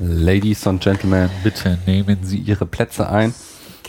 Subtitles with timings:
[0.00, 3.34] Ladies and Gentlemen, bitte nehmen Sie Ihre Plätze ein.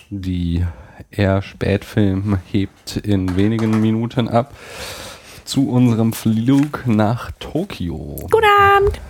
[0.09, 0.66] Die
[1.12, 4.54] Air Spätfilm hebt in wenigen Minuten ab
[5.46, 8.16] zu unserem Flug nach Tokio.
[8.32, 9.02] Guten Abend.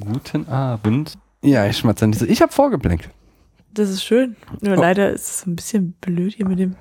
[0.00, 1.14] Guten Abend.
[1.42, 2.26] Ja, ich schmatze an diese.
[2.26, 3.08] Ich habe vorgeblinkt.
[3.74, 4.34] Das ist schön.
[4.60, 4.80] Nur Oh.
[4.80, 6.74] leider ist es ein bisschen blöd hier mit dem.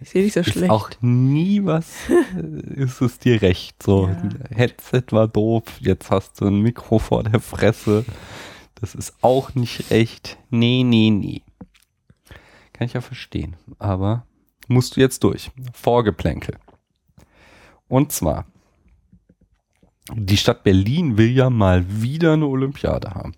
[0.00, 0.70] Ich sehe nicht so Ist schlecht.
[0.70, 1.86] auch nie was,
[2.76, 3.82] ist es dir recht.
[3.82, 4.56] So, Ja.
[4.56, 8.04] Headset war doof, jetzt hast du ein Mikro vor der Fresse.
[8.80, 10.38] Das ist auch nicht recht.
[10.50, 11.42] Nee, nee, nee.
[12.72, 13.56] Kann ich ja verstehen.
[13.78, 14.26] Aber
[14.68, 15.50] musst du jetzt durch.
[15.72, 16.58] Vorgeplänkel.
[17.88, 18.46] Und zwar,
[20.14, 23.34] die Stadt Berlin will ja mal wieder eine Olympiade haben.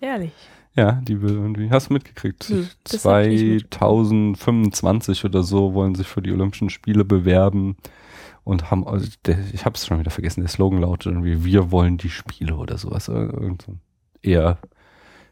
[0.00, 0.32] Ehrlich.
[0.74, 2.48] Ja, die will irgendwie, hast du mitgekriegt?
[2.48, 7.76] Nicht 2025 oder so wollen sich für die Olympischen Spiele bewerben
[8.42, 11.70] und haben, also der, ich habe es schon wieder vergessen, der Slogan lautet irgendwie, wir
[11.70, 13.08] wollen die Spiele oder sowas.
[13.08, 13.80] Irgend so ein
[14.22, 14.58] eher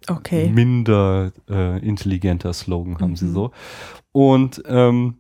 [0.09, 0.49] Okay.
[0.51, 3.33] minder äh, intelligenter Slogan haben sie Mhm.
[3.35, 3.51] so.
[4.13, 5.19] Und ähm,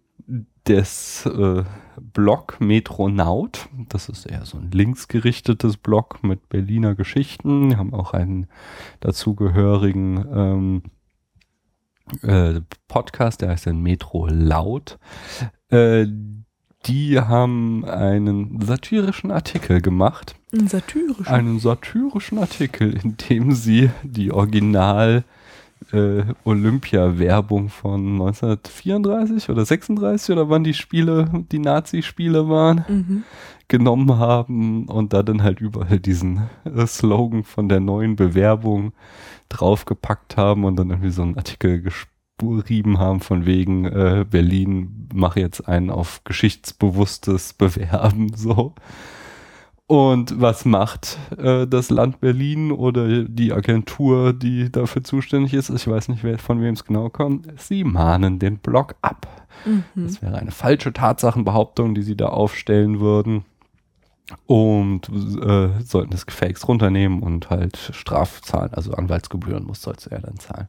[0.64, 1.64] das äh,
[2.00, 8.46] Blog Metronaut, das ist eher so ein linksgerichtetes Blog mit Berliner Geschichten, haben auch einen
[9.00, 10.82] dazugehörigen ähm,
[12.22, 14.98] äh, Podcast, der heißt dann Metro Laut.
[15.68, 16.06] Äh,
[16.86, 21.26] die haben einen satirischen Artikel gemacht Ein satirischen.
[21.26, 25.24] einen satirischen Artikel, in dem sie die Original
[25.92, 33.22] äh, Olympia-Werbung von 1934 oder 36 oder wann die Spiele, die Nazi-Spiele waren, Mhm.
[33.68, 38.92] genommen haben und da dann halt überall diesen äh, Slogan von der neuen Bewerbung
[39.48, 41.80] draufgepackt haben und dann irgendwie so einen Artikel
[42.48, 48.74] geschrieben haben von wegen äh, Berlin mach jetzt einen auf geschichtsbewusstes Bewerben so.
[49.86, 55.69] Und was macht äh, das Land Berlin oder die Agentur, die dafür zuständig ist?
[55.69, 57.48] Ich weiß nicht, wer, von wem es genau kommt.
[57.60, 59.27] Sie mahnen den Blog ab.
[59.64, 59.82] Mhm.
[59.97, 63.44] Das wäre eine falsche Tatsachenbehauptung, die sie da aufstellen würden.
[64.47, 70.38] Und äh, sollten das Gefakes runternehmen und halt Strafzahlen, also Anwaltsgebühren muss sollst er dann
[70.38, 70.69] zahlen.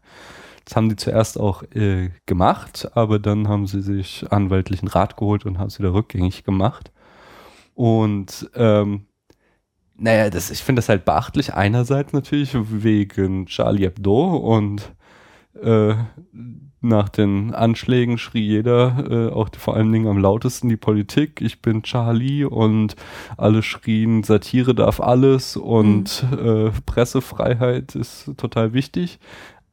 [0.71, 5.45] Das haben die zuerst auch äh, gemacht, aber dann haben sie sich anwaltlichen Rat geholt
[5.45, 6.93] und haben es wieder rückgängig gemacht.
[7.73, 9.07] Und ähm,
[9.97, 11.53] naja, das, ich finde das halt beachtlich.
[11.53, 14.93] Einerseits natürlich wegen Charlie Hebdo und
[15.61, 15.95] äh,
[16.79, 21.41] nach den Anschlägen schrie jeder, äh, auch die, vor allen Dingen am lautesten die Politik,
[21.41, 22.95] ich bin Charlie und
[23.35, 29.19] alle schrien, Satire darf alles und äh, Pressefreiheit ist total wichtig.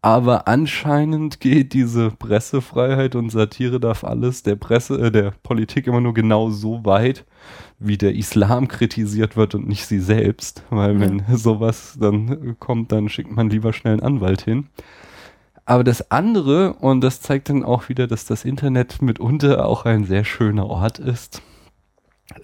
[0.00, 6.00] Aber anscheinend geht diese Pressefreiheit und Satire darf alles der Presse, äh, der Politik immer
[6.00, 7.25] nur genau so weit,
[7.81, 10.62] wie der Islam kritisiert wird und nicht sie selbst.
[10.70, 11.00] Weil Ja.
[11.00, 14.69] wenn sowas dann kommt, dann schickt man lieber schnell einen Anwalt hin.
[15.64, 20.04] Aber das andere, und das zeigt dann auch wieder, dass das Internet mitunter auch ein
[20.04, 21.42] sehr schöner Ort ist,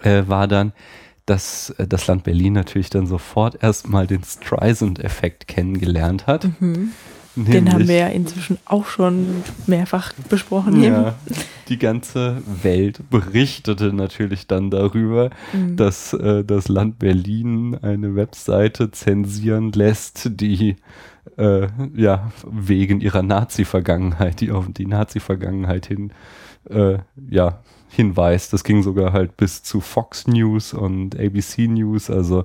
[0.02, 0.72] äh, war dann,
[1.24, 6.48] dass äh, das Land Berlin natürlich dann sofort erstmal den Streisand-Effekt kennengelernt hat.
[6.60, 6.90] Mhm.
[7.36, 10.82] Den haben wir ja inzwischen auch schon mehrfach besprochen.
[10.82, 11.16] ja,
[11.68, 15.76] die ganze Welt berichtete natürlich dann darüber, Mhm.
[15.76, 20.76] dass äh, das Land Berlin eine Webseite zensieren lässt, die
[21.36, 26.12] äh, ja wegen ihrer Nazi-Vergangenheit, die auf die Nazi-Vergangenheit hin
[26.70, 26.98] äh,
[27.30, 27.60] ja
[27.94, 28.52] hinweist.
[28.52, 32.10] Das ging sogar halt bis zu Fox News und ABC News.
[32.10, 32.44] Also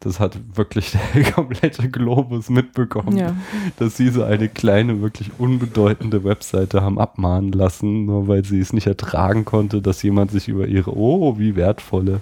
[0.00, 3.34] das hat wirklich der komplette Globus mitbekommen Ja.
[3.78, 8.72] dass sie so eine kleine, wirklich unbedeutende Webseite haben abmahnen lassen, nur weil sie es
[8.72, 12.20] nicht ertragen konnte, dass jemand sich über ihre, oh, wie wertvolle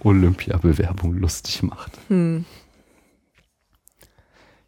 [0.00, 1.92] Olympiabewerbung lustig macht.
[2.08, 2.44] Hm.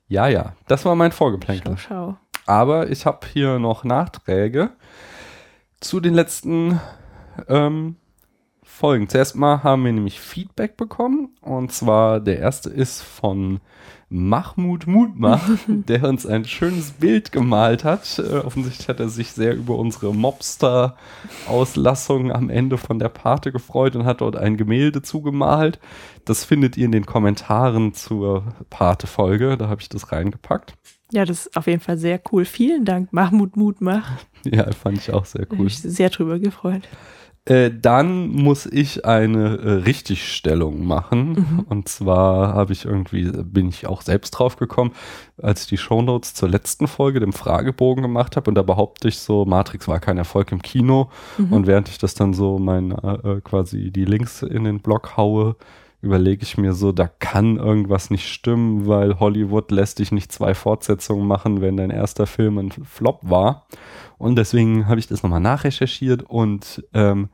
[0.08, 1.76] Ja, ja, das war mein Vorgeplänkel.
[1.78, 2.16] Schau, schau.
[2.46, 4.70] Aber ich habe hier noch Nachträge
[5.80, 6.80] zu den letzten
[7.48, 7.96] ähm,
[8.62, 9.08] Folgen.
[9.08, 11.30] Zuerst mal haben wir nämlich Feedback bekommen.
[11.40, 13.60] Und zwar der erste ist von
[14.08, 18.18] Mahmoud Mutmach, der uns ein schönes Bild gemalt hat.
[18.18, 23.96] Äh, offensichtlich hat er sich sehr über unsere Mobster-Auslassung am Ende von der Pate gefreut
[23.96, 25.78] und hat dort ein Gemälde zugemalt.
[26.24, 29.56] Das findet ihr in den Kommentaren zur Pate-Folge.
[29.56, 30.74] Da habe ich das reingepackt.
[31.12, 32.44] Ja, das ist auf jeden Fall sehr cool.
[32.44, 34.10] Vielen Dank, Mahmoud Mutmach.
[34.44, 35.66] Ja, fand ich auch sehr cool.
[35.66, 36.82] ich sehr drüber gefreut.
[37.46, 41.32] Äh, dann muss ich eine äh, Richtigstellung machen.
[41.32, 41.66] Mhm.
[41.68, 44.90] Und zwar habe ich irgendwie, bin ich auch selbst drauf gekommen,
[45.40, 48.50] als ich die Shownotes zur letzten Folge, dem Fragebogen gemacht habe.
[48.50, 51.08] Und da behaupte ich so, Matrix war kein Erfolg im Kino.
[51.38, 51.52] Mhm.
[51.52, 55.16] Und während ich das dann so mein, äh, äh, quasi die Links in den Blog
[55.16, 55.54] haue,
[56.02, 60.54] überlege ich mir so, da kann irgendwas nicht stimmen, weil Hollywood lässt dich nicht zwei
[60.54, 63.66] Fortsetzungen machen, wenn dein erster Film ein Flop war.
[64.18, 67.28] Und deswegen habe ich das nochmal nachrecherchiert und ähm,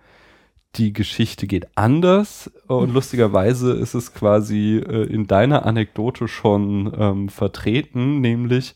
[0.76, 2.94] die Geschichte geht anders und mhm.
[2.94, 8.74] lustigerweise ist es quasi äh, in deiner Anekdote schon ähm, vertreten, nämlich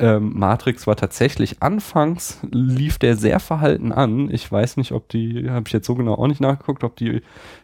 [0.00, 4.30] ähm, Matrix war tatsächlich anfangs, lief der sehr verhalten an.
[4.30, 7.20] Ich weiß nicht, ob die, habe ich jetzt so genau auch nicht nachgeguckt, ob die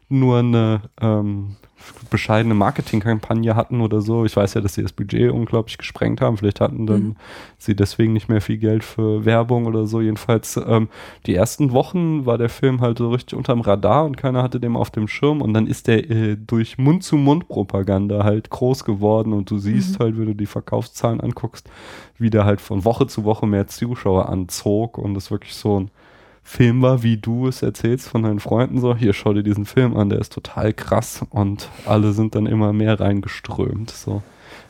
[0.09, 1.57] nur eine ähm,
[2.11, 4.25] bescheidene Marketingkampagne hatten oder so.
[4.25, 6.37] Ich weiß ja, dass sie das Budget unglaublich gesprengt haben.
[6.37, 7.17] Vielleicht hatten dann mhm.
[7.59, 10.01] sie deswegen nicht mehr viel Geld für Werbung oder so.
[10.01, 10.89] Jedenfalls ähm,
[11.27, 14.77] die ersten Wochen war der Film halt so richtig unterm Radar und keiner hatte den
[14.77, 15.43] auf dem Schirm.
[15.43, 20.05] Und dann ist der äh, durch Mund-zu-Mund-Propaganda halt groß geworden und du siehst mhm.
[20.05, 21.69] halt, wenn du die Verkaufszahlen anguckst,
[22.19, 25.91] wie der halt von Woche zu Woche mehr Zuschauer anzog und das wirklich so ein
[26.49, 29.97] Film war, wie du es erzählst von deinen Freunden so, hier schau dir diesen Film
[29.97, 33.91] an, der ist total krass und alle sind dann immer mehr reingeströmt.
[33.91, 34.23] So.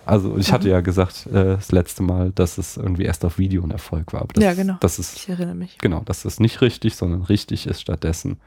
[0.06, 0.72] Also ich hatte mhm.
[0.72, 4.26] ja gesagt äh, das letzte Mal, dass es irgendwie erst auf Video ein Erfolg war.
[4.32, 4.76] Das, ja, genau.
[4.80, 5.76] Das ist, ich erinnere mich.
[5.76, 8.40] Genau, dass das nicht richtig, sondern richtig ist stattdessen.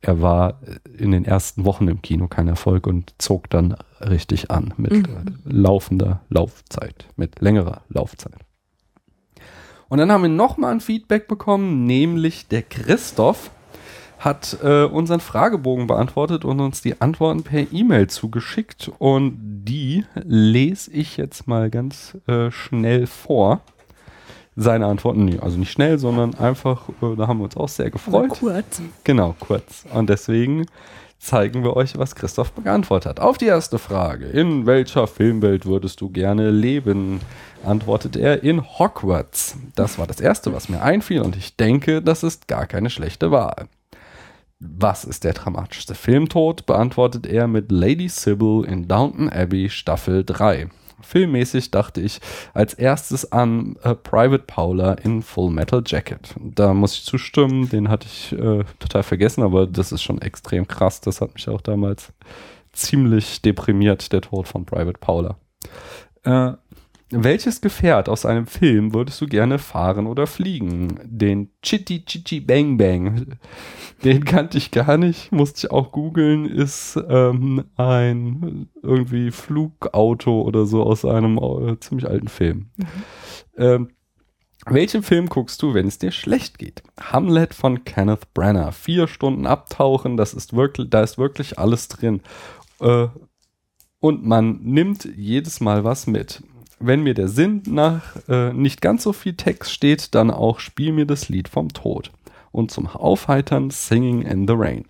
[0.00, 0.60] Er war
[0.96, 5.38] in den ersten Wochen im Kino kein Erfolg und zog dann richtig an mit mhm.
[5.44, 8.43] laufender Laufzeit, mit längerer Laufzeit.
[9.94, 13.52] Und dann haben wir nochmal ein Feedback bekommen, nämlich der Christoph
[14.18, 18.90] hat äh, unseren Fragebogen beantwortet und uns die Antworten per E-Mail zugeschickt.
[18.98, 23.60] Und die lese ich jetzt mal ganz äh, schnell vor.
[24.56, 27.92] Seine Antworten, nee, also nicht schnell, sondern einfach, äh, da haben wir uns auch sehr
[27.92, 28.24] gefreut.
[28.24, 28.82] Aber kurz.
[29.04, 29.84] Genau, kurz.
[29.94, 30.66] Und deswegen
[31.24, 33.20] zeigen wir euch, was Christoph beantwortet hat.
[33.20, 37.20] Auf die erste Frage, in welcher Filmwelt würdest du gerne leben?
[37.64, 39.56] Antwortet er in Hogwarts.
[39.74, 43.30] Das war das Erste, was mir einfiel und ich denke, das ist gar keine schlechte
[43.30, 43.68] Wahl.
[44.60, 46.66] Was ist der dramatischste Filmtod?
[46.66, 50.68] Beantwortet er mit Lady Sybil in Downton Abbey Staffel 3
[51.04, 52.20] filmmäßig dachte ich
[52.52, 56.34] als erstes an äh, Private Paula in Full Metal Jacket.
[56.40, 60.66] Da muss ich zustimmen, den hatte ich äh, total vergessen, aber das ist schon extrem
[60.66, 61.00] krass.
[61.00, 62.12] Das hat mich auch damals
[62.72, 65.36] ziemlich deprimiert, der Tod von Private Paula.
[66.24, 66.52] Äh,
[67.10, 70.98] welches Gefährt aus einem Film würdest du gerne fahren oder fliegen?
[71.04, 73.38] Den Chitty Chitty Bang Bang.
[74.02, 76.46] Den kannte ich gar nicht, musste ich auch googeln.
[76.46, 82.70] Ist ähm, ein irgendwie Flugauto oder so aus einem äh, ziemlich alten Film.
[82.76, 82.86] Mhm.
[83.56, 83.88] Ähm,
[84.66, 86.82] welchen Film guckst du, wenn es dir schlecht geht?
[86.98, 88.72] Hamlet von Kenneth Branagh.
[88.72, 92.22] Vier Stunden abtauchen, das ist wirklich, da ist wirklich alles drin.
[92.80, 93.08] Äh,
[94.00, 96.42] und man nimmt jedes Mal was mit
[96.80, 100.92] wenn mir der Sinn nach äh, nicht ganz so viel Text steht, dann auch spiel
[100.92, 102.10] mir das Lied vom Tod.
[102.52, 104.84] Und zum Aufheitern Singing in the Rain.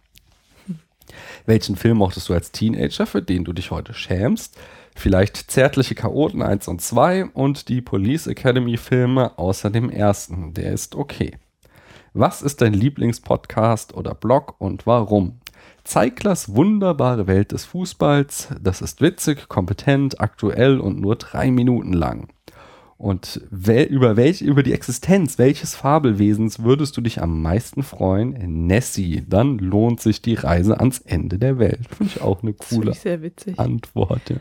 [1.46, 4.56] Welchen Film mochtest du als Teenager, für den du dich heute schämst?
[4.96, 10.54] Vielleicht Zärtliche Chaoten 1 und 2 und die Police Academy Filme außer dem ersten.
[10.54, 11.36] Der ist okay.
[12.12, 15.40] Was ist dein Lieblingspodcast oder Blog und warum?
[15.84, 18.48] Zeiglers wunderbare Welt des Fußballs.
[18.60, 22.28] Das ist witzig, kompetent, aktuell und nur drei Minuten lang.
[22.96, 28.66] Und wel über, welch, über die Existenz welches Fabelwesens würdest du dich am meisten freuen?
[28.66, 29.24] Nessie.
[29.28, 31.86] Dann lohnt sich die Reise ans Ende der Welt.
[31.88, 32.94] Finde ich auch eine coole
[33.56, 34.30] Antwort.
[34.30, 34.36] Ja.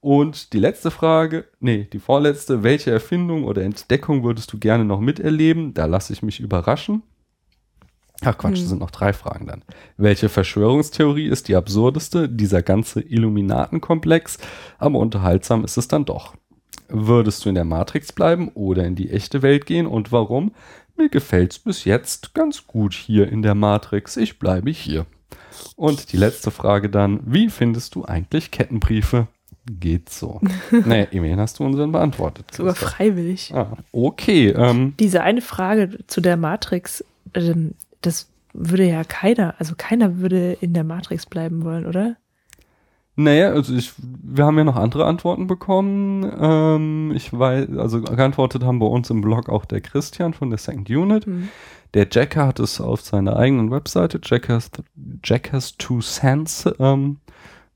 [0.00, 2.64] Und die letzte Frage, nee, die vorletzte.
[2.64, 5.74] Welche Erfindung oder Entdeckung würdest du gerne noch miterleben?
[5.74, 7.02] Da lasse ich mich überraschen.
[8.24, 8.60] Ach Quatsch, hm.
[8.60, 9.62] das sind noch drei Fragen dann.
[9.96, 12.28] Welche Verschwörungstheorie ist die absurdeste?
[12.28, 14.38] Dieser ganze Illuminatenkomplex.
[14.78, 16.34] Aber unterhaltsam ist es dann doch.
[16.88, 20.52] Würdest du in der Matrix bleiben oder in die echte Welt gehen und warum?
[20.96, 24.16] Mir gefällt's bis jetzt ganz gut hier in der Matrix.
[24.16, 25.06] Ich bleibe hier.
[25.76, 29.26] Und die letzte Frage dann, wie findest du eigentlich Kettenbriefe?
[29.66, 30.40] Geht so.
[30.70, 32.46] naja, immerhin hast du unseren beantwortet.
[32.52, 33.54] Sogar freiwillig.
[33.54, 34.48] Ah, okay.
[34.48, 40.52] Ähm, Diese eine Frage zu der Matrix, ähm, das würde ja keiner, also keiner würde
[40.60, 42.16] in der Matrix bleiben wollen, oder?
[43.14, 46.30] Naja, also ich, wir haben ja noch andere Antworten bekommen.
[46.38, 50.58] Ähm, ich weiß, also geantwortet haben bei uns im Blog auch der Christian von der
[50.58, 51.26] Second Unit.
[51.26, 51.48] Mhm.
[51.92, 54.70] Der Jacker hat es auf seiner eigenen Webseite, Jackers,
[55.22, 57.18] Jackers Two Cents, ähm,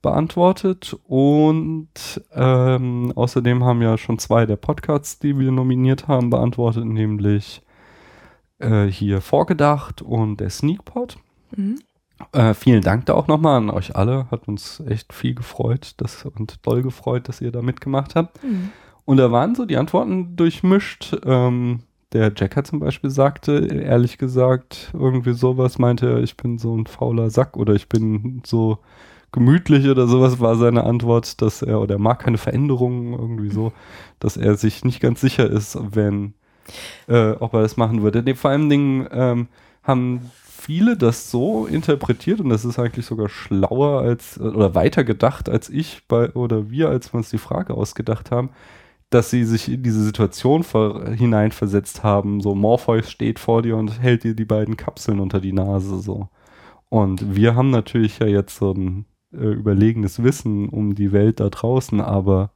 [0.00, 0.96] beantwortet.
[1.04, 1.88] Und
[2.32, 7.60] ähm, außerdem haben ja schon zwei der Podcasts, die wir nominiert haben, beantwortet, nämlich
[8.58, 11.16] äh, hier vorgedacht und der Sneakpot.
[11.54, 11.80] Mhm.
[12.32, 14.30] Äh, vielen Dank da auch nochmal an euch alle.
[14.30, 18.42] Hat uns echt viel gefreut dass, und doll gefreut, dass ihr da mitgemacht habt.
[18.42, 18.70] Mhm.
[19.04, 21.16] Und da waren so die Antworten durchmischt.
[21.24, 21.80] Ähm,
[22.12, 26.86] der Jacker zum Beispiel sagte, ehrlich gesagt, irgendwie sowas meinte er, ich bin so ein
[26.86, 28.78] fauler Sack oder ich bin so
[29.32, 33.72] gemütlich oder sowas war seine Antwort, dass er, oder er mag keine Veränderungen irgendwie so,
[34.18, 36.34] dass er sich nicht ganz sicher ist, wenn,
[37.08, 38.22] äh, ob er das machen würde.
[38.22, 39.48] Nee, vor allen Dingen ähm,
[39.82, 40.30] haben
[40.66, 45.68] viele das so interpretiert und das ist eigentlich sogar schlauer als oder weiter gedacht als
[45.68, 48.50] ich bei oder wir, als wir uns die Frage ausgedacht haben,
[49.10, 50.64] dass sie sich in diese Situation
[51.16, 52.40] hineinversetzt haben.
[52.40, 56.28] So Morpheus steht vor dir und hält dir die beiden Kapseln unter die Nase so.
[56.88, 61.48] Und wir haben natürlich ja jetzt so ein äh, überlegenes Wissen um die Welt da
[61.48, 62.50] draußen, aber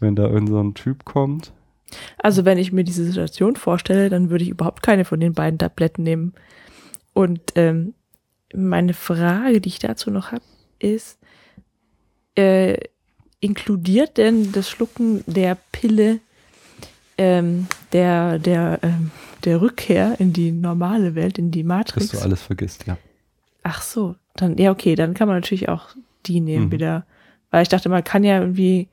[0.00, 1.52] wenn da irgendein so Typ kommt.
[2.18, 5.58] Also wenn ich mir diese Situation vorstelle, dann würde ich überhaupt keine von den beiden
[5.58, 6.34] Tabletten nehmen.
[7.12, 7.94] Und ähm,
[8.54, 10.44] meine Frage, die ich dazu noch habe,
[10.78, 11.18] ist,
[12.36, 12.76] äh,
[13.40, 16.20] inkludiert denn das Schlucken der Pille
[17.18, 19.10] ähm, der, der, ähm,
[19.44, 22.08] der Rückkehr in die normale Welt, in die Matrix?
[22.08, 22.96] Dass du alles vergisst, ja.
[23.62, 25.90] Ach so, dann, ja, okay, dann kann man natürlich auch
[26.26, 26.72] die nehmen Mhm.
[26.72, 27.06] wieder.
[27.50, 28.88] Weil ich dachte, man kann ja irgendwie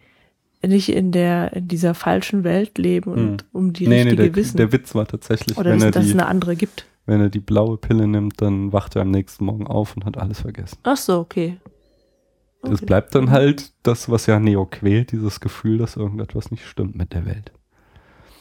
[0.68, 4.36] nicht in der, in dieser falschen Welt leben und um die nee, nee, richtige der,
[4.36, 4.58] wissen.
[4.58, 6.86] der Witz war tatsächlich, Oder wenn dass, er, dass es eine andere gibt.
[7.06, 10.18] wenn er die blaue Pille nimmt, dann wacht er am nächsten Morgen auf und hat
[10.18, 10.78] alles vergessen.
[10.84, 11.58] Ach so, okay.
[12.62, 12.86] Das Okay.
[12.88, 17.14] bleibt dann halt das, was ja Neo quält, dieses Gefühl, dass irgendetwas nicht stimmt mit
[17.14, 17.54] der Welt.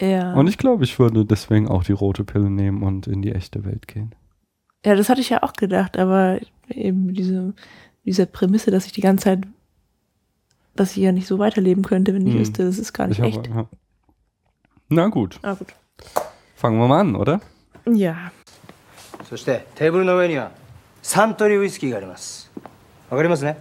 [0.01, 0.35] Ja.
[0.35, 3.65] Und ich glaube, ich würde deswegen auch die rote Pille nehmen und in die echte
[3.65, 4.15] Welt gehen.
[4.85, 7.55] ja, das hatte ich ja auch gedacht, aber eben diese,
[8.05, 9.41] diese Prämisse, dass ich die ganze Zeit,
[10.79, 12.41] dass ich ja nicht so weiterleben könnte, wenn ich Hm.
[12.41, 13.49] wüsste, das ist gar nicht Ich echt.
[13.51, 13.67] habe, ja.
[14.91, 15.69] Na gut, Ah, gut.
[16.57, 17.41] fangen wir mal an, oder?
[17.87, 18.33] Ja.
[19.29, 20.51] そしてテーブルの上には
[21.03, 22.51] サントリーウイスキーがあります
[23.11, 23.59] わかりますね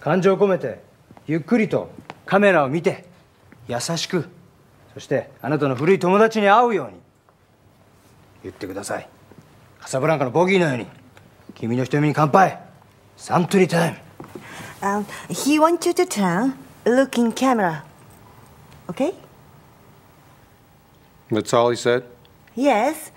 [0.00, 0.80] 感情を込めて
[1.26, 1.90] ゆっくりと
[2.26, 3.04] カメラを見て
[3.68, 4.28] 優しく
[4.94, 6.94] そしてあなたの古い友達に会うように
[8.42, 9.08] 言ってください
[9.80, 10.86] カサブランカのボギーのように
[11.54, 12.58] 君の瞳に乾杯
[13.16, 13.96] サントリータイム
[14.84, 17.84] Um, he wants you to turn, look in camera.
[18.90, 19.14] Okay?
[21.30, 22.04] That's all he said?
[22.54, 23.10] Yes.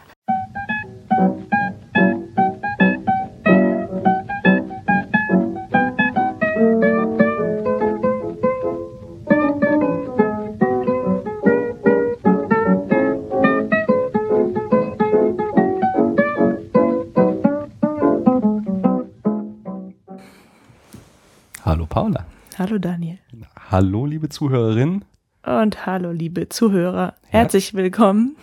[24.18, 25.06] Liebe Zuhörerin
[25.46, 27.14] Und hallo, liebe Zuhörer.
[27.28, 28.36] Herzlich willkommen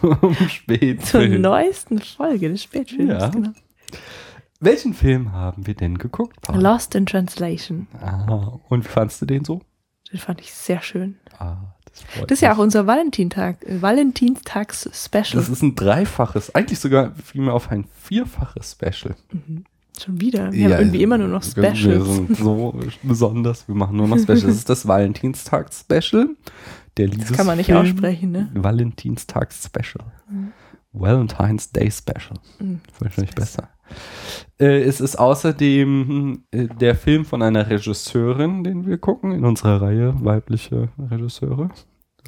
[0.00, 1.40] zum zur Spätfilm.
[1.40, 3.10] neuesten Folge des Spätfilms.
[3.10, 3.28] Ja.
[3.30, 3.50] Genau.
[4.60, 6.74] Welchen Film haben wir denn geguckt, Paula?
[6.74, 7.88] Lost in Translation.
[8.00, 9.62] Ah, und wie fandst du den so?
[10.12, 11.16] Den fand ich sehr schön.
[11.40, 11.56] Ah,
[11.90, 12.58] das freut Das ist ja mich.
[12.58, 15.24] auch unser Valentintag, äh, Valentinstags-Special.
[15.40, 19.16] Das ist ein dreifaches, eigentlich sogar vielmehr auf ein vierfaches Special.
[19.98, 20.52] Schon wieder.
[20.52, 22.04] Wir haben irgendwie immer nur noch Wir Specials.
[22.14, 24.42] sind so besonders, wir machen nur noch Specials.
[24.42, 26.28] Das ist das Valentinstags-Special.
[26.96, 27.94] Der Das kann man nicht Liebesfilm.
[27.94, 28.50] aussprechen, ne?
[28.54, 30.04] Valentinstags-Special.
[30.92, 32.38] Valentine's Day Special.
[32.58, 32.80] Mhm.
[32.98, 33.68] Wahrscheinlich besser.
[34.58, 39.82] Äh, es ist außerdem äh, der Film von einer Regisseurin, den wir gucken, in unserer
[39.82, 41.70] Reihe weibliche Regisseure.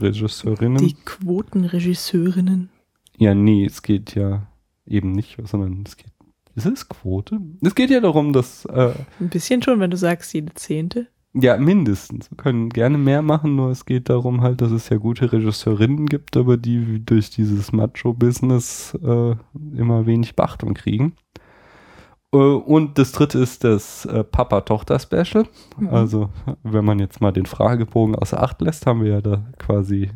[0.01, 0.79] Regisseurinnen.
[0.79, 2.69] Die Quotenregisseurinnen.
[3.17, 4.47] Ja, nee, es geht ja
[4.87, 6.13] eben nicht, sondern es geht.
[6.59, 7.39] Ist es Quote?
[7.63, 11.07] Es geht ja darum, dass, äh, Ein bisschen schon, wenn du sagst, jede Zehnte.
[11.35, 12.31] ja, mindestens.
[12.31, 16.07] Wir können gerne mehr machen, nur es geht darum halt, dass es ja gute Regisseurinnen
[16.07, 19.37] gibt, aber die durch dieses Macho-Business äh,
[19.77, 21.13] immer wenig Beachtung kriegen.
[22.33, 25.45] Äh, und das dritte ist das äh, Papa-Tochter-Special.
[25.79, 25.89] Mhm.
[25.89, 26.31] Also,
[26.65, 30.11] wenn man jetzt mal den Fragebogen außer Acht lässt, haben wir ja da quasi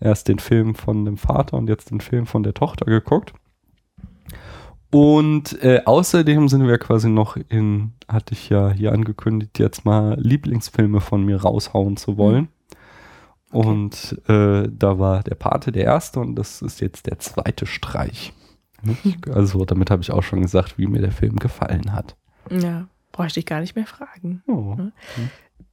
[0.00, 3.34] erst den Film von dem Vater und jetzt den Film von der Tochter geguckt.
[4.92, 10.20] Und äh, außerdem sind wir quasi noch in, hatte ich ja hier angekündigt, jetzt mal
[10.20, 12.48] Lieblingsfilme von mir raushauen zu wollen.
[13.50, 18.34] Und äh, da war der Pate der erste und das ist jetzt der zweite Streich.
[18.82, 19.26] Nicht?
[19.30, 22.16] Also damit habe ich auch schon gesagt, wie mir der Film gefallen hat.
[22.50, 24.42] Ja, bräuchte ich gar nicht mehr fragen.
[24.46, 24.76] Oh.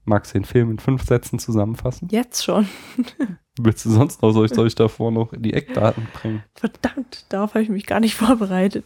[0.05, 2.07] Magst du den Film in fünf Sätzen zusammenfassen?
[2.09, 2.69] Jetzt schon.
[3.61, 6.43] Willst du sonst noch, soll ich, soll ich davor noch die Eckdaten bringen?
[6.55, 8.85] Verdammt, darauf habe ich mich gar nicht vorbereitet.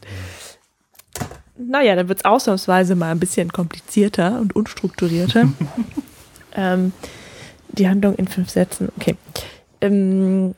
[1.57, 5.47] Naja, dann wird es ausnahmsweise mal ein bisschen komplizierter und unstrukturierter.
[6.55, 6.91] ähm,
[7.69, 9.15] die Handlung in fünf Sätzen, okay.
[9.81, 10.55] Ähm,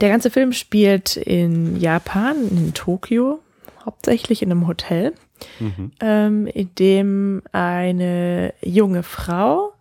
[0.00, 3.40] der ganze Film spielt in Japan, in Tokio,
[3.84, 5.12] hauptsächlich in einem Hotel,
[5.60, 5.92] Mhm.
[6.00, 9.72] ähm, in dem eine junge Frau,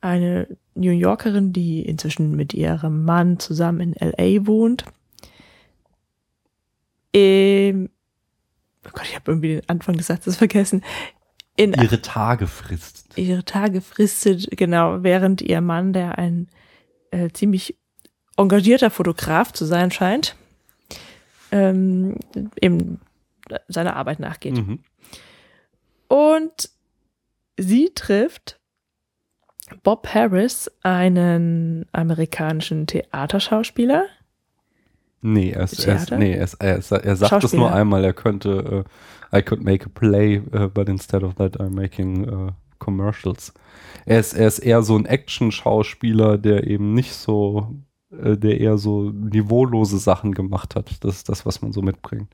[0.00, 4.84] eine New Yorkerin, die inzwischen mit ihrem Mann zusammen in LA wohnt,
[7.12, 7.90] im
[8.86, 10.82] oh Gott, ich habe irgendwie den Anfang des Satzes vergessen,
[11.56, 13.18] in Ihre Tage frisst.
[13.18, 16.46] ihre Tage fristet, genau, während ihr Mann, der ein
[17.10, 17.76] äh, ziemlich
[18.36, 20.36] engagierter Fotograf zu sein scheint,
[21.50, 22.14] ähm,
[22.60, 23.00] eben
[23.66, 24.54] seiner Arbeit nachgeht.
[24.54, 24.78] Mhm.
[26.06, 26.70] Und
[27.56, 28.57] sie trifft
[29.82, 34.06] Bob Harris, einen amerikanischen Theaterschauspieler.
[35.20, 38.04] Nee, er, ist, er, ist, nee er, ist, er, ist, er sagt es nur einmal,
[38.04, 38.84] er könnte,
[39.32, 43.52] äh, I could make a play, uh, but instead of that I'm making uh, commercials.
[44.06, 47.74] Er ist, er ist eher so ein Action-Schauspieler, der eben nicht so,
[48.10, 51.04] der eher so niveaulose Sachen gemacht hat.
[51.04, 52.28] Das ist das, was man so mitbringt.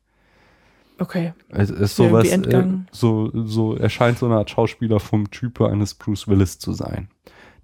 [0.98, 1.32] Okay.
[1.48, 5.94] Es ist sowas, äh, so, so, er scheint so eine Art Schauspieler vom Type eines
[5.94, 7.08] Bruce Willis zu sein.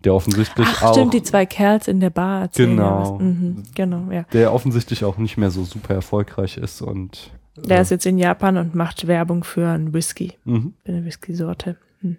[0.05, 3.15] Der offensichtlich Ach, auch, stimmt, die zwei Kerls in der Bar Genau.
[3.15, 3.21] was.
[3.21, 4.25] Mhm, genau, ja.
[4.33, 8.19] der offensichtlich auch nicht mehr so super erfolgreich ist und, Der äh, ist jetzt in
[8.19, 10.75] Japan und macht Werbung für einen Whisky, mhm.
[10.85, 11.77] für eine Whisky-Sorte.
[12.01, 12.17] Hm.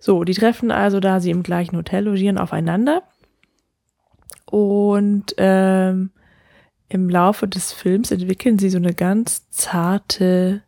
[0.00, 3.02] So, die treffen also, da sie im gleichen Hotel logieren, aufeinander.
[4.44, 6.10] Und ähm,
[6.88, 10.62] im Laufe des Films entwickeln sie so eine ganz zarte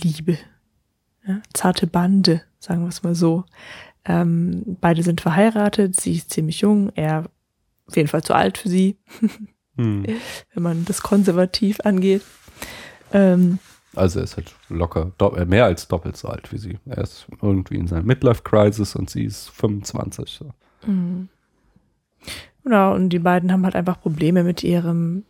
[0.00, 0.38] Liebe.
[1.26, 3.44] Ja, zarte Bande, sagen wir es mal so.
[4.04, 7.30] Ähm, beide sind verheiratet, sie ist ziemlich jung, er
[7.86, 8.98] auf jeden Fall zu alt für sie,
[9.76, 10.04] Hm.
[10.52, 12.22] wenn man das konservativ angeht.
[13.12, 13.58] Ähm,
[13.96, 16.78] Also er ist halt locker, äh, mehr als doppelt so alt wie sie.
[16.86, 20.30] Er ist irgendwie in seiner Midlife-Crisis und sie ist 25.
[20.30, 20.52] So.
[20.86, 21.28] Mhm.
[22.64, 25.24] Genau, und die beiden haben halt einfach Probleme mit ihrem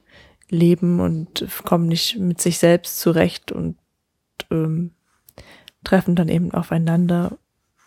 [0.49, 3.77] Leben und kommen nicht mit sich selbst zurecht und
[4.51, 4.93] ähm,
[5.83, 7.39] treffen dann eben aufeinander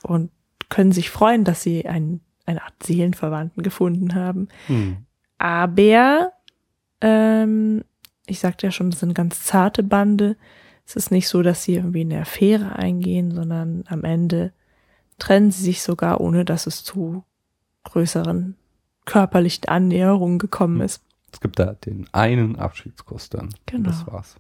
[0.04, 0.32] und
[0.70, 4.50] können sich freuen, dass sie ein, eine Art Seelenverwandten gefunden haben.
[4.68, 4.98] Hm.
[5.38, 6.34] Aber,
[7.00, 7.84] ähm,
[8.26, 10.36] ich sagte ja schon, das sind ganz zarte Bande.
[10.86, 14.52] Es ist nicht so, dass sie irgendwie eine Affäre eingehen, sondern am Ende
[15.20, 17.24] trennen sie sich sogar, ohne dass es zu
[17.84, 18.56] größeren
[19.08, 21.02] körperlichen Annäherungen gekommen ist.
[21.34, 23.50] Es gibt da den einen Abschiedskuss dann.
[23.66, 23.90] Genau.
[23.90, 24.36] Das war's.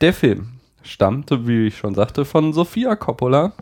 [0.00, 3.52] Der Film stammte, wie ich schon sagte, von Sofia Coppola.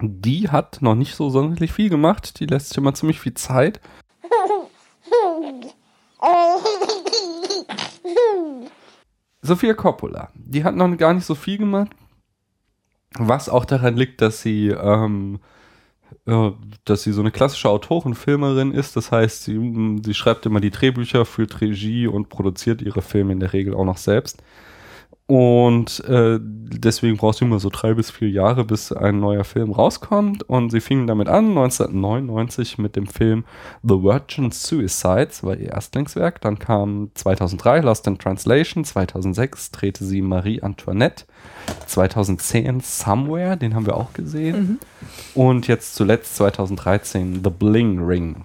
[0.00, 2.40] Die hat noch nicht so sonderlich viel gemacht.
[2.40, 3.80] Die lässt sich immer ziemlich viel Zeit.
[9.42, 11.90] Sophia Coppola, die hat noch gar nicht so viel gemacht,
[13.14, 15.61] was auch daran liegt, dass sie, ähm, äh,
[16.84, 18.96] dass sie so eine klassische Autorenfilmerin ist.
[18.96, 23.40] Das heißt, sie, sie schreibt immer die Drehbücher, führt Regie und produziert ihre Filme in
[23.40, 24.42] der Regel auch noch selbst.
[25.32, 29.72] Und äh, deswegen braucht sie immer so drei bis vier Jahre, bis ein neuer Film
[29.72, 30.42] rauskommt.
[30.42, 33.44] Und sie fing damit an, 1999 mit dem Film
[33.82, 36.42] The Virgin Suicides, war ihr Erstlingswerk.
[36.42, 41.24] Dann kam 2003 Lost in Translation, 2006 drehte sie Marie Antoinette,
[41.86, 44.80] 2010 Somewhere, den haben wir auch gesehen.
[45.34, 48.44] Und jetzt zuletzt 2013 The Bling Ring.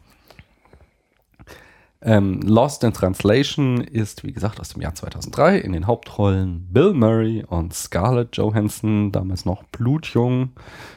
[2.01, 6.93] Ähm, Lost in Translation ist, wie gesagt, aus dem Jahr 2003 in den Hauptrollen Bill
[6.93, 10.51] Murray und Scarlett Johansson, damals noch blutjung.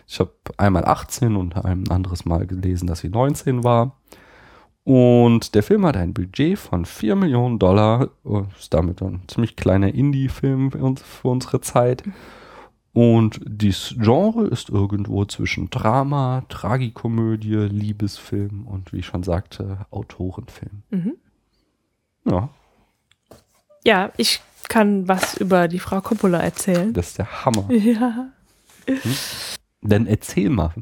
[0.06, 3.96] Ich habe einmal 18 und ein anderes Mal gelesen, dass sie 19 war.
[4.84, 8.08] Und der Film hat ein Budget von 4 Millionen Dollar,
[8.58, 12.02] ist damit ein ziemlich kleiner Indie-Film für, uns, für unsere Zeit.
[12.92, 20.82] Und dieses Genre ist irgendwo zwischen Drama, Tragikomödie, Liebesfilm und wie ich schon sagte, Autorenfilm.
[20.90, 21.14] Mhm.
[22.24, 22.48] Ja,
[23.84, 26.92] Ja, ich kann was über die Frau Coppola erzählen.
[26.92, 27.68] das ist der Hammer.
[27.72, 28.30] Ja.
[29.82, 30.74] Dann erzähl mal.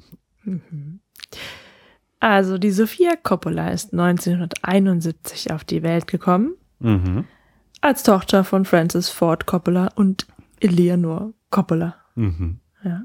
[2.21, 7.25] Also die Sophia Coppola ist 1971 auf die Welt gekommen, Mhm.
[7.81, 10.27] als Tochter von Francis Ford Coppola und
[10.61, 11.97] Eleanor Coppola.
[12.19, 12.59] Mhm.
[12.85, 13.05] Ja.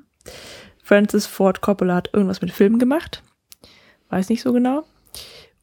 [0.83, 3.23] Francis Ford Coppola hat irgendwas mit Filmen gemacht.
[4.09, 4.83] Weiß nicht so genau.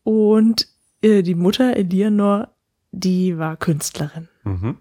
[0.03, 0.67] Und
[1.03, 2.49] äh, die Mutter Eleanor,
[2.93, 4.29] die war Künstlerin.
[4.45, 4.79] Mhm.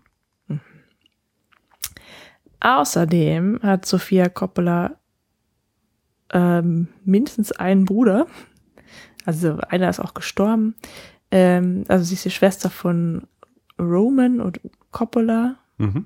[2.62, 4.98] Außerdem hat Sophia Coppola
[6.32, 8.28] ähm, mindestens einen Bruder.
[9.26, 10.76] Also einer ist auch gestorben.
[11.32, 13.28] Ähm, also sie ist die Schwester von
[13.80, 14.60] Roman und
[14.92, 16.06] Coppola Mhm.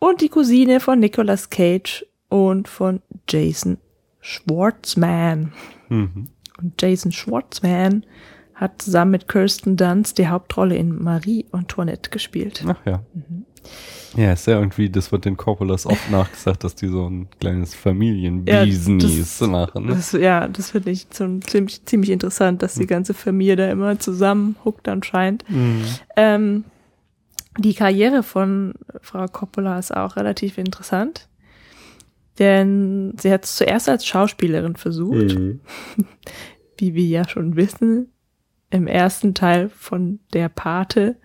[0.00, 3.78] Und die Cousine von Nicolas Cage und von Jason
[4.20, 5.52] Schwartzman.
[5.88, 6.28] Mhm.
[6.60, 8.04] Und Jason Schwartzman
[8.54, 12.62] hat zusammen mit Kirsten Dunst die Hauptrolle in Marie Antoinette gespielt.
[12.66, 13.00] Ach ja.
[14.16, 17.74] Ja, ist ja irgendwie, das wird den Coppolas oft nachgesagt, dass die so ein kleines
[17.74, 19.86] Familienbusiness das- machen.
[19.86, 19.94] Ne?
[19.94, 23.98] Das, ja, das finde ich so ziemlich, ziemlich interessant, dass die ganze Familie da immer
[23.98, 25.44] zusammen huckt anscheinend.
[25.48, 25.84] Mhm.
[26.16, 26.64] Ähm,
[27.58, 31.28] Die Karriere von Frau Coppola ist auch relativ interessant,
[32.38, 35.60] denn sie hat es zuerst als Schauspielerin versucht, Mhm.
[36.78, 38.12] wie wir ja schon wissen,
[38.70, 41.16] im ersten Teil von der Pate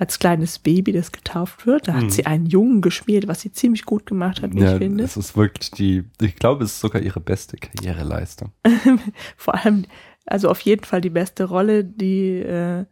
[0.00, 1.88] als kleines Baby, das getauft wird.
[1.88, 2.10] Da hat Mhm.
[2.10, 5.02] sie einen Jungen gespielt, was sie ziemlich gut gemacht hat, wie Ja, ich finde.
[5.04, 8.52] es ist wirklich die, ich glaube, es ist sogar ihre beste Karriereleistung.
[9.36, 9.86] Vor allem,
[10.26, 11.84] also auf jeden Fall die beste Rolle.
[11.84, 12.84] Die äh,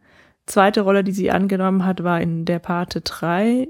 [0.47, 3.67] zweite Rolle, die sie angenommen hat, war in der Pate 3.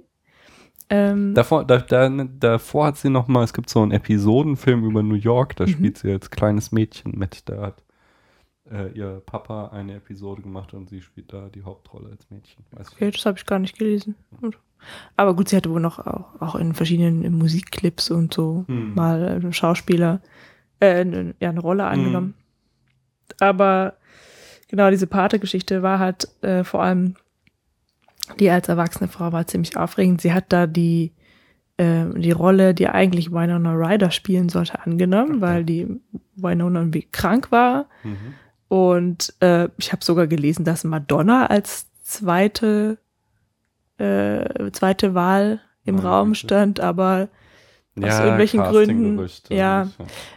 [0.89, 2.09] Ähm, Davor, da, da,
[2.39, 5.69] davor hat sie noch mal, es gibt so einen Episodenfilm über New York, da Mhm.
[5.69, 7.49] spielt sie als kleines Mädchen mit.
[7.49, 7.83] Da hat
[8.71, 12.63] äh, ihr Papa eine Episode gemacht und sie spielt da die Hauptrolle als Mädchen.
[12.71, 14.15] Weiß okay, das habe ich gar nicht gelesen.
[14.39, 14.57] Gut.
[15.17, 18.93] Aber gut, sie hatte wohl noch auch, auch in verschiedenen Musikclips und so Hm.
[18.93, 20.21] mal einen Schauspieler,
[20.79, 21.03] äh,
[21.41, 22.33] ja, eine Rolle angenommen.
[23.39, 23.93] Aber
[24.67, 27.15] genau diese Pate-Geschichte war halt äh, vor allem
[28.39, 30.21] die als erwachsene Frau war ziemlich aufregend.
[30.21, 31.13] Sie hat da die
[31.77, 35.87] äh, die Rolle, die eigentlich Winona Ryder spielen sollte, angenommen, weil die
[36.35, 37.87] Winona irgendwie krank war.
[38.03, 38.33] Mhm.
[38.67, 42.97] Und äh, ich habe sogar gelesen, dass Madonna als zweite
[43.97, 46.39] äh, zweite Wahl im Meine Raum Güte.
[46.39, 47.29] stand, aber
[47.99, 49.87] Aus irgendwelchen Gründen, ja.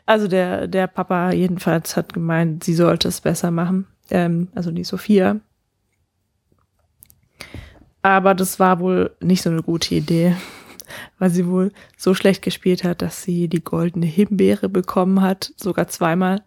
[0.07, 3.87] Also der, der Papa jedenfalls hat gemeint, sie sollte es besser machen.
[4.11, 5.40] Ähm, also die Sophia.
[8.03, 10.35] Aber das war wohl nicht so eine gute Idee,
[11.18, 15.88] weil sie wohl so schlecht gespielt hat, dass sie die goldene Himbeere bekommen hat, sogar
[15.88, 16.42] zweimal,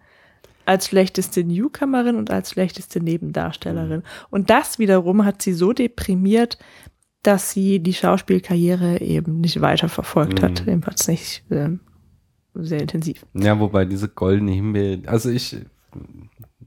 [0.66, 4.02] als schlechteste Newcomerin und als schlechteste Nebendarstellerin.
[4.30, 6.58] Und das wiederum hat sie so deprimiert,
[7.22, 10.68] dass sie die Schauspielkarriere eben nicht weiter verfolgt hat, Mhm.
[10.68, 11.82] jedenfalls nicht ähm,
[12.54, 13.26] sehr intensiv.
[13.34, 15.58] Ja, wobei diese goldene Himbeere, also ich,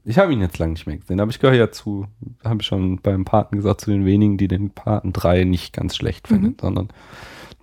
[0.07, 2.07] ich habe ihn jetzt lange nicht mehr gesehen, aber ich gehöre ja zu,
[2.43, 5.97] habe ich schon beim Paten gesagt, zu den wenigen, die den Paten 3 nicht ganz
[5.97, 6.87] schlecht finden, sondern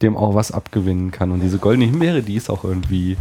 [0.03, 1.31] dem auch was abgewinnen kann.
[1.31, 3.17] Und diese goldene Himbeere, die ist auch irgendwie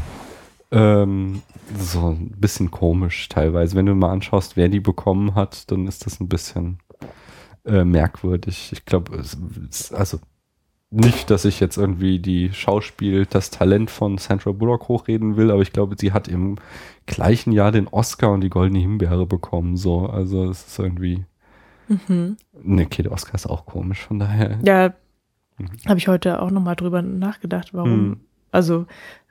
[0.72, 1.42] ähm,
[1.80, 3.78] so ein bisschen komisch teilweise.
[3.78, 6.80] Wenn du mal anschaust, wer die bekommen hat, dann ist das ein bisschen
[7.66, 8.72] äh, merkwürdig.
[8.74, 10.20] Ich glaube, also
[10.94, 15.62] nicht, dass ich jetzt irgendwie die Schauspiel, das Talent von Sandra Bullock hochreden will, aber
[15.62, 16.56] ich glaube, sie hat im
[17.06, 19.76] gleichen Jahr den Oscar und die Goldene Himbeere bekommen.
[19.78, 21.26] So, also es ist irgendwie.
[21.88, 22.38] Mhm.
[22.64, 24.60] Ne, okay, der Oscar ist auch komisch, von daher.
[24.64, 24.94] Ja,
[25.60, 25.70] Mhm.
[25.88, 28.08] habe ich heute auch nochmal drüber nachgedacht, warum.
[28.08, 28.20] Mhm.
[28.52, 28.88] Also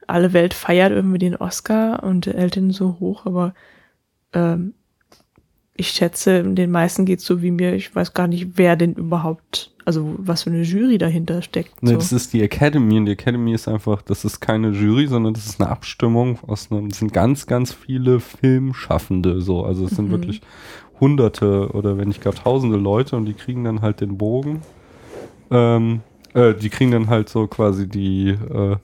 [0.07, 3.55] alle Welt feiert irgendwie den Oscar und Elton so hoch, aber
[4.33, 4.75] ähm,
[5.75, 7.75] ich schätze, den meisten geht's so wie mir.
[7.75, 11.83] Ich weiß gar nicht, wer denn überhaupt, also was für eine Jury dahinter steckt.
[11.83, 11.97] Ne, So.
[11.97, 15.47] das ist die Academy und die Academy ist einfach, das ist keine Jury, sondern das
[15.47, 19.65] ist eine Abstimmung aus einem, das sind ganz, ganz viele Filmschaffende so.
[19.65, 20.13] Also es sind Mhm.
[20.13, 20.41] wirklich
[21.01, 24.63] hunderte oder wenn nicht gar tausende Leute und die kriegen dann halt den Bogen.
[25.51, 26.01] Ähm,
[26.35, 28.77] äh, die kriegen dann halt so quasi die, äh,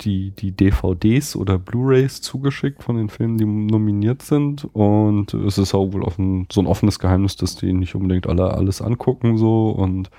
[0.00, 4.68] die, die DVDs oder Blu-Rays zugeschickt von den Filmen, die nominiert sind.
[4.72, 8.54] Und es ist auch wohl offen, so ein offenes Geheimnis, dass die nicht unbedingt alle
[8.54, 10.10] alles angucken so und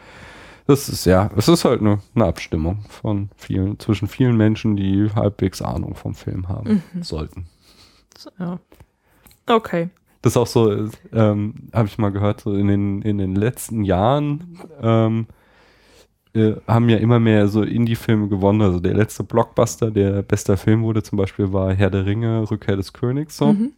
[0.67, 5.09] das ist ja, es ist halt eine, eine Abstimmung von vielen, zwischen vielen Menschen, die
[5.13, 7.45] halbwegs Ahnung vom Film haben sollten.
[8.17, 8.59] So, ja.
[9.47, 9.89] Okay.
[10.21, 13.35] Das ist auch so, äh, ähm, habe ich mal gehört, so in den, in den
[13.35, 15.27] letzten Jahren ähm,
[16.35, 18.61] äh, haben ja immer mehr so Indie-Filme gewonnen.
[18.61, 22.75] Also der letzte Blockbuster, der bester Film wurde zum Beispiel, war Herr der Ringe, Rückkehr
[22.75, 23.37] des Königs.
[23.37, 23.53] So.
[23.53, 23.71] Mhm.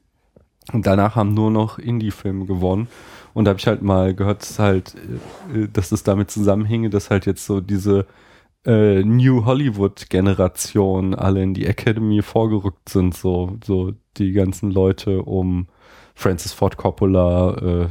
[0.74, 2.88] Und danach haben nur noch Indie-Filme gewonnen.
[3.34, 4.96] Und da habe ich halt mal gehört, dass halt,
[5.54, 8.08] äh, dass das damit zusammenhinge, dass halt jetzt so diese
[8.65, 15.67] äh, New Hollywood-Generation alle in die Academy vorgerückt sind, so, so die ganzen Leute um
[16.15, 17.88] Francis Ford Coppola, äh,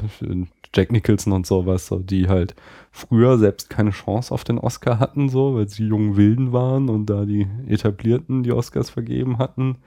[0.75, 2.55] Jack Nicholson und sowas, so, die halt
[2.91, 7.07] früher selbst keine Chance auf den Oscar hatten, so, weil sie jungen Wilden waren und
[7.07, 9.79] da die Etablierten die Oscars vergeben hatten.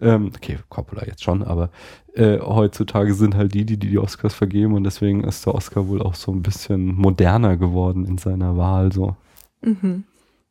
[0.00, 1.70] Ähm, okay, Coppola jetzt schon, aber
[2.14, 6.02] äh, heutzutage sind halt die, die die Oscars vergeben und deswegen ist der Oscar wohl
[6.02, 9.16] auch so ein bisschen moderner geworden in seiner Wahl, so.
[9.62, 10.04] Mhm.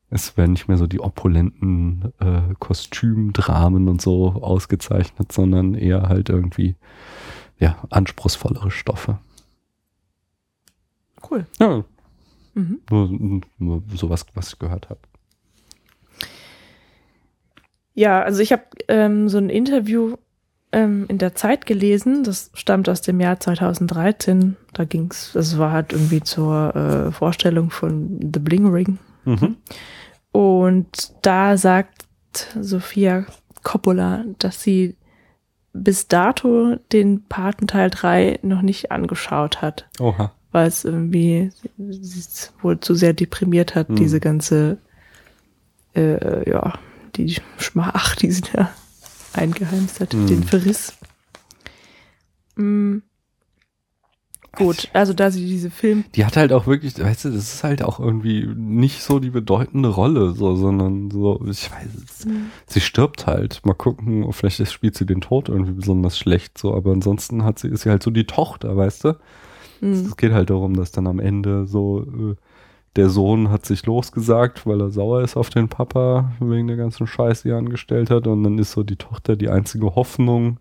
[0.10, 6.30] Es werden nicht mehr so die opulenten äh, Kostümdramen und so ausgezeichnet, sondern eher halt
[6.30, 6.76] irgendwie
[7.58, 9.18] ja anspruchsvollere Stoffe.
[11.30, 11.46] Cool.
[11.60, 11.84] Ja,
[12.56, 12.82] Mhm.
[12.92, 15.00] nur, nur sowas, was ich gehört habe.
[17.96, 20.16] Ja, also ich habe ähm, so ein Interview
[20.72, 24.56] ähm, in der Zeit gelesen, das stammt aus dem Jahr 2013.
[24.74, 28.98] Da ging's, das war halt irgendwie zur äh, Vorstellung von The Bling Ring.
[29.26, 29.58] Mhm.
[30.32, 32.06] Und da sagt
[32.60, 33.26] Sophia
[33.62, 34.96] Coppola, dass sie
[35.74, 39.88] bis dato den Paten Teil 3 noch nicht angeschaut hat.
[40.00, 40.34] Oha.
[40.54, 42.24] Weil es irgendwie sie
[42.62, 43.96] wohl zu sehr deprimiert hat, Hm.
[43.98, 44.78] diese ganze,
[45.96, 46.80] äh, ja,
[47.18, 48.72] die Schmach, die sie da
[49.34, 50.28] eingeheimst hat, Hm.
[50.28, 50.94] den Verriss.
[52.56, 53.00] Mm.
[54.56, 57.64] Gut, also da sie diese Film, Die hat halt auch wirklich, weißt du, das ist
[57.64, 62.28] halt auch irgendwie nicht so die bedeutende Rolle, so, sondern so, ich weiß es.
[62.68, 63.62] Sie stirbt halt.
[63.66, 67.68] Mal gucken, vielleicht spielt sie den Tod irgendwie besonders schlecht, so, aber ansonsten hat sie,
[67.70, 69.16] ist sie halt so die Tochter, weißt du?
[69.88, 72.36] Mm, Es geht halt darum, dass dann am Ende so äh,
[72.96, 77.08] der Sohn hat sich losgesagt, weil er sauer ist auf den Papa wegen der ganzen
[77.08, 78.28] Scheiße, die er angestellt hat.
[78.28, 80.60] Und dann ist so die Tochter die einzige Hoffnung,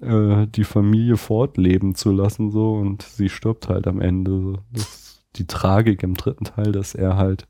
[0.00, 2.50] äh, die Familie fortleben zu lassen.
[2.50, 4.60] so Und sie stirbt halt am Ende.
[4.72, 7.48] Das ist die Tragik im dritten Teil, dass er halt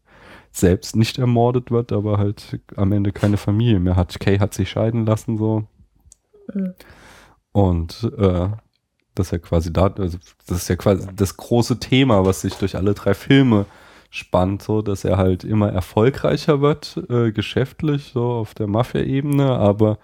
[0.52, 4.18] selbst nicht ermordet wird, aber halt am Ende keine Familie mehr hat.
[4.18, 5.64] Kay hat sich scheiden lassen so.
[6.52, 6.74] Mhm.
[7.52, 8.48] Und äh,
[9.20, 12.76] das ja quasi da, also das ist ja quasi das große Thema, was sich durch
[12.76, 13.66] alle drei Filme
[14.10, 19.98] spannt, so dass er halt immer erfolgreicher wird, äh, geschäftlich, so auf der Mafia-Ebene, aber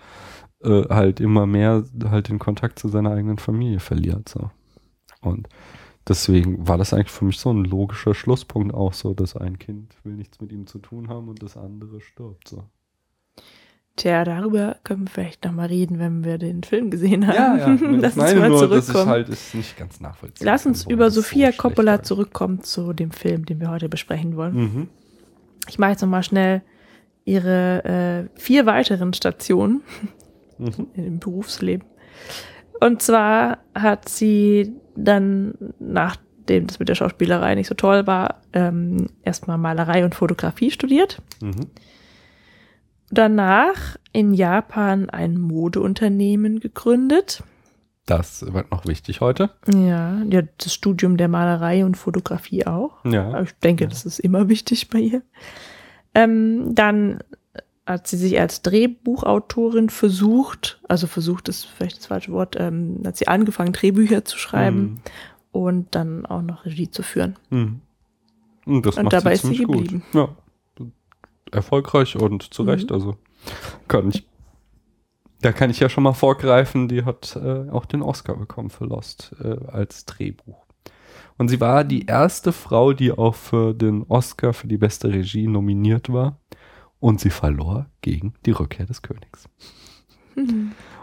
[0.63, 4.29] äh, halt immer mehr halt den Kontakt zu seiner eigenen Familie verliert.
[4.29, 4.51] So.
[5.21, 5.49] Und
[6.09, 9.95] deswegen war das eigentlich für mich so ein logischer Schlusspunkt auch so, dass ein Kind
[10.05, 12.49] will nichts mit ihm zu tun haben und das andere stirbt.
[12.49, 12.65] So.
[13.97, 17.35] Tja, darüber können wir vielleicht nochmal reden, wenn wir den Film gesehen haben.
[17.35, 17.67] Ja, ja.
[17.81, 19.11] Lass ich uns meine mal nur, ich zurückkommen.
[19.11, 21.23] halt es nicht ganz nachvollziehen Lass uns über das so
[21.57, 24.55] Coppola zurückkommen zu dem Film, den wir heute besprechen wollen.
[24.55, 24.89] Mhm.
[25.69, 26.63] Ich mache jetzt nochmal schnell
[27.25, 29.83] ihre äh, vier weiteren Stationen
[30.59, 30.87] Mhm.
[30.95, 31.87] im Berufsleben.
[32.81, 39.09] Und zwar hat sie dann, nachdem das mit der Schauspielerei nicht so toll war, ähm,
[39.23, 41.21] erstmal Malerei und Fotografie studiert.
[41.43, 41.67] Mhm.
[43.11, 47.42] Danach in Japan ein Modeunternehmen gegründet.
[48.07, 49.51] Das wird noch wichtig heute.
[49.73, 52.99] Ja, ja, das Studium der Malerei und Fotografie auch.
[53.05, 53.42] Aber Ja.
[53.42, 55.23] ich denke, das ist immer wichtig bei ihr.
[56.14, 57.19] Ähm, dann
[57.85, 63.16] hat sie sich als Drehbuchautorin versucht, also versucht ist vielleicht das falsche Wort, ähm, hat
[63.16, 65.01] sie angefangen, Drehbücher zu schreiben
[65.53, 67.37] und dann auch noch Regie zu führen.
[67.51, 67.81] Mhm.
[68.66, 70.03] Und das Und dabei sie ist sie geblieben.
[70.12, 70.14] gut.
[70.14, 70.29] Ja.
[71.53, 72.95] Erfolgreich und zu Recht, Mhm.
[72.95, 73.17] also
[73.89, 74.27] kann ich.
[75.43, 78.85] Da kann ich ja schon mal vorgreifen, die hat äh, auch den Oscar bekommen für
[78.87, 80.65] Lost äh, als Drehbuch.
[81.39, 85.47] Und sie war die erste Frau, die auch für den Oscar für die beste Regie
[85.47, 86.41] nominiert war.
[86.99, 89.47] Und sie verlor gegen die Rückkehr des Königs.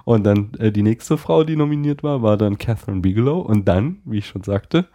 [0.05, 3.39] Und dann äh, die nächste Frau, die nominiert war, war dann Catherine Bigelow.
[3.41, 4.87] Und dann, wie ich schon sagte,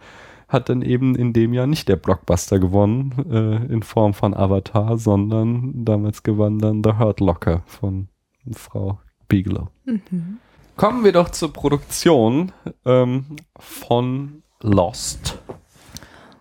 [0.49, 4.97] hat dann eben in dem Jahr nicht der Blockbuster gewonnen äh, in Form von Avatar,
[4.97, 8.09] sondern damals gewann dann The Hurt Locker von
[8.51, 9.69] Frau Bigelow.
[9.85, 10.39] Mhm.
[10.75, 12.51] Kommen wir doch zur Produktion
[12.85, 15.37] ähm, von Lost.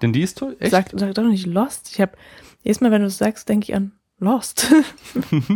[0.00, 1.90] Denn die ist echt Sag, sag doch nicht Lost.
[1.92, 2.12] Ich habe
[2.62, 4.72] jedes Mal, wenn du es sagst, denke ich an Lost.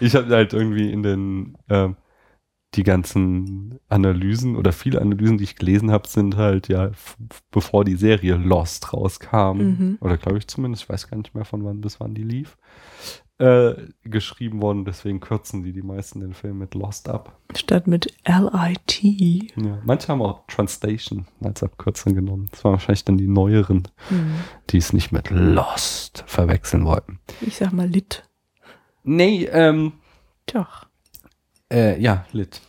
[0.00, 1.96] Ich habe halt irgendwie in den ähm,
[2.74, 6.90] die ganzen Analysen oder viele Analysen, die ich gelesen habe, sind halt ja
[7.50, 9.98] bevor die Serie Lost rauskam Mhm.
[10.00, 12.58] oder glaube ich zumindest, ich weiß gar nicht mehr von wann bis wann die lief,
[13.38, 14.84] äh, geschrieben worden.
[14.84, 17.38] Deswegen kürzen die die meisten den Film mit Lost ab.
[17.56, 19.48] Statt mit L-I-T.
[19.56, 22.48] Ja, manche haben auch Translation als Abkürzung genommen.
[22.50, 24.34] Das waren wahrscheinlich dann die neueren, Mhm.
[24.70, 27.18] die es nicht mit Lost verwechseln wollten.
[27.40, 28.24] Ich sag mal Lit.
[29.04, 29.92] Nee, ähm,
[30.52, 30.87] Doch.
[31.72, 32.60] Äh, ja, Lit.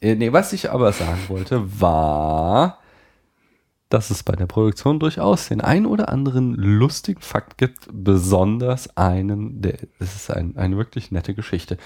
[0.00, 2.78] Äh, nee, was ich aber sagen wollte, war,
[3.88, 9.62] dass es bei der Produktion durchaus den ein oder anderen lustigen Fakt gibt, besonders einen,
[9.62, 11.78] der, es ist ein, eine wirklich nette Geschichte.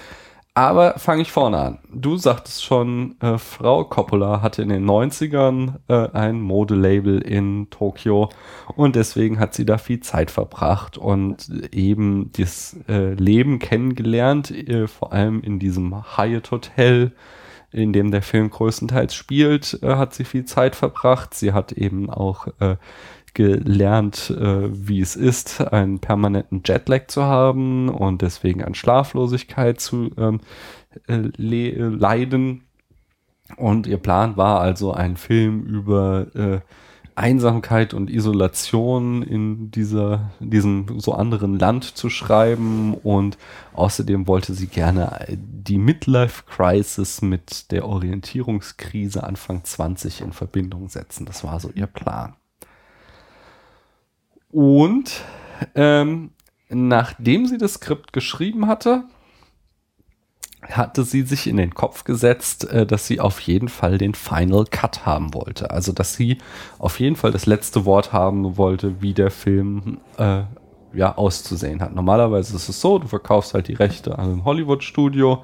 [0.59, 1.79] Aber fange ich vorne an.
[1.89, 8.27] Du sagtest schon, äh, Frau Coppola hatte in den 90ern äh, ein Modelabel in Tokio
[8.75, 14.89] und deswegen hat sie da viel Zeit verbracht und eben das äh, Leben kennengelernt, äh,
[14.89, 17.13] vor allem in diesem Hyatt Hotel,
[17.71, 21.35] in dem der Film größtenteils spielt, äh, hat sie viel Zeit verbracht.
[21.35, 22.75] Sie hat eben auch äh,
[23.33, 30.11] gelernt, äh, wie es ist, einen permanenten Jetlag zu haben und deswegen an Schlaflosigkeit zu
[30.17, 30.41] ähm,
[31.07, 32.63] äh, le- äh, leiden.
[33.57, 36.59] Und ihr Plan war also, einen Film über äh,
[37.15, 43.37] Einsamkeit und Isolation in dieser, diesem so anderen Land zu schreiben und
[43.73, 51.25] außerdem wollte sie gerne die Midlife Crisis mit der Orientierungskrise Anfang 20 in Verbindung setzen.
[51.25, 52.35] Das war so ihr Plan.
[54.51, 55.21] Und
[55.75, 56.31] ähm,
[56.69, 59.03] nachdem sie das Skript geschrieben hatte,
[60.61, 64.65] hatte sie sich in den Kopf gesetzt, äh, dass sie auf jeden Fall den Final
[64.65, 65.71] Cut haben wollte.
[65.71, 66.37] Also, dass sie
[66.77, 70.41] auf jeden Fall das letzte Wort haben wollte, wie der Film äh,
[70.93, 71.93] ja auszusehen hat.
[71.93, 75.43] Normalerweise ist es so, du verkaufst halt die Rechte an ein Hollywood-Studio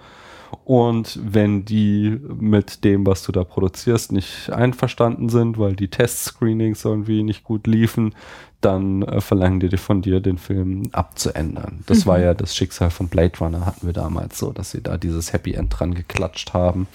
[0.63, 6.85] und wenn die mit dem, was du da produzierst, nicht einverstanden sind, weil die Test-Screenings
[6.85, 8.15] irgendwie nicht gut liefen,
[8.61, 11.83] dann äh, verlangen die von dir, den Film abzuändern.
[11.85, 12.09] Das mhm.
[12.09, 15.33] war ja das Schicksal von Blade Runner, hatten wir damals so, dass sie da dieses
[15.33, 16.87] Happy End dran geklatscht haben,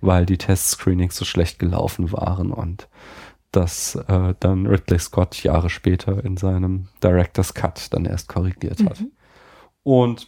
[0.00, 2.88] weil die Test-Screenings so schlecht gelaufen waren und
[3.52, 9.00] das äh, dann Ridley Scott Jahre später in seinem Director's Cut dann erst korrigiert hat.
[9.00, 9.12] Mhm.
[9.82, 10.26] Und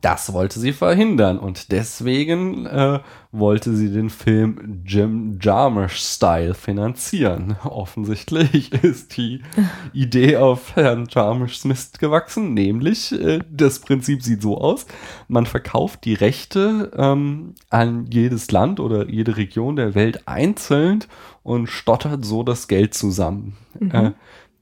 [0.00, 3.00] das wollte sie verhindern und deswegen äh,
[3.30, 7.56] wollte sie den Film Jim Jarmusch-Style finanzieren.
[7.64, 9.42] Offensichtlich ist die
[9.92, 14.86] Idee auf Herrn Jarmuschs Mist gewachsen, nämlich äh, das Prinzip sieht so aus,
[15.28, 21.04] man verkauft die Rechte ähm, an jedes Land oder jede Region der Welt einzeln
[21.42, 23.56] und stottert so das Geld zusammen.
[23.78, 23.90] Mhm.
[23.90, 24.12] Äh,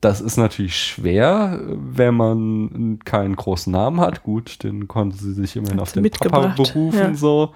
[0.01, 4.23] das ist natürlich schwer, wenn man keinen großen Namen hat.
[4.23, 7.15] Gut, dann konnte sie sich immerhin auf den Papa berufen, ja.
[7.15, 7.53] so.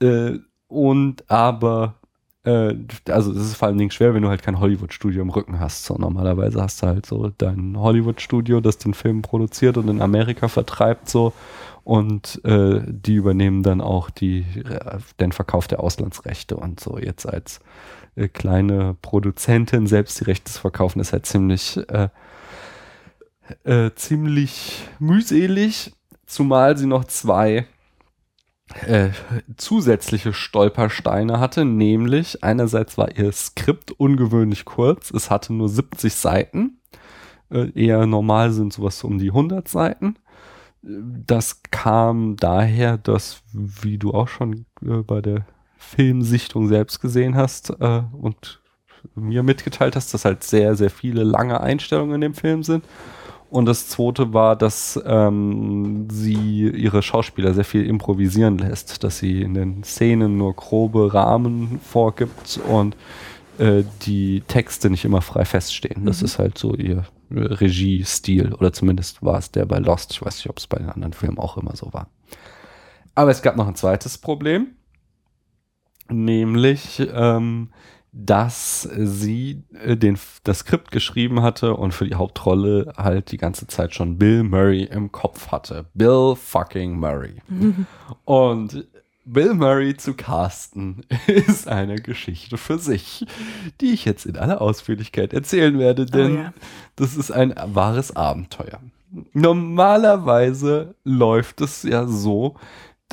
[0.00, 1.96] Äh, und aber,
[2.44, 2.74] äh,
[3.08, 5.84] also das ist vor allen Dingen schwer, wenn du halt kein Hollywood-Studio im Rücken hast.
[5.84, 10.48] So, normalerweise hast du halt so dein Hollywood-Studio, das den Film produziert und in Amerika
[10.48, 11.34] vertreibt, so.
[11.84, 16.98] Und äh, die übernehmen dann auch die, äh, den Verkauf der Auslandsrechte und so.
[16.98, 17.60] Jetzt als
[18.16, 22.08] äh, kleine Produzentin selbst die Rechte zu verkaufen, ist halt ziemlich, äh,
[23.64, 25.92] äh, ziemlich mühselig,
[26.26, 27.66] zumal sie noch zwei
[28.86, 29.10] äh,
[29.56, 36.78] zusätzliche Stolpersteine hatte, nämlich einerseits war ihr Skript ungewöhnlich kurz, es hatte nur 70 Seiten,
[37.50, 40.16] äh, eher normal sind sowas um die 100 Seiten.
[40.82, 47.70] Das kam daher, dass, wie du auch schon äh, bei der Filmsichtung selbst gesehen hast
[47.80, 48.60] äh, und
[49.14, 52.84] mir mitgeteilt hast, dass halt sehr, sehr viele lange Einstellungen in dem Film sind.
[53.50, 59.42] Und das zweite war, dass ähm, sie ihre Schauspieler sehr viel improvisieren lässt, dass sie
[59.42, 62.96] in den Szenen nur grobe Rahmen vorgibt und
[63.58, 66.02] äh, die Texte nicht immer frei feststehen.
[66.02, 66.06] Mhm.
[66.06, 70.12] Das ist halt so ihr Regiestil oder zumindest war es der bei Lost.
[70.12, 72.08] Ich weiß nicht, ob es bei den anderen Filmen auch immer so war.
[73.14, 74.68] Aber es gab noch ein zweites Problem
[76.14, 77.70] nämlich ähm,
[78.16, 83.66] dass sie äh, den, das Skript geschrieben hatte und für die Hauptrolle halt die ganze
[83.66, 85.86] Zeit schon Bill Murray im Kopf hatte.
[85.94, 87.42] Bill fucking Murray.
[88.24, 88.86] Und
[89.24, 93.26] Bill Murray zu casten ist eine Geschichte für sich,
[93.80, 96.54] die ich jetzt in aller Ausführlichkeit erzählen werde, oh denn oh ja.
[96.96, 98.80] das ist ein wahres Abenteuer.
[99.32, 102.56] Normalerweise läuft es ja so,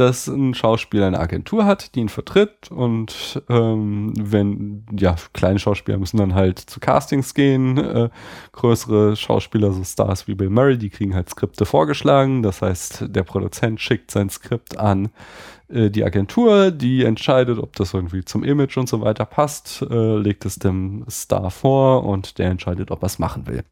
[0.02, 6.00] dass ein Schauspieler eine Agentur hat, die ihn vertritt und ähm, wenn, ja, kleine Schauspieler
[6.00, 8.10] müssen dann halt zu Castings gehen, äh,
[8.52, 13.22] größere Schauspieler, so Stars wie Bill Murray, die kriegen halt Skripte vorgeschlagen, das heißt, der
[13.22, 15.10] Produzent schickt sein Skript an
[15.70, 20.18] äh, die Agentur, die entscheidet, ob das irgendwie zum Image und so weiter passt, äh,
[20.18, 23.64] legt es dem Star vor und der entscheidet, ob er es machen will.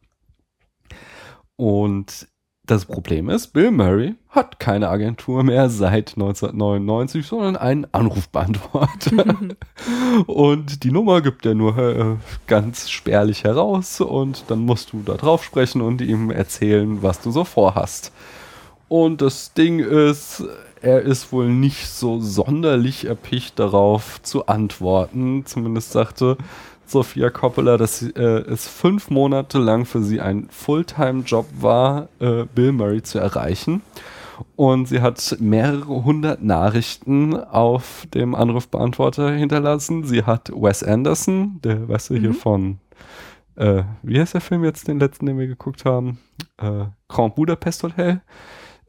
[1.56, 2.28] Und
[2.70, 9.38] das Problem ist, Bill Murray hat keine Agentur mehr seit 1999, sondern einen Anrufbeantworter.
[10.28, 12.16] und die Nummer gibt er nur äh,
[12.48, 17.32] ganz spärlich heraus und dann musst du da drauf sprechen und ihm erzählen, was du
[17.32, 18.12] so vorhast.
[18.88, 20.44] Und das Ding ist,
[20.82, 25.46] er ist wohl nicht so sonderlich erpicht darauf zu antworten.
[25.46, 26.38] Zumindest sagte
[26.90, 32.72] Sophia Coppola, dass äh, es fünf Monate lang für sie ein Fulltime-Job war, äh, Bill
[32.72, 33.82] Murray zu erreichen.
[34.56, 40.06] Und sie hat mehrere hundert Nachrichten auf dem Anrufbeantworter hinterlassen.
[40.06, 42.20] Sie hat Wes Anderson, der, weißt du, mhm.
[42.20, 42.80] hier von,
[43.56, 46.20] äh, wie heißt der Film jetzt, den letzten, den wir geguckt haben?
[46.58, 48.22] Äh, Grand Budapest Hotel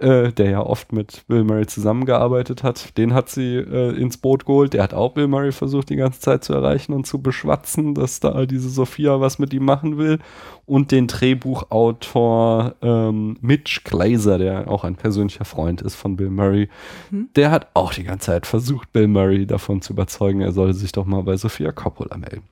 [0.01, 4.47] äh, der ja oft mit Bill Murray zusammengearbeitet hat, den hat sie äh, ins Boot
[4.47, 4.73] geholt.
[4.73, 8.21] Der hat auch Bill Murray versucht, die ganze Zeit zu erreichen und zu beschwatzen, dass
[8.21, 10.19] da diese Sophia was mit ihm machen will.
[10.65, 16.69] Und den Drehbuchautor ähm, Mitch Glazer, der auch ein persönlicher Freund ist von Bill Murray,
[17.11, 17.29] mhm.
[17.37, 20.93] der hat auch die ganze Zeit versucht, Bill Murray davon zu überzeugen, er solle sich
[20.93, 22.45] doch mal bei Sophia Coppola melden.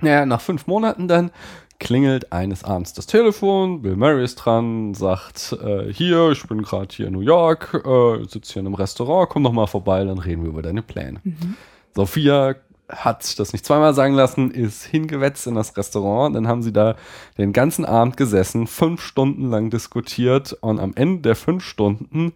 [0.00, 1.32] Naja, nach fünf Monaten dann
[1.78, 6.88] klingelt eines Abends das Telefon, Bill Murray ist dran, sagt, äh, hier, ich bin gerade
[6.94, 10.18] hier in New York, äh, sitze hier in einem Restaurant, komm doch mal vorbei, dann
[10.18, 11.20] reden wir über deine Pläne.
[11.22, 11.54] Mhm.
[11.94, 12.56] Sophia
[12.88, 16.34] hat sich das nicht zweimal sagen lassen, ist hingewetzt in das Restaurant.
[16.34, 16.96] Dann haben sie da
[17.36, 22.32] den ganzen Abend gesessen, fünf Stunden lang diskutiert und am Ende der fünf Stunden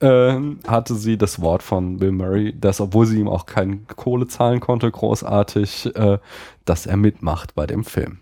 [0.00, 4.26] ähm, hatte sie das Wort von Bill Murray, dass, obwohl sie ihm auch keine Kohle
[4.26, 6.18] zahlen konnte, großartig, äh,
[6.64, 8.18] dass er mitmacht bei dem Film.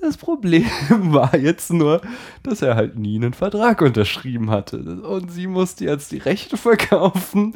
[0.00, 0.64] Das Problem
[1.12, 2.00] war jetzt nur,
[2.42, 4.78] dass er halt nie einen Vertrag unterschrieben hatte.
[4.78, 7.52] Und sie musste jetzt die Rechte verkaufen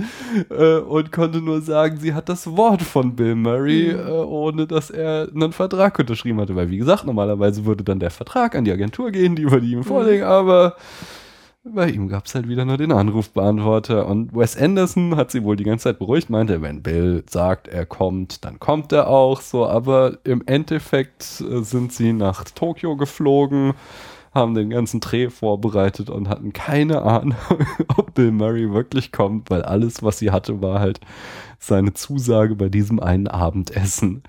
[0.51, 3.99] äh, und konnte nur sagen, sie hat das Wort von Bill Murray, Mhm.
[3.99, 6.55] äh, ohne dass er einen Vertrag unterschrieben hatte.
[6.55, 9.83] Weil, wie gesagt, normalerweise würde dann der Vertrag an die Agentur gehen, die würde ihm
[9.85, 10.77] vorlegen, aber
[11.65, 14.07] bei ihm gab es halt wieder nur den Anrufbeantworter.
[14.07, 17.87] Und Wes Anderson hat sie wohl die ganze Zeit beruhigt, meinte, wenn Bill sagt, er
[17.87, 19.67] kommt, dann kommt er auch so.
[19.67, 23.73] Aber im Endeffekt äh, sind sie nach Tokio geflogen,
[24.35, 27.37] haben den ganzen Dreh vorbereitet und hatten keine Ahnung,
[27.97, 31.01] ob Bill Murray wirklich kommt, weil alles, was sie hatte, war halt
[31.59, 34.23] seine Zusage bei diesem einen Abendessen.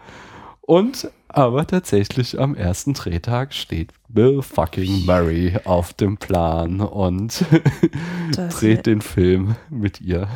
[0.61, 7.43] Und aber tatsächlich am ersten Drehtag steht Bill fucking Murray auf dem Plan und
[8.31, 10.27] dreht den Film mit ihr.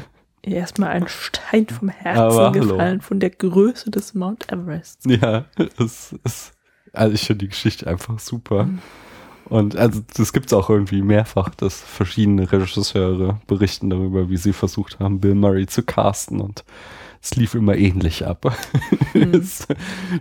[0.44, 2.74] erstmal ein Stein vom Herzen Aber hallo.
[2.74, 5.06] gefallen von der Größe des Mount Everest.
[5.06, 5.46] Ja,
[5.78, 6.52] es ist,
[6.94, 8.68] also ich finde die Geschichte einfach super.
[9.46, 14.54] Und also das gibt es auch irgendwie mehrfach, dass verschiedene Regisseure berichten darüber, wie sie
[14.54, 16.64] versucht haben, Bill Murray zu casten und
[17.22, 18.56] es lief immer ähnlich ab.
[19.14, 19.68] ist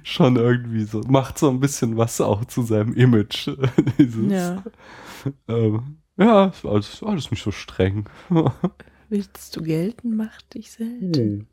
[0.02, 3.48] schon irgendwie so, macht so ein bisschen was auch zu seinem Image.
[3.98, 4.62] Dieses, Ja.
[5.48, 8.08] ähm, ja, ist alles, alles nicht so streng.
[9.08, 11.46] Willst du gelten, mach dich selten.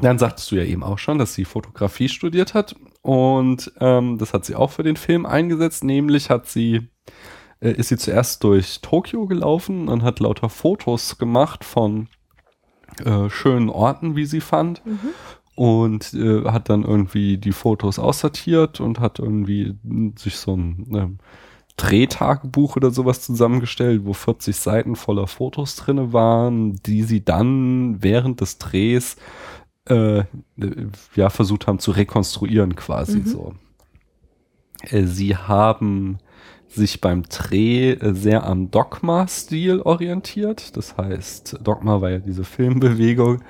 [0.00, 4.34] Dann sagtest du ja eben auch schon, dass sie Fotografie studiert hat und ähm, das
[4.34, 5.84] hat sie auch für den Film eingesetzt.
[5.84, 6.88] Nämlich hat sie
[7.60, 12.08] äh, ist sie zuerst durch Tokio gelaufen und hat lauter Fotos gemacht von
[13.04, 14.82] äh, schönen Orten, wie sie fand.
[15.54, 19.74] Und äh, hat dann irgendwie die Fotos aussortiert und hat irgendwie
[20.16, 21.18] sich so ein ähm,
[21.78, 28.42] Drehtagebuch oder sowas zusammengestellt, wo 40 Seiten voller Fotos drinne waren, die sie dann während
[28.42, 29.16] des Drehs
[29.86, 30.24] äh,
[31.14, 33.54] ja versucht haben zu rekonstruieren quasi so.
[34.82, 36.18] Äh, sie haben
[36.68, 40.76] sich beim Dreh äh, sehr am Dogma-Stil orientiert.
[40.76, 43.40] Das heißt, Dogma war ja diese Filmbewegung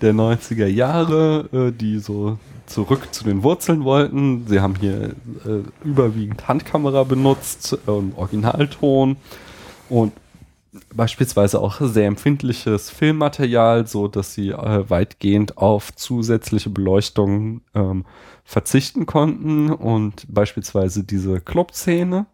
[0.00, 4.46] der 90er Jahre, äh, die so zurück zu den Wurzeln wollten.
[4.46, 5.10] Sie haben hier
[5.44, 9.16] äh, überwiegend Handkamera benutzt, ähm, Originalton
[9.88, 10.12] und
[10.94, 18.04] beispielsweise auch sehr empfindliches Filmmaterial, so dass sie weitgehend auf zusätzliche Beleuchtung ähm,
[18.44, 22.26] verzichten konnten und beispielsweise diese Clubszene,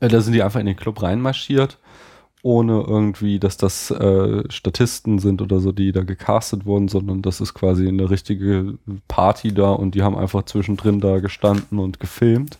[0.00, 1.78] da sind die einfach in den Club reinmarschiert,
[2.42, 7.40] ohne irgendwie, dass das äh, Statisten sind oder so, die da gecastet wurden, sondern das
[7.40, 8.78] ist quasi eine richtige
[9.08, 12.58] Party da und die haben einfach zwischendrin da gestanden und gefilmt.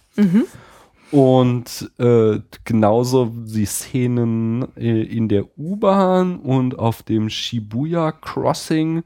[1.12, 9.04] Und äh, genauso die Szenen äh, in der U-Bahn und auf dem Shibuya Crossing,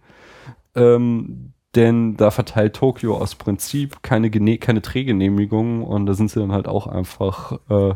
[0.74, 6.40] ähm, denn da verteilt Tokio aus Prinzip keine, Gene keine Drehgenehmigungen und da sind sie
[6.40, 7.94] dann halt auch einfach äh,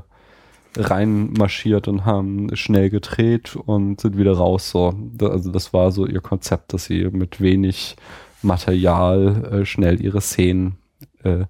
[0.77, 4.71] reinmarschiert und haben schnell gedreht und sind wieder raus.
[4.71, 7.97] So, also das war so ihr Konzept, dass sie mit wenig
[8.43, 10.77] Material äh, schnell ihre Szenen
[11.23, 11.45] äh,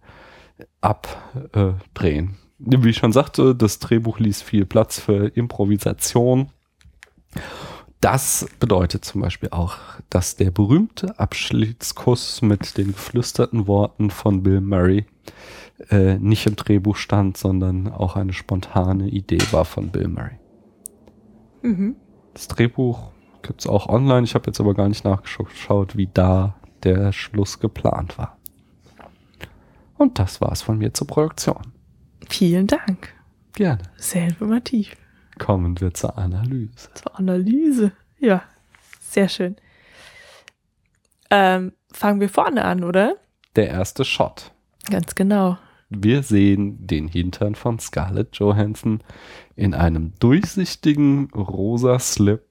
[0.80, 2.36] abdrehen.
[2.58, 6.50] Wie ich schon sagte, das Drehbuch ließ viel Platz für Improvisation.
[8.00, 9.76] Das bedeutet zum Beispiel auch,
[10.10, 15.06] dass der berühmte Abschiedskuss mit den geflüsterten Worten von Bill Murray
[15.90, 20.38] äh, nicht im Drehbuch stand, sondern auch eine spontane Idee war von Bill Murray.
[22.34, 23.10] Das Drehbuch
[23.42, 24.24] gibt es auch online.
[24.24, 28.36] Ich habe jetzt aber gar nicht nachgeschaut, wie da der Schluss geplant war.
[29.96, 31.72] Und das war's von mir zur Produktion.
[32.28, 33.14] Vielen Dank.
[33.54, 33.82] Gerne.
[33.96, 34.96] Sehr informativ.
[35.38, 36.90] Kommen wir zur Analyse.
[36.94, 37.92] Zur Analyse.
[38.18, 38.42] Ja,
[39.00, 39.56] sehr schön.
[41.30, 43.16] Ähm, fangen wir vorne an, oder?
[43.56, 44.52] Der erste Shot.
[44.90, 45.56] Ganz genau.
[45.96, 49.00] Wir sehen den Hintern von Scarlett Johansson
[49.56, 52.42] in einem durchsichtigen rosa Slip,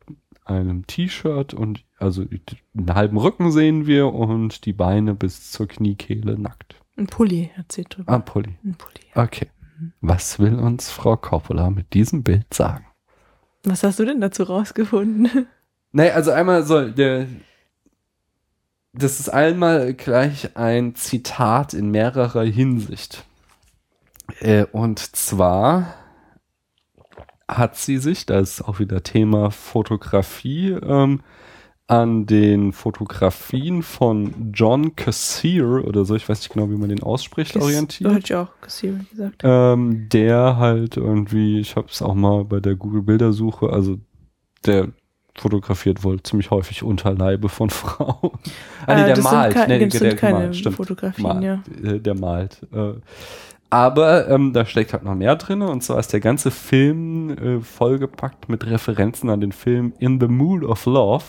[0.46, 6.38] einem T-Shirt und also einen halben Rücken sehen wir und die Beine bis zur Kniekehle
[6.38, 6.76] nackt.
[6.96, 8.12] Ein Pulli erzählt drüber.
[8.12, 8.56] Ah, Pulli.
[8.64, 9.00] Ein Pulli.
[9.16, 9.24] ja.
[9.24, 9.48] Okay.
[10.02, 12.86] Was will uns Frau Coppola mit diesem Bild sagen?
[13.64, 15.48] Was hast du denn dazu rausgefunden?
[15.96, 17.28] Nee, also einmal soll der.
[18.94, 23.26] Das ist einmal gleich ein Zitat in mehrerer Hinsicht.
[24.40, 25.96] Äh, und zwar
[27.48, 31.22] hat sie sich, da ist auch wieder Thema Fotografie, ähm,
[31.88, 37.04] an den Fotografien von John Cassier oder so, ich weiß nicht genau, wie man den
[37.04, 38.10] ausspricht, Das orientiert.
[38.12, 39.42] Hätte ich auch Cassier gesagt.
[39.44, 43.98] Ähm, der halt irgendwie, ich habe es auch mal bei der Google Bildersuche, also
[44.66, 44.88] der
[45.36, 48.32] fotografiert wohl ziemlich häufig Unterleibe von Frauen.
[48.88, 49.54] ah, nee, Äh, der das sind malt.
[49.54, 50.74] kei- nee, das der sind keine malt.
[50.76, 51.64] Fotografien, Malt, ja.
[51.92, 52.62] äh, Der malt.
[52.72, 52.94] Äh,
[53.74, 57.60] aber ähm, da steckt halt noch mehr drin und zwar ist der ganze Film äh,
[57.60, 61.24] vollgepackt mit Referenzen an den Film In the Mood of Love.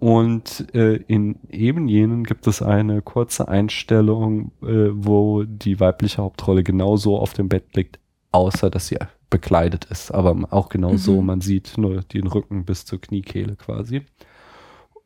[0.00, 6.64] Und äh, in eben jenen gibt es eine kurze Einstellung, äh, wo die weibliche Hauptrolle
[6.64, 8.00] genauso auf dem Bett liegt,
[8.32, 8.96] außer dass sie
[9.30, 10.10] bekleidet ist.
[10.10, 11.26] Aber auch genau so, Mhm.
[11.26, 14.02] man sieht nur den Rücken bis zur Kniekehle quasi.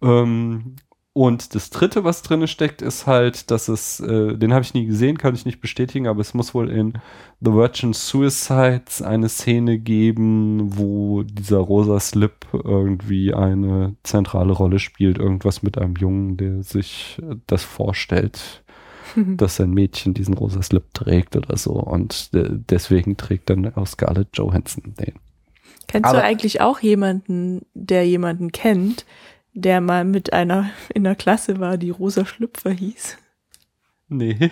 [0.00, 0.76] Ähm,
[1.16, 4.84] und das dritte, was drin steckt, ist halt, dass es, äh, den habe ich nie
[4.84, 6.92] gesehen, kann ich nicht bestätigen, aber es muss wohl in
[7.40, 15.16] The Virgin Suicides eine Szene geben, wo dieser rosa Slip irgendwie eine zentrale Rolle spielt.
[15.16, 18.62] Irgendwas mit einem Jungen, der sich äh, das vorstellt,
[19.16, 21.72] dass ein Mädchen diesen rosa Slip trägt oder so.
[21.72, 25.14] Und äh, deswegen trägt dann auch Scarlett Johansson den.
[25.88, 29.06] Kennst Aber- du eigentlich auch jemanden, der jemanden kennt,
[29.56, 33.18] der mal mit einer in der Klasse war, die Rosa Schlüpfer hieß?
[34.08, 34.50] Nee.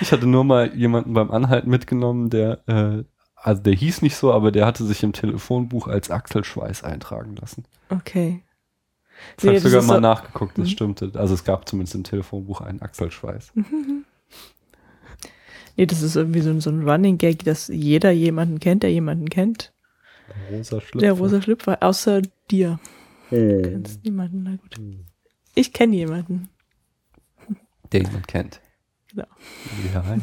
[0.00, 3.04] Ich hatte nur mal jemanden beim Anhalten mitgenommen, der, äh,
[3.36, 7.36] also der hieß nicht so, aber der hatte sich im Telefonbuch als Axel Schweiß eintragen
[7.36, 7.64] lassen.
[7.88, 8.42] Okay.
[9.36, 10.70] Das habe Nee, ich das sogar mal so- nachgeguckt, das Mhm.
[10.70, 11.12] stimmte.
[11.14, 13.52] Also es gab zumindest im Telefonbuch einen Axel Schweiß.
[15.76, 18.92] Nee, das ist irgendwie so, ein- so ein Running Gag, dass jeder jemanden kennt, der
[18.92, 19.72] jemanden kennt.
[20.50, 20.98] Der rosa Schlüpfer.
[20.98, 22.78] Der rosa Schlüpfer, außer dir.
[23.32, 24.76] Du kennst niemanden, na gut.
[25.54, 26.48] Ich kenne jemanden.
[27.92, 28.60] Den man kennt.
[29.10, 29.26] Genau.
[29.92, 30.20] Ja, ja.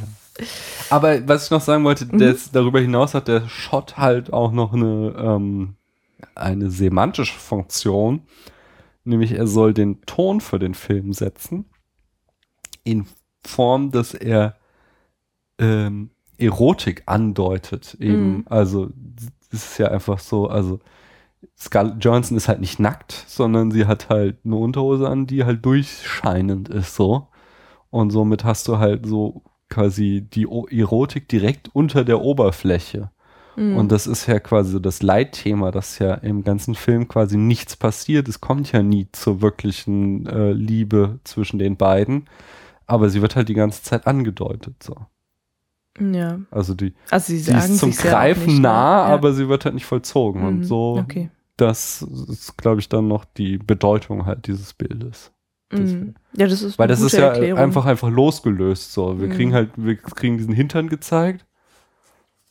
[0.89, 2.17] Aber was ich noch sagen wollte, Mhm.
[2.19, 5.75] das, darüber hinaus hat der Shot halt auch noch eine, ähm,
[6.35, 8.21] eine semantische Funktion.
[9.03, 11.65] Nämlich er soll den Ton für den Film setzen.
[12.83, 13.05] In
[13.45, 14.55] Form, dass er
[15.59, 17.95] ähm, Erotik andeutet.
[17.99, 18.45] Eben, Mhm.
[18.49, 18.89] also
[19.51, 20.79] es ist ja einfach so, also
[21.57, 25.65] Scarlett Johansson ist halt nicht nackt, sondern sie hat halt eine Unterhose an, die halt
[25.65, 27.27] durchscheinend ist so.
[27.89, 33.11] Und somit hast du halt so quasi die o Erotik direkt unter der Oberfläche.
[33.55, 33.77] Mhm.
[33.77, 37.75] Und das ist ja quasi so das Leitthema, dass ja im ganzen Film quasi nichts
[37.75, 38.27] passiert.
[38.27, 42.27] Es kommt ja nie zur wirklichen äh, Liebe zwischen den beiden.
[42.85, 44.81] Aber sie wird halt die ganze Zeit angedeutet.
[44.81, 44.95] So.
[45.99, 46.39] Ja.
[46.51, 48.61] Also die, Also sie sie ist zum Greifen nicht, ne?
[48.61, 49.13] nah, Ja.
[49.13, 50.43] aber sie wird halt nicht vollzogen.
[50.45, 51.29] Und Mhm, so, Okay.
[51.57, 55.31] das ist, glaube ich, dann noch die Bedeutung halt dieses Bildes.
[55.71, 56.15] Mhm.
[56.35, 57.59] Ja, das ist Weil das ist ja Erklärung.
[57.59, 59.19] einfach einfach losgelöst so.
[59.19, 59.31] Wir Mhm.
[59.33, 61.45] kriegen halt, wir kriegen diesen Hintern gezeigt.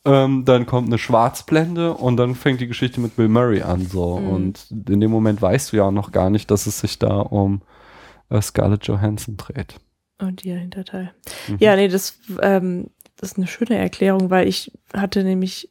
[0.05, 4.19] Ähm, dann kommt eine Schwarzblende und dann fängt die Geschichte mit Bill Murray an so.
[4.19, 4.29] Mhm.
[4.29, 7.17] Und in dem Moment weißt du ja auch noch gar nicht, dass es sich da
[7.19, 7.63] um
[8.31, 9.81] äh, Scarlett Johansson dreht.
[10.21, 11.13] Und ihr Hinterteil.
[11.49, 11.57] Mhm.
[11.61, 15.69] Ja, nee, das, ähm, das ist eine schöne Erklärung, weil ich hatte nämlich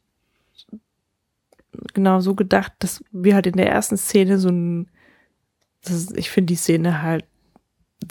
[1.93, 4.89] genau so gedacht, dass wir halt in der ersten Szene so ein,
[5.83, 7.25] das ist, ich finde die Szene halt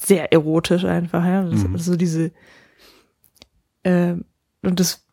[0.01, 1.45] sehr erotisch einfach, ja.
[1.45, 1.75] Das, Mhm.
[1.75, 2.33] Also diese,
[3.85, 4.25] ähm,
[4.63, 5.05] und das,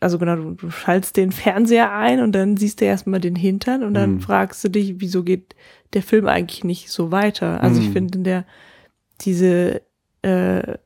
[0.00, 3.82] also genau, du, du schaltest den Fernseher ein und dann siehst du erstmal den Hintern
[3.82, 4.20] und dann Mhm.
[4.20, 5.54] fragst du dich, wieso geht
[5.94, 7.62] der Film eigentlich nicht so weiter?
[7.62, 7.92] Also ich Mhm.
[7.92, 8.44] finde in der,
[9.20, 9.82] diese,
[10.22, 10.78] äh,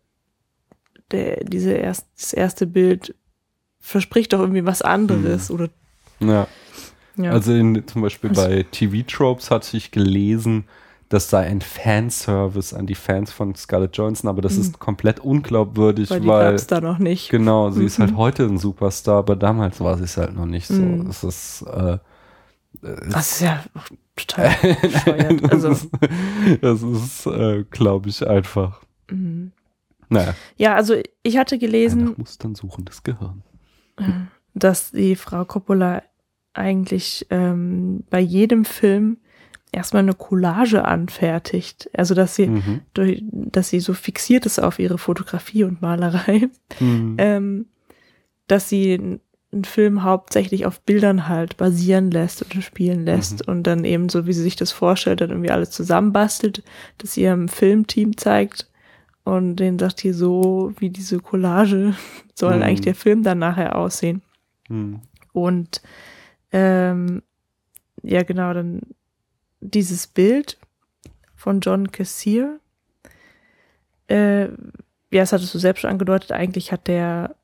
[1.13, 3.15] der, diese erst, das erste Bild
[3.81, 5.69] verspricht doch irgendwie was anderes oder,
[6.21, 6.47] Ja.
[7.17, 7.31] ja.
[7.33, 10.65] Also in, zum Beispiel Also- bei TV-Tropes hatte ich gelesen,
[11.09, 14.61] das sei ein Fanservice an die Fans von Scarlett Johansson, aber das Mhm.
[14.63, 17.29] ist komplett unglaubwürdig, weil die weil da noch nicht.
[17.29, 18.03] Genau, sie ist Mhm.
[18.05, 20.81] halt heute ein Superstar, aber damals war sie es halt noch nicht so.
[20.81, 21.09] Mhm.
[21.11, 21.99] Es ist, äh,
[23.11, 23.63] Das ist ja
[24.17, 24.49] total
[24.83, 25.43] bescheuert.
[25.45, 25.89] das Also, ist,
[26.63, 28.81] das ist äh, glaube ich, einfach.
[29.11, 29.53] mhm.
[30.13, 33.43] Naja, ja, also ich hatte gelesen, nach Mustern suchendes Gehirn.
[34.55, 36.03] dass die Frau Coppola
[36.55, 39.19] eigentlich ähm, bei jedem Film
[39.71, 41.89] erstmal eine Collage anfertigt.
[41.97, 42.81] Also dass sie Mhm.
[42.95, 46.49] durch, dass sie so fixiert ist auf ihre Fotografie und Malerei,
[46.81, 47.15] Mhm.
[47.19, 47.67] ähm,
[48.49, 48.95] dass sie
[49.53, 54.27] einen Film hauptsächlich auf Bildern halt basieren lässt und spielen lässt und dann eben so,
[54.27, 56.63] wie sie sich das vorstellt, dann irgendwie alles zusammenbastelt,
[56.99, 58.69] das ihrem Filmteam zeigt
[59.25, 61.95] und denen sagt hier so, wie diese Collage
[62.35, 62.63] soll Mhm.
[62.63, 64.23] eigentlich der Film dann nachher aussehen.
[64.69, 65.01] Mhm.
[65.33, 65.81] Und
[66.53, 67.23] ähm,
[68.03, 68.81] ja, genau, dann
[69.61, 70.59] dieses Bild
[71.37, 72.59] von John Cassier.
[74.09, 77.37] Äh, ja, das hattest du selbst schon angedeutet, eigentlich hat der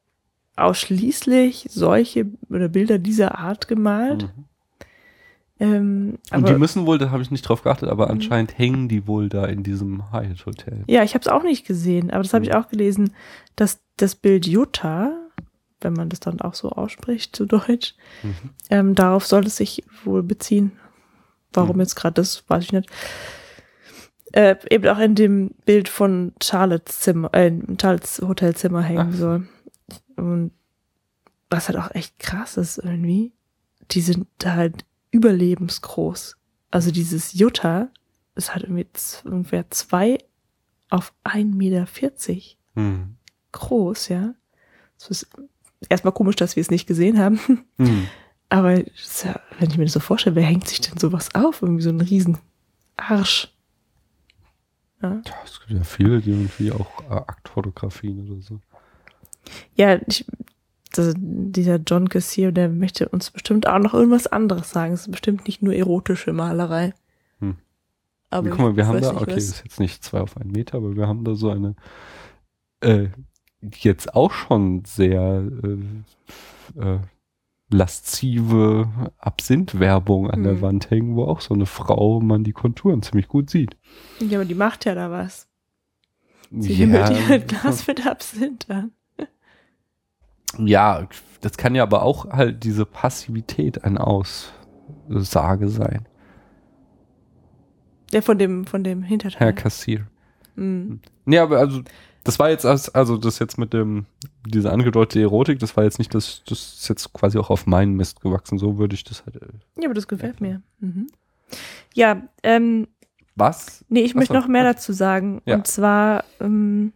[0.56, 4.24] ausschließlich solche oder Bilder dieser Art gemalt.
[4.24, 4.44] Mhm.
[5.60, 9.06] Ähm, Und die müssen wohl, da habe ich nicht drauf geachtet, aber anscheinend hängen die
[9.08, 10.84] wohl da in diesem Hyatt Hotel.
[10.86, 13.12] ja, ich habe es auch nicht gesehen, aber das habe ich auch gelesen,
[13.56, 15.12] dass das Bild Jutta,
[15.80, 18.34] wenn man das dann auch so ausspricht zu Deutsch, Mhm.
[18.70, 20.72] ähm, darauf soll es sich wohl beziehen.
[21.52, 21.80] Warum Mhm.
[21.82, 22.88] jetzt gerade das, weiß ich nicht.
[24.32, 27.50] Äh, eben auch in dem Bild von Charlottes Zimmer, äh,
[27.80, 29.18] Charlottes Hotelzimmer hängen Ach so.
[29.18, 29.48] soll.
[30.16, 30.50] Und
[31.48, 33.32] was halt auch echt krass ist irgendwie,
[33.90, 36.36] die sind da halt überlebensgroß.
[36.70, 37.88] Also dieses Jutta
[38.34, 38.86] ist halt irgendwie
[39.24, 40.18] ungefähr zwei
[40.90, 41.86] auf 1,40 Meter
[42.74, 43.16] Hm.
[43.52, 44.34] groß, ja.
[44.98, 45.28] Das ist
[45.88, 47.40] erstmal komisch, dass wir es nicht gesehen haben.
[47.78, 48.06] Hm.
[48.50, 51.60] Aber ja, wenn ich mir das so vorstelle, wer hängt sich denn sowas auf?
[51.62, 52.38] Irgendwie so ein riesen
[52.96, 53.52] Arsch.
[55.02, 58.60] Ja, Ja, es gibt ja viele, die irgendwie auch äh, Aktfotografien oder so.
[59.74, 60.24] ja ich,
[60.96, 64.92] dieser John Cassier, der möchte uns bestimmt auch noch irgendwas anderes sagen.
[64.94, 66.94] Es ist bestimmt nicht nur erotische Malerei.
[67.40, 67.56] Hm.
[68.30, 70.50] Aber Guck mal, wir haben da, okay, was- das ist jetzt nicht zwei auf einen
[70.52, 71.74] Meter, aber wir haben da so eine
[72.80, 73.08] äh,
[73.80, 76.98] jetzt auch schon sehr äh, äh,
[77.70, 80.60] laszive Absinth-Werbung an der Mhm.
[80.62, 83.76] Wand hängen, wo auch so eine Frau man die Konturen ziemlich gut sieht.
[84.20, 85.48] Ja, aber die macht ja da was.
[86.50, 88.92] Sie himmelt ihr ein Glas mit Absinth an.
[90.58, 91.06] Ja,
[91.40, 96.06] das kann ja aber auch halt diese Passivität ein Aussage sein.
[98.12, 99.52] Ja, von dem, von dem Herr Hinterteil.
[99.52, 100.06] Kassier.
[100.56, 101.00] Mhm.
[101.26, 101.82] Nee, aber also,
[102.24, 104.06] das war jetzt, als- also das jetzt mit dem,
[104.46, 107.94] diese angedeutete Erotik, das war jetzt nicht, das, das ist jetzt quasi auch auf meinen
[107.94, 109.36] Mist gewachsen, so würde ich das halt.
[109.36, 109.46] äh,
[109.78, 110.62] Ja, aber das gefällt mir.
[110.80, 111.08] Mhm.
[111.94, 112.88] Ja, ähm,
[113.36, 113.84] Was?
[113.88, 115.42] nee, ich Ach möchte noch mehr dazu sagen.
[115.44, 115.56] Ja.
[115.56, 116.92] Und zwar, ähm,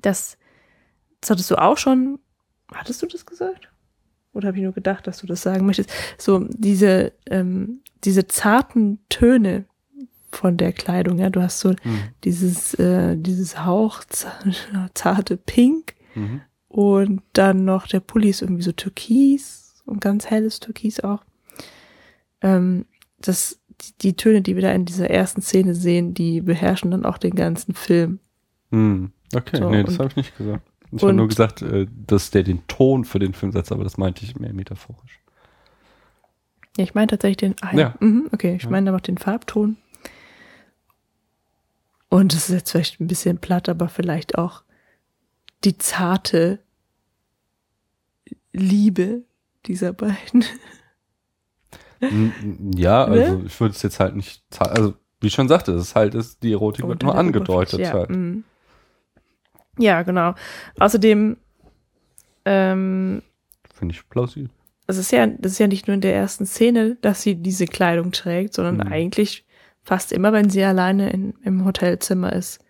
[0.00, 0.38] das,
[1.24, 2.18] das hattest du auch schon,
[2.72, 3.68] hattest du das gesagt?
[4.34, 5.90] Oder habe ich nur gedacht, dass du das sagen möchtest?
[6.18, 9.64] So, diese, ähm, diese zarten Töne
[10.30, 11.98] von der Kleidung, ja, du hast so Hm.
[12.24, 14.02] dieses, äh, dieses Hauch
[14.94, 16.42] zarte Pink Mhm.
[16.68, 21.24] und dann noch der Pulli ist irgendwie so türkis und ganz helles Türkis auch.
[22.42, 22.84] Ähm,
[23.18, 27.04] das, die, die Töne, die wir da in dieser ersten Szene sehen, die beherrschen dann
[27.04, 28.18] auch den ganzen Film.
[28.70, 29.10] Hm.
[29.34, 30.62] Okay, So, nee, das habe ich nicht gesagt.
[30.96, 33.96] Ich habe nur gesagt, äh, dass der den Ton für den Film setzt, aber das
[33.98, 35.20] meinte ich mehr metaphorisch.
[36.76, 37.78] Ja, ich meine tatsächlich den, ah, ja.
[37.78, 37.94] Ja.
[38.00, 38.70] Mhm, okay, ich Ja.
[38.70, 39.76] meine aber den Farbton.
[42.08, 44.62] Und es ist jetzt vielleicht ein bisschen platt, aber vielleicht auch
[45.64, 46.60] die zarte
[48.52, 49.22] Liebe
[49.66, 50.44] dieser beiden.
[52.00, 53.12] N- n- ja, Ne?
[53.24, 56.14] also ich würde es jetzt halt nicht, also wie ich schon sagte, es ist halt,
[56.14, 58.10] ist, die Erotik wird Unter nur der angedeutet Oberfläche, halt.
[58.10, 58.44] Ja, mhm.
[59.78, 60.34] Ja genau.
[60.78, 61.36] Außerdem,
[62.44, 63.22] ähm,
[63.72, 64.50] Finde ich plausibel.
[64.86, 67.66] es ist ja, das ist ja nicht nur in der ersten Szene, dass sie diese
[67.66, 68.92] Kleidung trägt, sondern Mhm.
[68.92, 69.44] eigentlich
[69.82, 72.60] fast immer, wenn sie alleine in, im Hotelzimmer ist.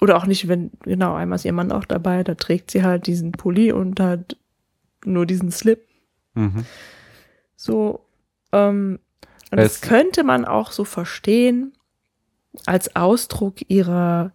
[0.00, 3.06] Oder auch nicht, wenn, genau, einmal ist ihr Mann auch dabei, da trägt sie halt
[3.06, 4.36] diesen Pulli und halt
[5.04, 5.84] nur diesen Slip.
[6.34, 6.64] Mhm.
[7.56, 8.04] So,
[8.52, 9.00] ähm,
[9.50, 11.72] und das Es- könnte man auch so verstehen
[12.66, 14.32] als Ausdruck ihrer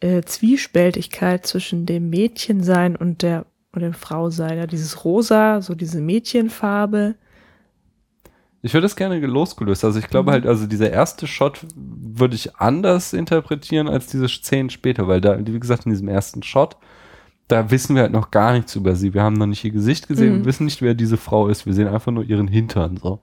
[0.00, 4.56] äh, Zwiespältigkeit zwischen dem Mädchensein und der und dem Frausein.
[4.56, 7.14] Ja, dieses Rosa, so diese Mädchenfarbe.
[8.62, 9.84] Ich würde es gerne losgelöst.
[9.84, 10.32] Also ich glaube Mhm.
[10.32, 15.38] halt, also dieser erste Shot würde ich anders interpretieren als diese Szenen später, weil da,
[15.46, 16.76] wie gesagt, in diesem ersten Shot,
[17.48, 19.14] da wissen wir halt noch gar nichts über sie.
[19.14, 20.38] Wir haben noch nicht ihr Gesicht gesehen, Mhm.
[20.38, 21.66] wir wissen nicht, wer diese Frau ist.
[21.66, 23.20] Wir sehen einfach nur ihren Hintern so.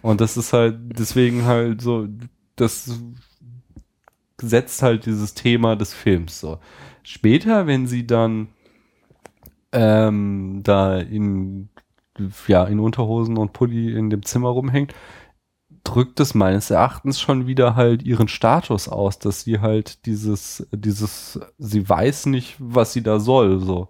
[0.00, 2.06] Und das ist halt deswegen halt so,
[2.56, 2.98] das
[4.40, 6.58] setzt halt dieses Thema des Films so.
[7.02, 8.48] Später, wenn sie dann
[9.72, 11.68] ähm, da in
[12.46, 14.94] ja in Unterhosen und Pulli in dem Zimmer rumhängt,
[15.84, 21.40] drückt es meines Erachtens schon wieder halt ihren Status aus, dass sie halt dieses dieses
[21.58, 23.88] sie weiß nicht, was sie da soll so.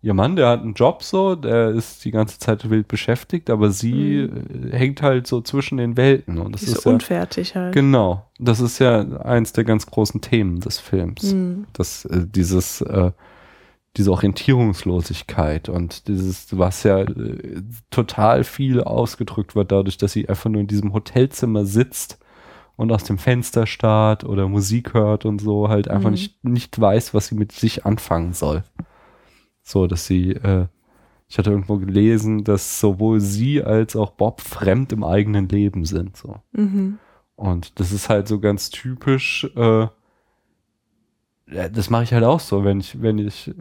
[0.00, 3.70] Ihr Mann, der hat einen Job so, der ist die ganze Zeit wild beschäftigt, aber
[3.72, 4.30] sie äh,
[4.70, 7.74] hängt halt so zwischen den Welten und das ist ist so ja unfertig halt.
[7.74, 11.66] genau, das ist ja eins der ganz großen Themen des Films Mhm.
[11.72, 13.10] das äh, dieses äh,
[13.96, 20.48] diese Orientierungslosigkeit und dieses was ja äh, total viel ausgedrückt wird dadurch, dass sie einfach
[20.50, 22.18] nur in diesem Hotelzimmer sitzt
[22.76, 26.14] und aus dem Fenster starrt oder Musik hört und so halt einfach Mhm.
[26.14, 28.62] nicht nicht weiß, was sie mit sich anfangen soll.
[29.68, 30.66] So, dass sie äh,
[31.30, 36.16] ich hatte irgendwo gelesen, dass sowohl sie als auch Bob fremd im eigenen Leben sind
[36.16, 36.36] so.
[36.52, 36.98] Mhm.
[37.36, 39.44] Und das ist halt so ganz typisch.
[39.54, 39.88] Äh,
[41.46, 43.54] das mache ich halt auch so, wenn ich wenn ich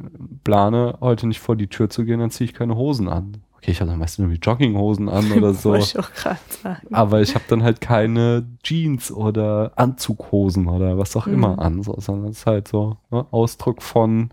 [0.44, 3.38] plane, heute nicht vor die Tür zu gehen, dann ziehe ich keine Hosen an.
[3.56, 5.72] Okay, ich habe dann meistens irgendwie Jogginghosen an oder so.
[5.72, 6.88] Wollte ich auch gerade sagen.
[6.94, 11.34] Aber ich habe dann halt keine Jeans oder Anzughosen oder was auch Mhm.
[11.34, 14.30] immer an, so, sondern es ist halt so ne, Ausdruck von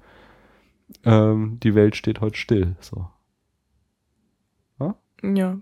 [1.04, 2.76] ähm, die Welt steht heute still.
[2.80, 3.06] So.
[5.22, 5.56] Ja,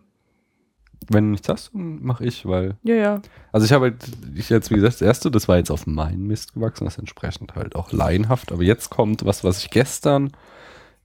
[1.08, 2.76] Wenn du nichts hast, mache ich, weil.
[2.82, 3.22] ja, ja.
[3.52, 6.26] Also ich habe halt, ich jetzt, wie gesagt, das erste, das war jetzt auf meinen
[6.26, 8.50] Mist gewachsen, das ist entsprechend halt auch laienhaft.
[8.52, 10.32] Aber jetzt kommt was, was ich gestern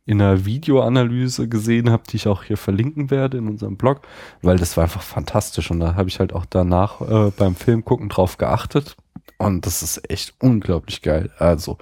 [0.05, 4.01] in einer Videoanalyse gesehen habe, die ich auch hier verlinken werde in unserem Blog,
[4.41, 7.83] weil das war einfach fantastisch und da habe ich halt auch danach äh, beim Film
[7.83, 8.95] gucken drauf geachtet
[9.37, 11.31] und das ist echt unglaublich geil.
[11.37, 11.77] Also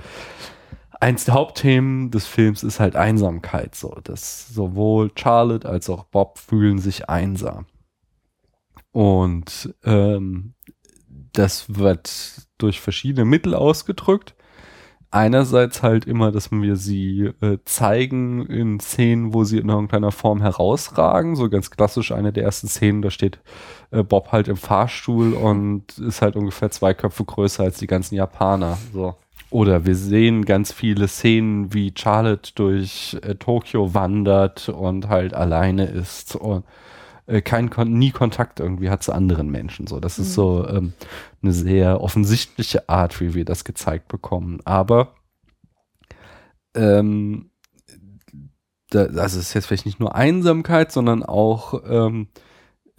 [1.06, 6.40] eins der Hauptthemen des Films ist halt Einsamkeit, so dass sowohl Charlotte als auch Bob
[6.40, 7.68] fühlen sich einsam
[8.92, 10.56] und ähm,
[11.34, 14.36] das wird durch verschiedene Mittel ausgedrückt
[15.16, 20.42] einerseits halt immer, dass wir sie äh, zeigen in Szenen, wo sie in irgendeiner Form
[20.42, 21.38] herausragen.
[21.38, 23.40] So ganz klassisch eine der ersten Szenen, da steht
[23.92, 28.16] äh, Bob halt im Fahrstuhl und ist halt ungefähr zwei Köpfe größer als die ganzen
[28.16, 28.78] Japaner.
[28.94, 29.16] So.
[29.56, 35.86] Oder wir sehen ganz viele Szenen, wie Charlotte durch äh, Tokio wandert und halt alleine
[35.86, 36.66] ist und
[37.26, 39.88] äh, kein Kon nie Kontakt irgendwie hat zu anderen Menschen.
[39.88, 40.92] So, das ist so ähm,
[41.42, 44.60] eine sehr offensichtliche Art, wie wir das gezeigt bekommen.
[44.66, 45.14] Aber
[46.76, 47.50] ähm,
[48.90, 52.28] da, also es ist jetzt vielleicht nicht nur Einsamkeit, sondern auch ähm,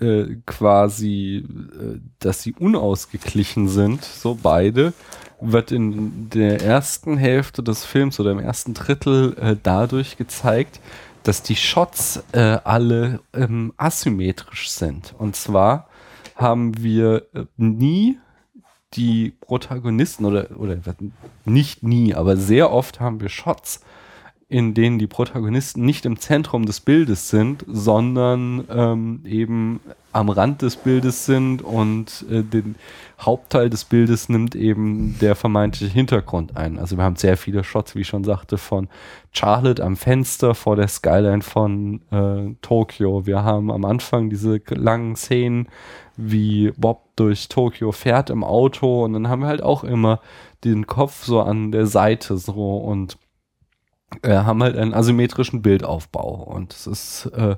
[0.00, 4.92] äh, quasi, äh, dass sie unausgeglichen sind, so beide,
[5.40, 10.80] wird in der ersten Hälfte des Films oder im ersten Drittel äh, dadurch gezeigt,
[11.22, 15.14] dass die Shots äh, alle ähm, asymmetrisch sind.
[15.18, 15.88] Und zwar
[16.36, 18.18] haben wir äh, nie
[18.92, 20.76] die Protagonisten oder, oder
[21.44, 23.80] nicht nie, aber sehr oft haben wir Shots,
[24.48, 29.80] in denen die Protagonisten nicht im Zentrum des Bildes sind, sondern ähm, eben
[30.12, 32.76] am Rand des Bildes sind und äh, den
[33.20, 36.78] Hauptteil des Bildes nimmt eben der vermeintliche Hintergrund ein.
[36.78, 38.88] Also wir haben sehr viele Shots, wie ich schon sagte, von
[39.32, 43.26] Charlotte am Fenster vor der Skyline von äh, Tokio.
[43.26, 45.68] Wir haben am Anfang diese langen Szenen,
[46.16, 50.20] wie Bob durch Tokio fährt im Auto und dann haben wir halt auch immer
[50.62, 53.18] den Kopf so an der Seite so und
[54.22, 57.56] äh, haben halt einen asymmetrischen Bildaufbau und es ist äh,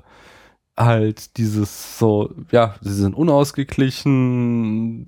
[0.77, 5.05] halt dieses so, ja, sie sind unausgeglichen,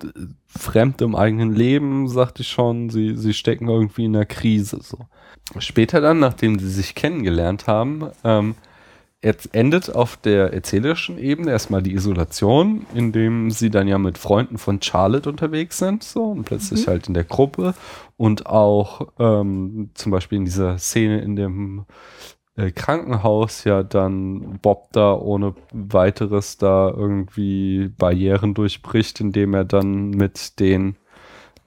[0.48, 4.98] fremd im eigenen Leben, sagte ich schon, sie, sie stecken irgendwie in einer Krise so.
[5.60, 8.56] Später dann, nachdem sie sich kennengelernt haben, ähm,
[9.24, 14.58] Jetzt endet auf der erzählerischen Ebene erstmal die Isolation, indem sie dann ja mit Freunden
[14.58, 17.76] von Charlotte unterwegs sind, so und plötzlich halt in der Gruppe.
[18.18, 21.86] Und auch ähm, zum Beispiel in dieser Szene in dem
[22.56, 30.10] äh, Krankenhaus ja dann Bob da ohne weiteres da irgendwie Barrieren durchbricht, indem er dann
[30.10, 30.96] mit den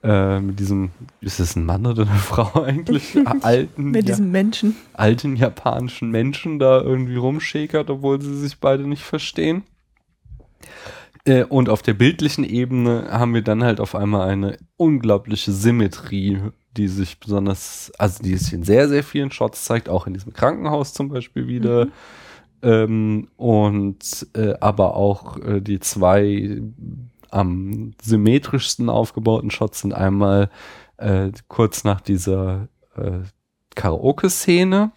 [0.05, 0.91] äh, mit diesem,
[1.21, 3.17] ist es ein Mann oder eine Frau eigentlich?
[3.41, 4.77] alten Mit ja, diesem Menschen.
[4.93, 9.63] alten japanischen Menschen da irgendwie rumschäkert, obwohl sie sich beide nicht verstehen.
[11.25, 16.39] Äh, und auf der bildlichen Ebene haben wir dann halt auf einmal eine unglaubliche Symmetrie,
[16.77, 20.35] die sich besonders, also die es in sehr, sehr vielen Shots zeigt, auch in diesem
[20.35, 21.89] Krankenhaus zum Beispiel wieder.
[22.63, 26.61] Ähm, und äh, aber auch äh, die zwei
[27.35, 30.51] am symmetrischsten aufgebauten Shots sind einmal
[30.97, 33.21] äh, kurz nach dieser äh,
[33.75, 34.93] Karaoke-Szene,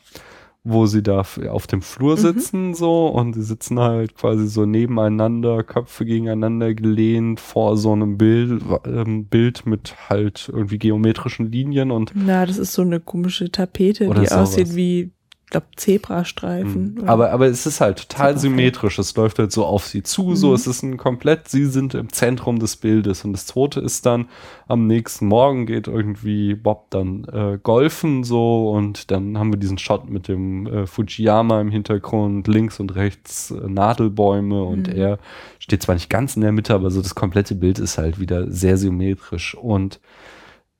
[0.63, 5.63] wo sie da auf dem Flur sitzen so und sie sitzen halt quasi so nebeneinander,
[5.63, 12.11] Köpfe gegeneinander gelehnt vor so einem Bild, ähm, Bild mit halt irgendwie geometrischen Linien und
[12.13, 15.11] Na, das ist so eine komische Tapete, die aussieht wie,
[15.49, 16.95] glaube, Zebrastreifen.
[16.95, 17.07] Mhm.
[17.07, 18.99] Aber, aber es ist halt total symmetrisch.
[18.99, 20.55] Es läuft halt so auf sie zu, so Mhm.
[20.55, 23.23] es ist ein komplett, sie sind im Zentrum des Bildes.
[23.23, 24.27] Und das zweite ist dann,
[24.67, 29.77] am nächsten Morgen geht irgendwie Bob dann äh, golfen so und dann haben wir diesen
[29.77, 34.95] Shot mit dem äh, Fujiyama im Hintergrund, links und rechts äh, Nadelbäume und Mhm.
[34.95, 35.19] er
[35.59, 38.51] steht zwar nicht ganz in der Mitte, aber so das komplette Bild ist halt wieder
[38.51, 39.55] sehr symmetrisch.
[39.55, 39.99] Und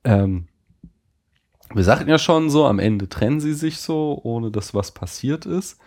[0.04, 0.48] ähm,
[1.74, 5.46] wir sagten ja schon so, am Ende trennen sie sich so, ohne dass was passiert
[5.46, 5.80] ist.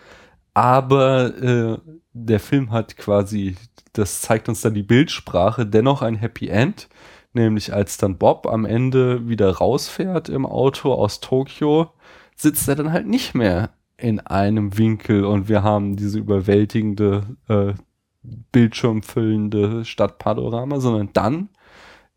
[0.55, 1.79] Aber äh,
[2.13, 3.57] der Film hat quasi,
[3.93, 6.89] das zeigt uns dann die Bildsprache, dennoch ein Happy End.
[7.33, 11.91] Nämlich als dann Bob am Ende wieder rausfährt im Auto aus Tokio,
[12.35, 17.75] sitzt er dann halt nicht mehr in einem Winkel und wir haben diese überwältigende äh,
[18.23, 21.49] bildschirmfüllende Stadtpanorama, sondern dann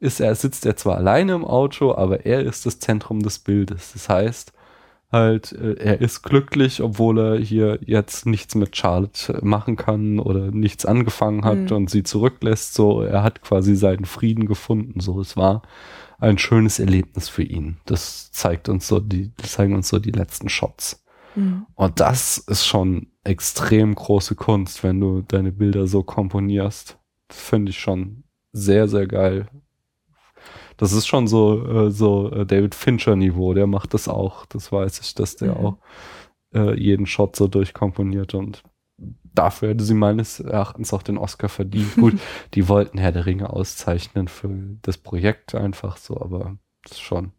[0.03, 3.93] ist er, sitzt er zwar alleine im Auto, aber er ist das Zentrum des Bildes.
[3.93, 4.53] Das heißt,
[5.11, 10.51] halt, äh, er ist glücklich, obwohl er hier jetzt nichts mit Charlotte machen kann oder
[10.51, 11.75] nichts angefangen hat Mhm.
[11.77, 12.73] und sie zurücklässt.
[12.73, 14.99] So, er hat quasi seinen Frieden gefunden.
[14.99, 15.61] So, es war
[16.19, 17.77] ein schönes Erlebnis für ihn.
[17.85, 21.03] Das zeigt uns so die, zeigen uns so die letzten Shots.
[21.35, 21.65] Mhm.
[21.75, 26.97] Und das ist schon extrem große Kunst, wenn du deine Bilder so komponierst.
[27.29, 29.47] Finde ich schon sehr, sehr geil.
[30.77, 34.45] Das ist schon so, äh, so äh, David Fincher-Niveau, der macht das auch.
[34.47, 35.65] Das weiß ich, dass der Mhm.
[35.65, 35.77] auch
[36.53, 38.63] äh, jeden Shot so durchkomponiert und
[39.35, 41.95] dafür hätte sie meines Erachtens auch den Oscar verdient.
[41.97, 42.19] Gut,
[42.53, 44.49] die wollten Herr der Ringe auszeichnen für
[44.83, 47.31] das Projekt einfach so, aber das ist schon.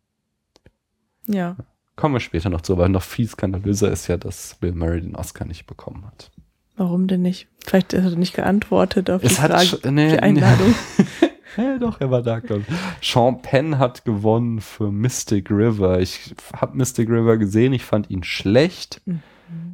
[1.27, 1.57] Ja.
[1.97, 5.15] Kommen wir später noch zu, aber noch viel skandalöser ist ja, dass Bill Murray den
[5.15, 6.31] Oscar nicht bekommen hat.
[6.77, 7.47] Warum denn nicht?
[7.65, 10.75] Vielleicht hat er nicht geantwortet auf die Es hat Frage, sch- nee, die Einladung.
[11.57, 13.09] Ja, doch, er war da, glaube ich.
[13.09, 16.01] Sean Penn hat gewonnen für Mystic River.
[16.01, 19.01] Ich habe Mystic River gesehen, ich fand ihn schlecht.
[19.05, 19.23] Mhm.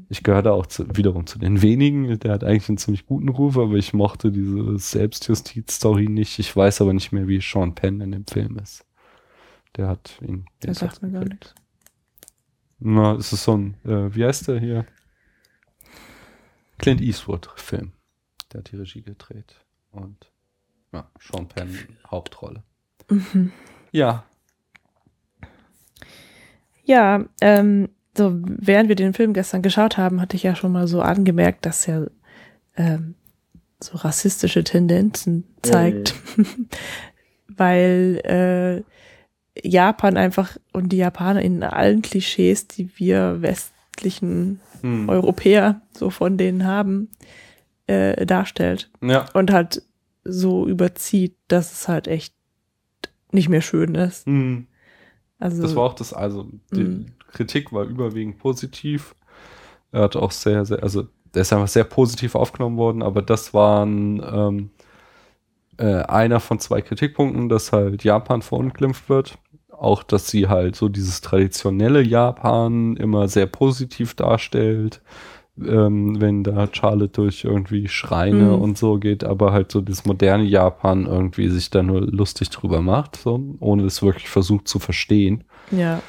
[0.09, 2.19] Ich gehörte auch zu, wiederum zu den wenigen.
[2.19, 6.39] Der hat eigentlich einen ziemlich guten Ruf, aber ich mochte diese Selbstjustiz-Story nicht.
[6.39, 8.85] Ich weiß aber nicht mehr, wie Sean Penn in dem Film ist.
[9.77, 10.47] Der hat ihn.
[10.61, 11.55] Das sagt mir gar nichts.
[12.81, 14.87] Na, es ist so ein, äh, wie heißt der hier?
[16.79, 17.93] Clint Eastwood-Film.
[18.53, 19.55] Der hat die Regie gedreht.
[19.93, 20.33] Und
[20.93, 21.77] ja, Sean Penn,
[22.11, 22.63] Hauptrolle.
[23.09, 23.53] Mhm.
[23.93, 24.25] Ja.
[26.85, 30.89] Ja, ähm, so während wir den Film gestern geschaut haben, hatte ich ja schon mal
[30.89, 32.11] so angemerkt, dass er
[32.77, 33.15] ähm,
[33.81, 36.15] so rassistische Tendenzen zeigt,
[37.49, 38.83] weil äh,
[39.69, 45.11] Japan einfach und die Japaner in allen Klischees, die wir westlichen Hm.
[45.11, 47.11] Europäer so von denen haben,
[47.87, 49.27] äh, darstellt Ja.
[49.35, 49.83] und halt
[50.25, 52.35] so überzieht, dass es halt echt
[53.33, 54.27] nicht mehr schön ist.
[54.27, 54.67] Hm.
[55.39, 57.07] Also Das war auch das, also die Mhm.
[57.33, 59.15] Kritik war überwiegend positiv.
[59.93, 63.55] Er hat auch sehr, sehr, also der ist einfach sehr positiv aufgenommen worden, aber das
[63.55, 64.71] waren ähm,
[65.79, 69.39] äh, einer von zwei Kritikpunkten, dass halt Japan verunglimpft wird.
[69.71, 75.01] Auch, dass sie halt so dieses traditionelle Japan immer sehr positiv darstellt,
[75.67, 78.63] ähm, wenn da Charlotte durch irgendwie Schreine Mhm.
[78.63, 82.81] und so geht, aber halt so das moderne Japan irgendwie sich da nur lustig drüber
[82.83, 85.45] macht, so, ohne es wirklich versucht zu verstehen.
[85.71, 86.03] ja,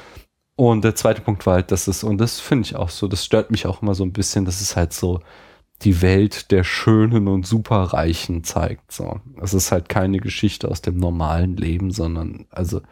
[0.56, 3.24] Und der zweite Punkt war halt, dass es, und das finde ich auch so, das
[3.24, 5.20] stört mich auch immer so ein bisschen, dass es halt so
[5.82, 8.92] die Welt der Schönen und Superreichen zeigt.
[8.92, 9.20] So.
[9.42, 12.82] Es ist halt keine Geschichte aus dem normalen Leben, sondern, also,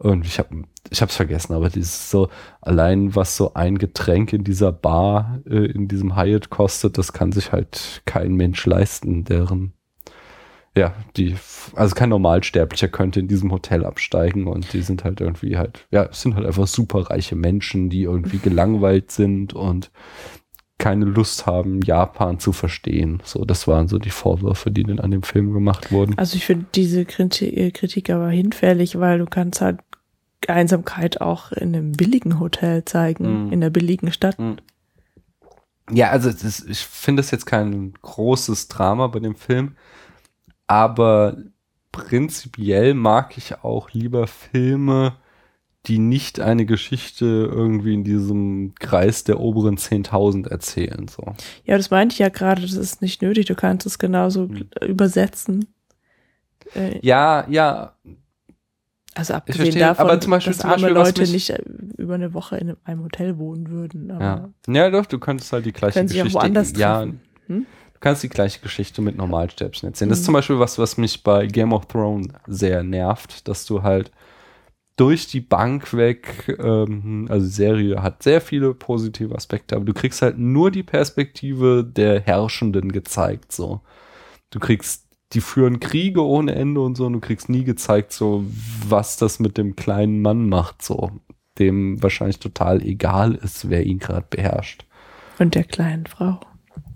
[0.00, 2.28] irgendwie, ich habe ich hab's vergessen, aber dieses so,
[2.60, 7.32] allein was so ein Getränk in dieser Bar, äh, in diesem Hyatt kostet, das kann
[7.32, 9.72] sich halt kein Mensch leisten, deren
[10.76, 11.34] ja, die,
[11.74, 16.08] also kein Normalsterblicher könnte in diesem Hotel absteigen und die sind halt irgendwie halt, ja,
[16.12, 19.90] sind halt einfach superreiche Menschen, die irgendwie gelangweilt sind und
[20.78, 23.20] keine Lust haben, Japan zu verstehen.
[23.24, 26.16] So, das waren so die Vorwürfe, die dann an dem Film gemacht wurden.
[26.16, 29.80] Also ich finde diese äh, Kritik aber hinfällig, weil du kannst halt
[30.46, 33.52] Einsamkeit auch in einem billigen Hotel zeigen, Mhm.
[33.52, 34.36] in der billigen Stadt.
[35.90, 39.76] Ja, also ist, ich finde es jetzt kein großes Drama bei dem Film,
[40.66, 41.36] aber
[41.92, 45.16] prinzipiell mag ich auch lieber Filme,
[45.86, 51.08] die nicht eine Geschichte irgendwie in diesem Kreis der oberen 10.000 erzählen.
[51.08, 51.34] So.
[51.64, 54.68] Ja, das meinte ich ja gerade, das ist nicht nötig, du kannst es genauso Mhm.
[54.86, 55.66] übersetzen.
[56.74, 57.94] Äh, Ja, ja,
[59.18, 61.62] also abgesehen verstehe, davon, aber zum Beispiel- dass zum Beispiel, Leute mich- nicht äh,
[61.98, 64.08] über eine Woche in einem Hotel wohnen würden.
[64.08, 64.48] Ja.
[64.68, 66.32] Ja, doch, du könntest halt die gleiche Geschichte.
[66.34, 67.02] woanders ja.
[67.02, 67.66] Hm?
[67.94, 70.08] Du kannst die gleiche Geschichte mit Normalsterblichen erzählen.
[70.08, 70.26] Das ist Mhm.
[70.26, 74.12] zum Beispiel was, was mich bei Game of Thrones sehr nervt, dass du halt
[74.94, 79.94] durch die Bank weg, ähm, also die Serie hat sehr viele positive Aspekte, aber du
[79.94, 83.80] kriegst halt nur die Perspektive der Herrschenden gezeigt, so.
[84.50, 88.44] Du kriegst, die führen Kriege ohne Ende und so, und du kriegst nie gezeigt, so,
[88.88, 91.10] was das mit dem kleinen Mann macht, so.
[91.58, 94.86] Dem wahrscheinlich total egal ist, wer ihn gerade beherrscht
[95.40, 96.38] Und der kleinen Frau.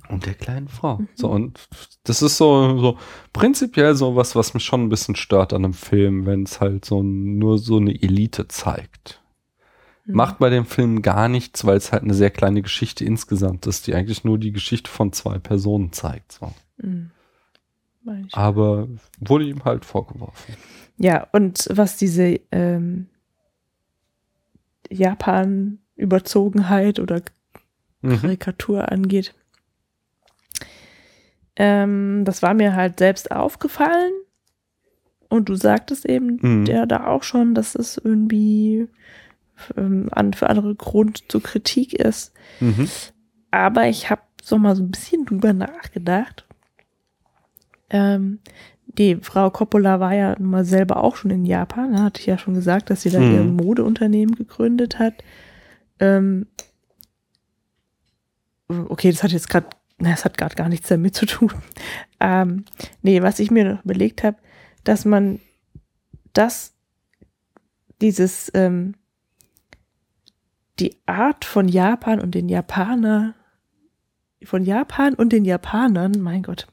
[0.09, 1.01] und der kleinen Frau.
[1.15, 1.59] So, und
[2.05, 2.99] das ist so, so
[3.33, 6.85] prinzipiell so was, was mich schon ein bisschen stört an einem Film, wenn es halt
[6.85, 9.21] so nur so eine Elite zeigt.
[10.05, 10.15] Mhm.
[10.15, 13.87] Macht bei dem Film gar nichts, weil es halt eine sehr kleine Geschichte insgesamt ist,
[13.87, 16.33] die eigentlich nur die Geschichte von zwei Personen zeigt.
[16.33, 16.53] So.
[16.79, 17.11] Mhm.
[18.33, 18.89] Aber
[19.21, 20.57] wurde ihm halt vorgeworfen.
[20.99, 23.07] Ja, und was diese ähm,
[24.91, 27.23] Japan-Überzogenheit oder
[28.05, 28.21] Mhm.
[28.21, 29.33] Karikatur angeht.
[31.55, 34.13] Ähm, das war mir halt selbst aufgefallen.
[35.29, 36.67] Und du sagtest eben Mhm.
[36.67, 38.89] ja da auch schon, dass es irgendwie
[39.77, 42.33] ähm, an, für andere Grund zur Kritik ist.
[42.61, 42.89] Mhm.
[43.53, 46.45] Aber ich habe so mal so ein bisschen drüber nachgedacht.
[47.93, 48.41] Ähm,
[48.87, 51.93] die Frau Coppola war ja nun mal selber auch schon in Japan.
[51.93, 53.33] Da hatte ich ja schon gesagt, dass sie da Mhm.
[53.35, 55.15] ihr Modeunternehmen gegründet hat.
[56.01, 56.47] Ähm,
[58.69, 59.69] okay, das hat jetzt gerade,
[59.99, 61.53] das hat gerade gar nichts damit zu tun.
[62.25, 62.67] Ähm,
[63.03, 64.37] nee, was ich mir noch überlegt habe,
[64.85, 65.41] dass man
[66.35, 66.73] das,
[68.01, 68.95] dieses, ähm,
[70.79, 73.35] die Art von Japan und den Japaner,
[74.45, 76.69] von Japan und den Japanern, mein Gott,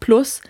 [0.00, 0.40] plus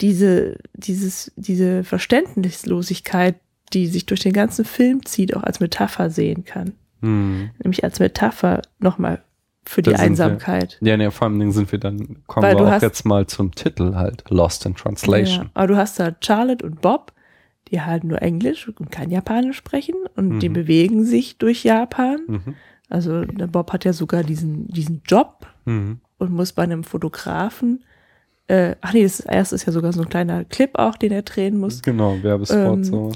[0.00, 3.36] diese, dieses, diese Verständnislosigkeit,
[3.72, 6.72] die sich durch den ganzen Film zieht, auch als Metapher sehen kann.
[7.00, 7.50] Mhm.
[7.62, 9.22] Nämlich als Metapher nochmal
[9.64, 10.78] für die sind wir- Einsamkeit.
[10.80, 13.26] Ja, nee, vor allem Dingen sind wir dann, kommen Weil wir auch hast- jetzt mal
[13.26, 15.44] zum Titel halt, Lost in Translation.
[15.44, 17.12] Ja, aber du hast da Charlotte und Bob,
[17.70, 20.54] die halt nur Englisch und kein Japanisch sprechen und die Mhm.
[20.54, 22.20] bewegen sich durch Japan.
[22.26, 22.54] Mhm.
[22.88, 26.00] Also der Bob hat ja sogar diesen, diesen Job Mhm.
[26.16, 27.84] und muss bei einem Fotografen,
[28.48, 31.22] äh, ach nee, das erste ist ja sogar so ein kleiner Clip auch, den er
[31.22, 31.82] drehen muss.
[31.82, 33.12] Genau, Werbespot Ähm, so.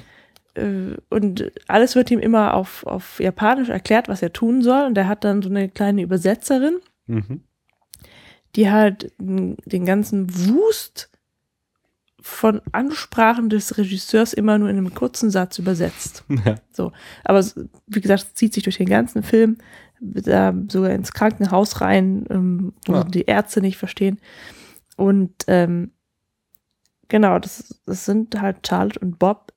[0.54, 4.84] Äh, und alles wird ihm immer auf, auf Japanisch erklärt, was er tun soll.
[4.86, 6.76] Und er hat dann so eine kleine Übersetzerin,
[7.06, 7.40] Mhm.
[8.54, 11.08] die halt den ganzen Wust
[12.20, 16.24] von Ansprachen des Regisseurs immer nur in einem kurzen Satz übersetzt.
[16.44, 16.54] Ja.
[16.70, 16.92] So.
[17.24, 17.44] Aber
[17.86, 19.56] wie gesagt, es zieht sich durch den ganzen Film,
[20.00, 23.04] da sogar ins Krankenhaus rein, ähm, wo Ah.
[23.04, 24.18] die Ärzte nicht verstehen.
[25.02, 25.90] Und ähm,
[27.08, 29.52] genau, das, das sind halt Charlotte und Bob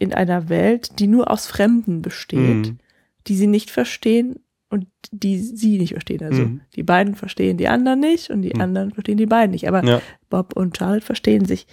[0.00, 2.78] in einer Welt, die nur aus Fremden besteht, Mhm.
[3.28, 6.24] die sie nicht verstehen und die sie nicht verstehen.
[6.24, 6.60] Also Mhm.
[6.74, 8.60] die beiden verstehen die anderen nicht und die Mhm.
[8.60, 9.68] anderen verstehen die beiden nicht.
[9.68, 10.02] Aber Ja.
[10.28, 11.66] Bob und Charlotte verstehen sich.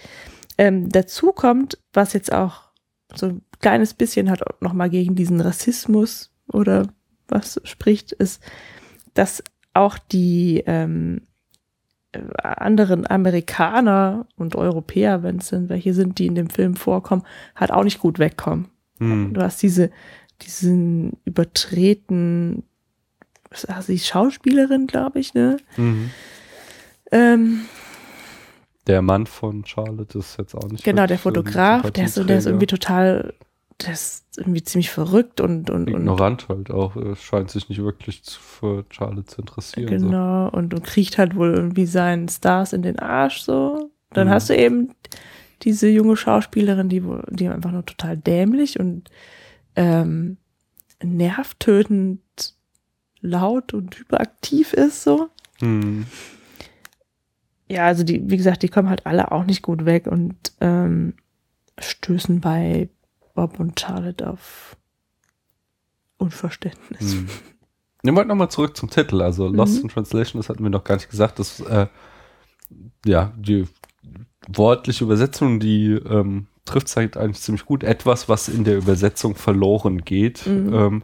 [0.56, 2.70] Ähm, dazu kommt, was jetzt auch
[3.16, 6.86] so ein kleines bisschen hat nochmal gegen diesen Rassismus oder
[7.26, 8.40] was spricht, ist,
[9.14, 9.42] dass
[9.74, 11.29] auch die ähm, äh,
[12.42, 17.22] anderen Amerikaner und Europäer, wenn es denn welche sind, die in dem Film vorkommen,
[17.54, 18.68] halt auch nicht gut wegkommen.
[18.98, 19.34] Mhm.
[19.34, 19.90] Du hast diese,
[20.42, 22.64] diesen übertreten,
[23.50, 25.58] was heißt die Schauspielerin, glaube ich, ne?
[25.76, 26.10] Mhm.
[27.12, 27.60] Ähm,
[28.86, 32.46] Der Mann von Charlotte ist jetzt auch nicht Genau, der Fotograf, der ist, der ist
[32.46, 33.34] irgendwie total,
[33.82, 36.96] der ist irgendwie ziemlich verrückt und, und, und ignorant halt auch.
[36.96, 39.98] Er scheint sich nicht wirklich zu, für Charlotte zu interessieren.
[39.98, 40.06] So.
[40.06, 43.90] genau, und, und kriecht halt wohl irgendwie seinen Stars in den Arsch so.
[44.12, 44.32] Dann Mhm.
[44.32, 44.94] hast du eben
[45.62, 49.10] diese junge Schauspielerin, die die einfach nur total dämlich und
[49.76, 50.36] ähm,
[51.02, 52.20] nervtötend
[53.20, 55.28] laut und hyperaktiv ist so.
[55.60, 56.06] Mhm.
[57.68, 61.14] Ja, also die, wie gesagt, die kommen halt alle auch nicht gut weg und ähm,
[61.78, 62.88] stößen bei
[63.34, 64.76] Bob und Charlotte auf
[66.18, 67.14] Unverständnis.
[67.14, 67.28] Mhm.
[68.02, 69.20] Wir wollten nochmal zurück zum Titel.
[69.22, 69.82] Also Lost Mhm.
[69.82, 71.38] in Translation, das hatten wir noch gar nicht gesagt.
[71.38, 71.86] Das, äh,
[73.04, 73.66] ja, die
[74.48, 77.82] wortliche Übersetzung, die ähm, trifft es halt eigentlich ziemlich gut.
[77.84, 80.46] Etwas, was in der Übersetzung verloren geht.
[80.46, 80.72] Mhm.
[80.72, 81.02] Ähm,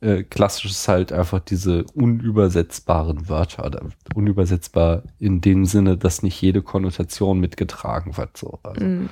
[0.00, 3.82] äh, klassisch ist halt einfach diese unübersetzbaren Wörter oder
[4.14, 8.36] unübersetzbar in dem Sinne, dass nicht jede Konnotation mitgetragen wird.
[8.36, 8.60] So.
[8.62, 9.08] Also, Mhm.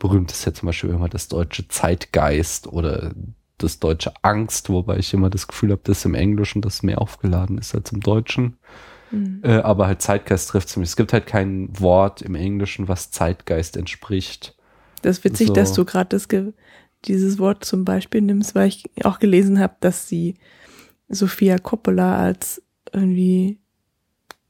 [0.00, 3.14] Berühmt ist ja zum Beispiel immer das deutsche Zeitgeist oder
[3.58, 7.58] das deutsche Angst, wobei ich immer das Gefühl habe, dass im Englischen das mehr aufgeladen
[7.58, 8.56] ist als im Deutschen.
[9.12, 9.40] Mhm.
[9.44, 10.90] Äh, aber halt Zeitgeist trifft ziemlich.
[10.90, 14.56] Es gibt halt kein Wort im Englischen, was Zeitgeist entspricht.
[15.02, 15.52] Das ist witzig, So.
[15.52, 16.18] dass du gerade
[17.04, 20.36] dieses Wort zum Beispiel nimmst, weil ich auch gelesen habe, dass sie
[21.08, 23.58] Sophia Coppola als irgendwie,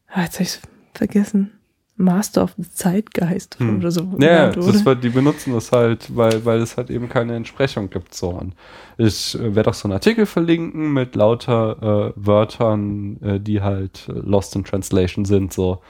[0.09, 0.59] ah, jetzt habe ich
[0.95, 1.60] vergessen,
[2.01, 3.79] Master of the Zeitgeist Hm.
[3.79, 4.03] oder so.
[4.19, 7.91] Ja, genannt das war, die benutzen das halt, weil, weil es halt eben keine Entsprechung
[7.91, 8.15] gibt.
[8.15, 8.31] So.
[8.31, 8.55] Und
[8.99, 14.09] ich äh, werde auch so einen Artikel verlinken mit lauter äh, Wörtern, äh, die halt
[14.09, 15.53] lost in translation sind.
[15.53, 15.81] So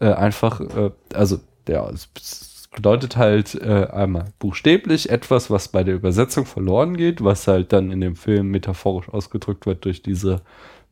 [0.00, 1.38] äh, einfach, äh, also
[1.68, 7.22] ja, es, es bedeutet halt äh, einmal buchstäblich etwas, was bei der Übersetzung verloren geht,
[7.22, 10.42] was halt dann in dem Film metaphorisch ausgedrückt wird durch diese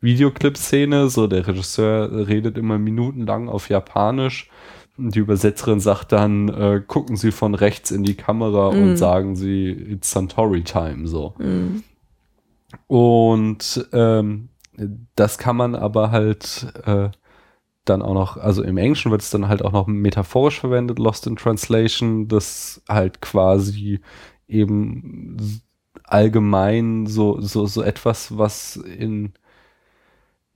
[0.00, 1.08] Videoclip-Szene.
[1.08, 4.48] So der Regisseur redet immer minutenlang auf Japanisch.
[4.96, 8.82] Und Die Übersetzerin sagt dann, äh, gucken Sie von rechts in die Kamera Mhm.
[8.82, 11.34] und sagen Sie, it's Suntory Time, so.
[11.38, 11.84] Mhm.
[12.86, 14.48] Und ähm,
[15.16, 17.10] das kann man aber halt äh,
[17.84, 21.26] dann auch noch, also im Englischen wird es dann halt auch noch metaphorisch verwendet, Lost
[21.26, 24.00] in Translation, das halt quasi
[24.46, 25.36] eben
[26.04, 29.32] allgemein so, so, so etwas, was in,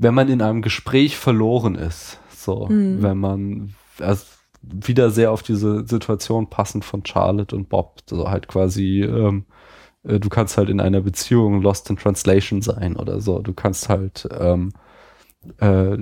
[0.03, 3.03] wenn man in einem Gespräch verloren ist, so, Mhm.
[3.03, 4.25] wenn man, also
[4.63, 9.45] wieder sehr auf diese Situation passend von Charlotte und Bob, so halt quasi, ähm,
[10.05, 13.39] äh, du kannst halt in einer Beziehung lost in translation sein oder so.
[13.41, 14.73] Du kannst halt, ähm,
[15.59, 15.97] äh,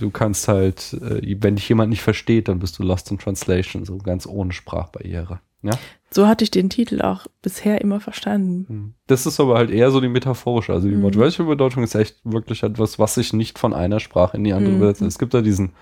[0.00, 3.84] du kannst halt, äh, wenn dich jemand nicht versteht, dann bist du lost in translation,
[3.84, 5.40] so ganz ohne Sprachbarriere.
[5.62, 5.72] Ja?
[6.10, 8.66] So hatte ich den Titel auch bisher immer verstanden.
[8.68, 8.94] Hm.
[9.08, 10.72] Das ist aber halt eher so die metaphorische.
[10.72, 11.02] Also die Mhm.
[11.02, 14.70] wortwörtliche Bedeutung ist echt wirklich etwas, was sich nicht von einer Sprache in die andere
[14.72, 14.76] Mhm.
[14.78, 15.02] übersetzt.
[15.02, 15.72] Es gibt da diesen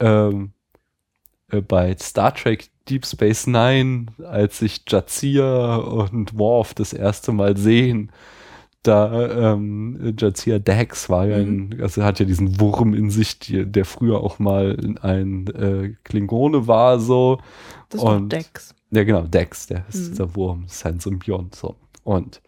[0.00, 0.52] ähm,
[1.50, 7.56] äh, bei Star Trek Deep Space Nine, als sich Jazia und Worf das erste Mal
[7.56, 8.10] sehen,
[8.82, 13.38] da ähm, Jazia Dax war ja ein, also er hat ja diesen Wurm in sich,
[13.38, 17.38] die, der früher auch mal ein äh, Klingone war, so.
[17.88, 18.74] Das ist doch Und- Dex.
[18.94, 20.08] Ja, genau, Dex, der ist Mhm.
[20.10, 21.74] dieser Wurm, das ist ein Symbiont, so.
[22.04, 22.40] Und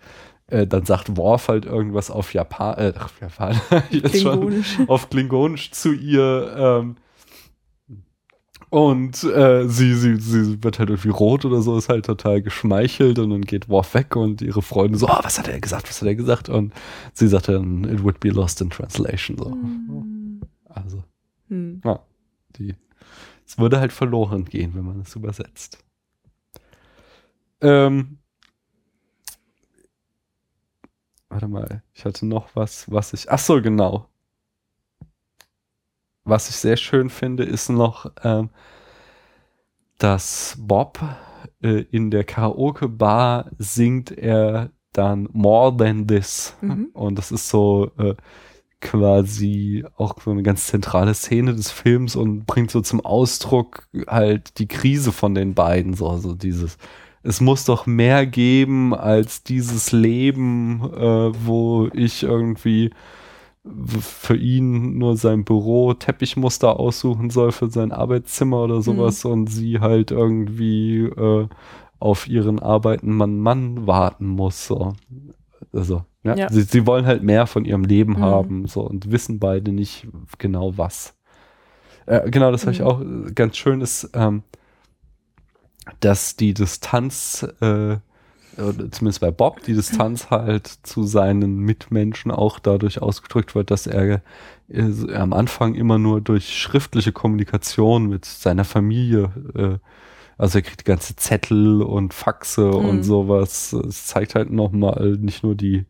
[0.49, 5.73] äh, dann sagt Worf halt irgendwas auf Japan, äh, auf Japan, jetzt schon, auf Klingonisch
[5.73, 6.97] zu ihr, ähm,
[8.69, 13.19] und äh, sie, sie, sie wird halt irgendwie rot oder so, ist halt total geschmeichelt
[13.21, 16.01] und dann geht Worf weg und ihre Freunde so, oh, was hat er gesagt, was
[16.01, 16.49] hat er gesagt?
[16.49, 16.75] Und
[17.13, 19.53] sie sagt dann, it would be lost in translation, so.
[19.53, 20.41] Hm.
[20.69, 21.05] Also,
[21.49, 21.81] Hm.
[21.85, 22.01] ja,
[22.59, 22.75] die,
[23.47, 25.79] es würde halt verloren gehen, wenn man es übersetzt.
[27.67, 28.19] Ähm,
[31.29, 34.09] warte mal, ich hatte noch was, was ich, ach so, genau.
[36.23, 38.51] Was ich sehr schön finde, ist noch, ähm,
[39.99, 41.01] dass Bob
[41.61, 46.57] äh, in der Karaoke-Bar singt er dann More Than This.
[46.61, 46.91] Mhm.
[46.93, 48.15] Und das ist so äh,
[48.81, 54.59] quasi auch so eine ganz zentrale Szene des Films und bringt so zum Ausdruck halt
[54.59, 55.95] die Krise von den beiden.
[55.95, 56.79] So, also dieses,
[57.27, 62.91] es muss doch mehr geben als dieses Leben, äh, wo ich irgendwie
[64.01, 69.81] für ihn nur sein Büro Teppichmuster aussuchen soll für sein Arbeitszimmer oder sowas und sie
[69.81, 71.49] halt irgendwie äh,
[71.99, 74.67] auf ihren Arbeiten Mann-Mann warten muss.
[74.69, 74.93] So.
[75.73, 76.37] Also, ja.
[76.37, 76.49] Ja.
[76.53, 78.21] Sie, sie wollen halt mehr von ihrem Leben Mhm.
[78.21, 80.07] haben so und wissen beide nicht
[80.39, 81.15] genau was.
[82.07, 82.87] Äh, genau, das habe ich Mhm.
[82.87, 84.45] auch äh, ganz schön ist, ähm,
[86.01, 87.97] dass die Distanz, äh,
[88.91, 94.23] zumindest bei Bob, die Distanz halt zu seinen Mitmenschen auch dadurch ausgedrückt wird, dass er
[94.69, 99.79] äh, am Anfang immer nur durch schriftliche Kommunikation mit seiner Familie, äh,
[100.39, 102.75] also er kriegt ganze Zettel und Faxe Mhm.
[102.89, 103.73] und sowas.
[103.73, 105.85] Es zeigt halt nochmal nicht nur die,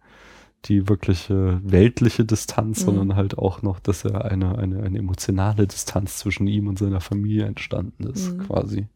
[0.67, 2.85] die wirkliche weltliche Distanz, Mhm.
[2.85, 7.01] sondern halt auch noch, dass er eine, eine, eine emotionale Distanz zwischen ihm und seiner
[7.01, 8.39] Familie entstanden ist, Mhm.
[8.39, 8.87] quasi.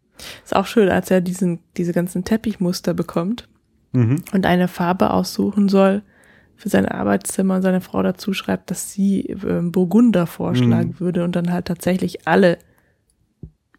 [0.44, 3.48] Ist auch schön, als er diesen, diese ganzen Teppichmuster bekommt
[3.92, 4.22] Mhm.
[4.32, 6.02] und eine Farbe aussuchen soll
[6.56, 11.00] für sein Arbeitszimmer und seine Frau dazu schreibt, dass sie ähm, Burgunder vorschlagen Mhm.
[11.00, 12.58] würde und dann halt tatsächlich alle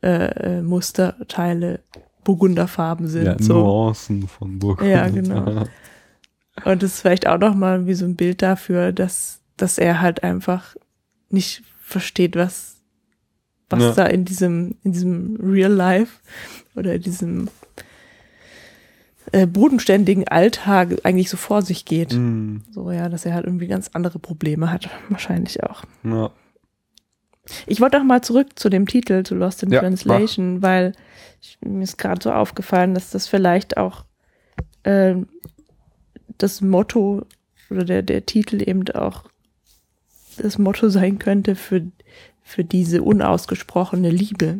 [0.03, 1.79] äh, äh, Musterteile
[2.23, 3.25] Burgunderfarben sind.
[3.25, 3.53] Ja, so.
[3.53, 4.89] Nuancen von Burgund.
[4.89, 5.63] Ja, genau.
[6.65, 10.21] Und das ist vielleicht auch nochmal wie so ein Bild dafür, dass, dass er halt
[10.23, 10.75] einfach
[11.29, 12.70] nicht versteht, was,
[13.71, 13.91] was Ja.
[13.93, 16.19] da in diesem, in diesem Real Life
[16.75, 17.49] oder in diesem
[19.31, 22.13] äh, bodenständigen Alltag eigentlich so vor sich geht.
[22.13, 22.63] Mhm.
[22.71, 24.89] So, ja, dass er halt irgendwie ganz andere Probleme hat.
[25.09, 25.83] Wahrscheinlich auch.
[26.03, 26.31] Ja.
[27.65, 30.93] Ich wollte auch mal zurück zu dem Titel, zu Lost in Ja, Translation, weil
[31.41, 34.05] ich, mir ist gerade so aufgefallen, dass das vielleicht auch
[34.83, 35.27] ähm,
[36.37, 37.25] das Motto
[37.69, 39.25] oder der, der Titel eben auch
[40.37, 41.91] das Motto sein könnte für,
[42.43, 44.59] für diese unausgesprochene Liebe.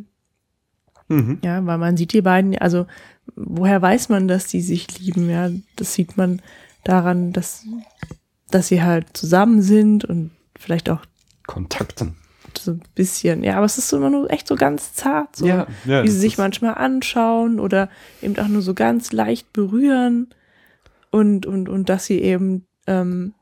[1.07, 1.39] Mhm.
[1.43, 2.85] Ja, weil man sieht die beiden, also
[3.35, 5.29] woher weiß man, dass die sich lieben?
[5.29, 6.41] Ja, das sieht man
[6.83, 7.65] daran, dass,
[8.49, 11.01] dass sie halt zusammen sind und vielleicht auch
[11.47, 12.15] Kontakten.
[12.57, 15.67] so ein bisschen, ja, aber es ist immer nur echt so ganz zart, so Ja,
[15.85, 17.89] ja, wie sie sich manchmal anschauen oder
[18.21, 20.29] eben auch nur so ganz leicht berühren
[21.09, 23.33] und und und dass sie eben, ähm,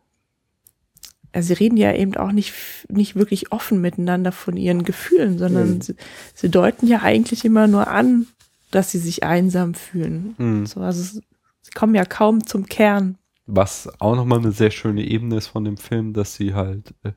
[1.35, 2.53] ja, sie reden ja eben auch nicht
[2.89, 5.81] nicht wirklich offen miteinander von ihren Gefühlen, sondern Mhm.
[5.81, 5.95] sie,
[6.33, 8.27] sie deuten ja eigentlich immer nur an,
[8.71, 10.35] dass sie sich einsam fühlen.
[10.37, 10.65] Mhm.
[10.65, 13.17] So, also sie kommen ja kaum zum Kern.
[13.45, 17.11] Was auch nochmal eine sehr schöne Ebene ist von dem Film, dass sie halt, äh,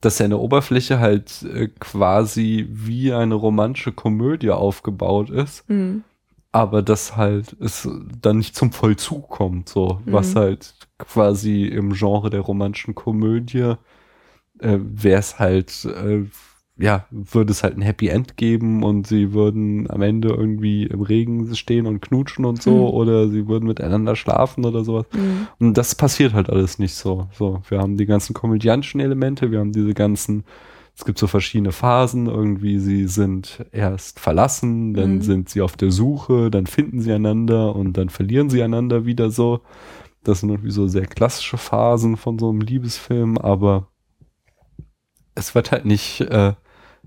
[0.00, 6.04] dass seine Oberfläche halt äh, quasi wie eine romantische Komödie aufgebaut ist, Mhm.
[6.54, 7.88] Aber dass halt es
[8.22, 10.38] dann nicht zum Vollzug kommt, so, was Mhm.
[10.38, 13.74] halt quasi im Genre der romantischen Komödie
[14.60, 16.24] äh, wäre es halt, äh,
[16.76, 21.02] ja, würde es halt ein Happy End geben und sie würden am Ende irgendwie im
[21.02, 22.94] Regen stehen und knutschen und so Mhm.
[22.94, 25.06] oder sie würden miteinander schlafen oder sowas.
[25.12, 25.48] Mhm.
[25.60, 27.28] Und das passiert halt alles nicht so.
[27.32, 30.44] So, wir haben die ganzen komödiantischen Elemente, wir haben diese ganzen
[30.96, 32.26] es gibt so verschiedene Phasen.
[32.26, 35.22] Irgendwie, sie sind erst verlassen, dann Mhm.
[35.22, 39.30] sind sie auf der Suche, dann finden sie einander und dann verlieren sie einander wieder
[39.30, 39.60] so.
[40.22, 43.88] Das sind irgendwie so sehr klassische Phasen von so einem Liebesfilm, aber
[45.34, 46.54] es wird halt nicht, äh,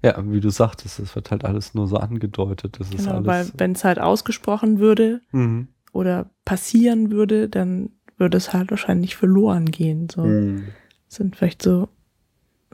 [0.03, 2.79] ja, wie du sagtest, es wird halt alles nur so angedeutet.
[2.79, 3.53] Das ist Genau, weil alles.
[3.57, 5.69] wenn es halt ausgesprochen würde Mhm.
[5.93, 10.09] oder passieren würde, dann würde es halt wahrscheinlich verloren gehen.
[10.09, 10.67] So Mhm.
[11.07, 11.87] sind vielleicht so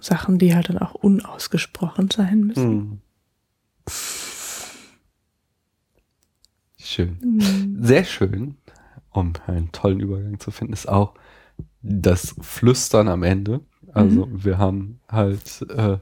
[0.04, 2.76] Sachen, die halt dann auch unausgesprochen sein müssen.
[2.76, 3.02] Mhm.
[6.78, 7.18] Schön.
[7.22, 7.78] Mhm.
[7.84, 8.58] Sehr schön,
[9.12, 11.14] um einen tollen Übergang zu finden, ist auch
[11.82, 13.62] das Flüstern am Ende.
[13.94, 15.98] Also wir haben halt äh,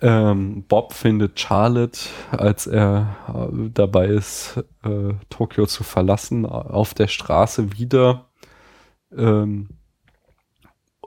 [0.00, 2.00] ähm, Bob findet Charlotte,
[2.30, 8.26] als er äh, dabei ist, äh, Tokio zu verlassen, auf der Straße wieder.
[9.16, 9.68] Ähm,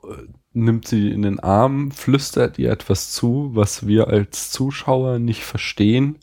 [0.04, 5.44] äh, nimmt sie in den Arm, flüstert ihr etwas zu, was wir als Zuschauer nicht
[5.44, 6.18] verstehen.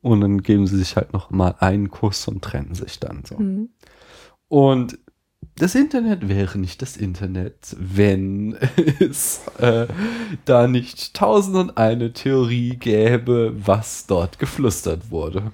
[0.00, 3.38] Und dann geben sie sich halt noch mal einen Kuss und trennen sich dann so.
[3.38, 3.68] Mhm.
[4.48, 4.98] Und
[5.56, 8.54] das Internet wäre nicht das Internet, wenn
[9.00, 9.86] es äh,
[10.44, 15.52] da nicht tausend und eine Theorie gäbe, was dort geflüstert wurde.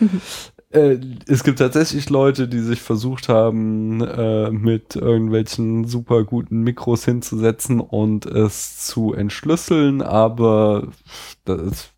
[0.72, 7.04] äh, es gibt tatsächlich Leute, die sich versucht haben, äh, mit irgendwelchen super guten Mikros
[7.04, 10.88] hinzusetzen und es zu entschlüsseln, aber
[11.44, 11.92] das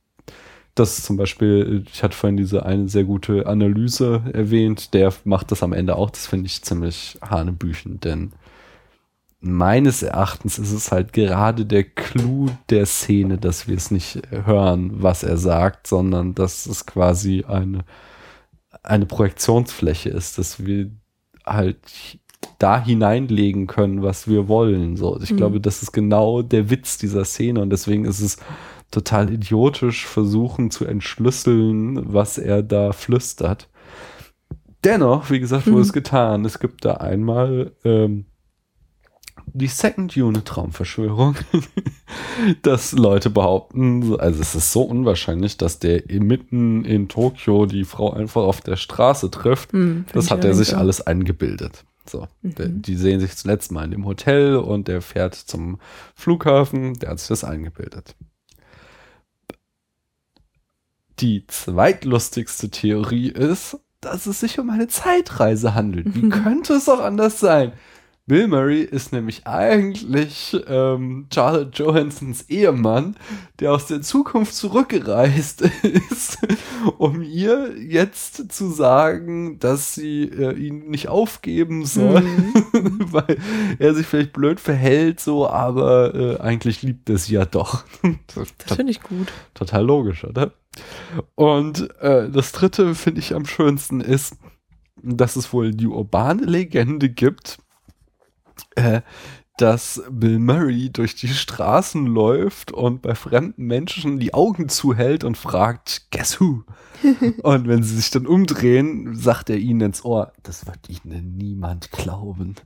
[0.75, 5.53] das ist zum Beispiel, ich hatte vorhin diese eine sehr gute Analyse erwähnt, der macht
[5.53, 8.33] das am Ende auch, das finde ich ziemlich hanebüchen, denn
[9.41, 15.03] meines Erachtens ist es halt gerade der Clou der Szene, dass wir es nicht hören,
[15.03, 17.85] was er sagt, sondern dass es quasi eine,
[18.85, 20.91] eine Projektionsfläche ist, dass wir
[21.45, 21.79] halt
[22.59, 24.97] da hineinlegen können, was wir wollen.
[24.97, 25.37] So, ich Mhm.
[25.39, 28.37] glaube, das ist genau der Witz dieser Szene und deswegen ist es
[28.91, 33.69] total idiotisch versuchen zu entschlüsseln, was er da flüstert.
[34.85, 35.83] Dennoch, wie gesagt, wurde Mhm.
[35.83, 36.45] es getan.
[36.45, 38.27] Es gibt da einmal ähm,
[39.47, 41.37] die Second Unit Traumverschwörung,
[42.63, 48.13] dass Leute behaupten, also es ist so unwahrscheinlich, dass der mitten in Tokio die Frau
[48.13, 49.73] einfach auf der Straße trifft.
[49.73, 50.79] Hm, Das hat er sich auch.
[50.79, 51.85] alles eingebildet.
[52.07, 52.83] So, Mhm.
[52.83, 55.79] die sehen sich zuletzt mal in dem Hotel und der fährt zum
[56.15, 58.15] Flughafen, der hat sich das eingebildet.
[61.21, 66.15] Die zweitlustigste Theorie ist, dass es sich um eine Zeitreise handelt.
[66.15, 67.73] Wie könnte es auch anders sein?
[68.27, 73.17] Bill Murray ist nämlich eigentlich ähm, Charlotte Johansons Ehemann,
[73.61, 75.61] der aus der Zukunft zurückgereist
[76.11, 76.39] ist,
[76.97, 82.53] um ihr jetzt zu sagen, dass sie äh, ihn nicht aufgeben soll, Mhm.
[83.13, 83.37] weil
[83.79, 87.85] er sich vielleicht blöd verhält, so, aber äh, eigentlich liebt er sie ja doch.
[88.35, 89.29] Das finde ich gut.
[89.53, 90.53] Total logisch, oder?
[91.35, 94.37] Und äh, das dritte finde ich am schönsten ist,
[95.03, 97.59] dass es wohl die urbane Legende gibt,
[98.77, 99.03] äh,
[99.57, 105.37] dass Bill Murray durch die Straßen läuft und bei fremden Menschen die Augen zuhält und
[105.37, 106.65] fragt, guess who?
[107.43, 111.93] und wenn sie sich dann umdrehen, sagt er ihnen ins Ohr, das wird ihnen niemand
[111.93, 112.57] glauben.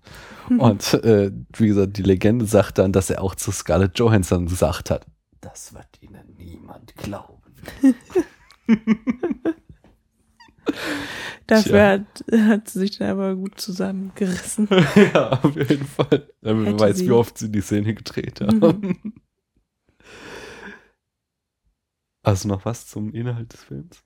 [0.49, 4.91] und äh, wie gesagt, die Legende sagt dann, dass er auch zu Scarlett Johansson gesagt
[4.91, 5.05] hat,
[5.41, 7.43] das wird ihnen niemand glauben.
[11.49, 14.69] Dafür hat, hat sie sich dann aber gut zusammengerissen.
[15.15, 16.29] ja, auf jeden Fall.
[16.43, 17.07] Damit man weiß, sie.
[17.07, 18.99] wie oft sie die Szene gedreht haben.
[22.23, 24.05] Hast du noch was zum Inhalt des Films?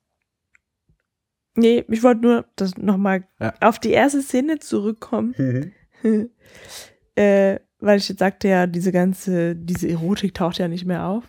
[1.56, 3.54] Nee, ich wollte nur das nochmal Ja.
[3.60, 5.34] auf die erste Szene zurückkommen.
[7.16, 11.24] äh, weil ich jetzt sagte ja, diese ganze, diese Erotik taucht ja nicht mehr auf.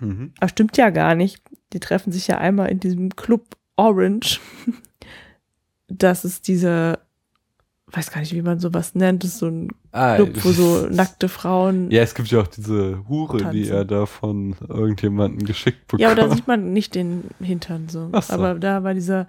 [0.00, 0.32] Mhm.
[0.38, 1.42] Aber stimmt ja gar nicht.
[1.74, 4.40] Die treffen sich ja einmal in diesem Club Orange.
[5.88, 6.98] Das ist dieser,
[7.92, 10.86] weiß gar nicht, wie man sowas nennt, das ist so ein Ah, Club, wo so
[10.90, 11.90] nackte Frauen.
[11.90, 13.72] Ja, es gibt ja auch diese Hure, die Tanzen.
[13.72, 16.00] er da von irgendjemandem geschickt bekommt.
[16.02, 18.10] Ja, aber da sieht man nicht den Hintern so.
[18.12, 18.32] So.
[18.32, 19.28] Aber da war dieser,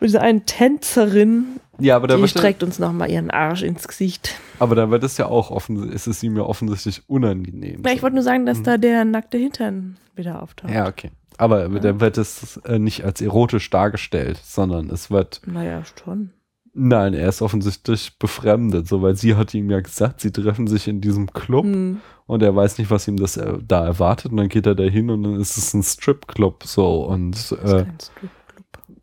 [0.00, 4.34] diese eine Tänzerin, ja, aber die streckt uns nochmal ihren Arsch ins Gesicht.
[4.60, 7.82] aber da wird es ja auch offen, ist es ihm ja offensichtlich unangenehm.
[7.84, 8.64] Ja, ich wollte nur sagen, dass Mhm.
[8.64, 10.72] da der nackte Hintern wieder auftaucht.
[10.72, 11.10] Ja, okay.
[11.38, 16.30] Aber da wird es äh, nicht als erotisch dargestellt, sondern es wird Naja, schon.
[16.74, 20.86] Nein, er ist offensichtlich befremdet, so weil sie hat ihm ja gesagt, sie treffen sich
[20.86, 22.00] in diesem Club Hm.
[22.26, 24.84] und er weiß nicht, was ihm das äh, da erwartet und dann geht er da
[24.84, 28.98] hin und dann ist es ein Stripclub so und Das ist äh, kein Stripclub.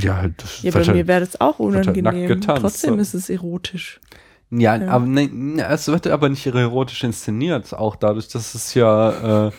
[0.00, 2.28] ja, halt, Ja, bei mir halt, wäre das auch halt unangenehm.
[2.28, 3.00] getanzt, Trotzdem so.
[3.00, 4.00] ist es erotisch.
[4.50, 4.88] Ja, Ja.
[4.88, 9.50] aber ne, ne, es wird aber nicht erotisch inszeniert, auch dadurch, dass es ja äh,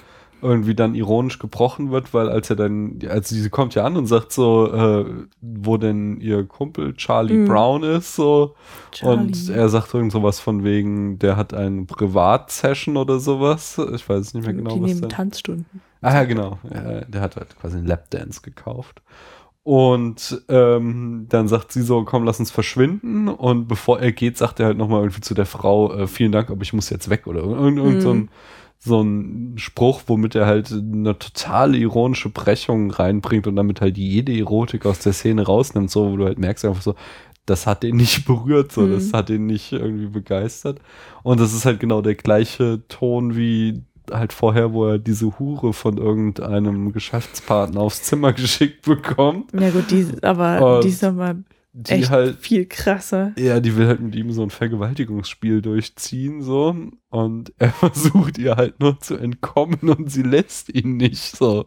[0.41, 4.07] irgendwie dann ironisch gebrochen wird, weil als er dann, also sie kommt ja an und
[4.07, 5.05] sagt so, äh,
[5.41, 7.45] wo denn ihr Kumpel Charlie Mhm.
[7.47, 8.55] Brown ist, so
[8.91, 9.21] Charlie.
[9.27, 13.79] und er sagt irgend sowas von wegen, der hat eine Privatsession oder sowas.
[13.93, 15.09] Ich weiß es nicht mehr genau, die was nehmen denn.
[15.09, 15.81] Tanzstunden.
[16.01, 16.57] Ah ja, genau.
[16.73, 19.01] Ja, der hat halt quasi einen Lapdance gekauft.
[19.63, 23.27] Und ähm, dann sagt sie so, komm, lass uns verschwinden.
[23.27, 26.49] Und bevor er geht, sagt er halt nochmal irgendwie zu der Frau, äh, vielen Dank,
[26.49, 27.27] aber ich muss jetzt weg.
[27.27, 28.29] Oder irgend, irgend so, ein,
[28.83, 34.35] so ein Spruch, womit er halt eine totale ironische Brechung reinbringt und damit halt jede
[34.37, 36.95] Erotik aus der Szene rausnimmt, so wo du halt merkst einfach so,
[37.45, 39.13] das hat den nicht berührt, so, das Mhm.
[39.17, 40.79] hat den nicht irgendwie begeistert.
[41.21, 45.73] Und das ist halt genau der gleiche Ton wie halt vorher, wo er diese Hure
[45.73, 49.51] von irgendeinem Geschäftspartner aufs Zimmer geschickt bekommt.
[49.53, 53.33] Ja gut, die, aber Und die ist nochmal Die echt halt, viel krasser.
[53.37, 56.75] ja, die will halt mit ihm so ein Vergewaltigungsspiel durchziehen, so.
[57.09, 61.65] Und er versucht ihr halt nur zu entkommen und sie lässt ihn nicht, so.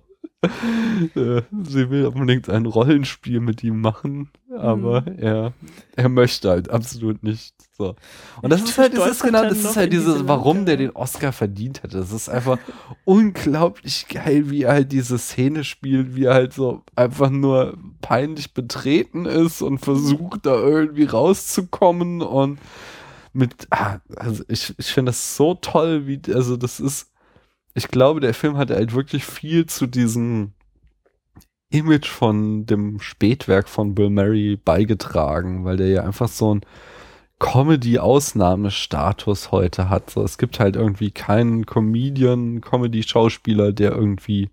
[1.17, 5.19] Äh, sie will unbedingt ein Rollenspiel mit ihm machen, aber Mhm.
[5.19, 5.53] er,
[5.97, 7.55] er möchte halt absolut nicht.
[7.77, 7.95] So.
[8.41, 10.91] Und das Er ist halt dieses, stolpert genau, das ist halt dieses, warum der den
[10.91, 11.99] Oscar verdient hätte.
[11.99, 12.59] Das ist einfach
[13.05, 18.55] unglaublich geil, wie er halt diese Szene spielt, wie er halt so einfach nur peinlich
[18.55, 22.59] betreten ist und versucht da irgendwie rauszukommen und
[23.33, 27.11] mit, ah, also ich, ich finde das so toll, wie, also das ist,
[27.75, 30.53] ich glaube, der Film hat halt wirklich viel zu diesem
[31.71, 36.61] Image von dem Spätwerk von Bill Murray beigetragen, weil der ja einfach so ein
[37.41, 40.11] Comedy-Ausnahmestatus heute hat.
[40.11, 44.51] So, es gibt halt irgendwie keinen Comedian, Comedy-Schauspieler, der irgendwie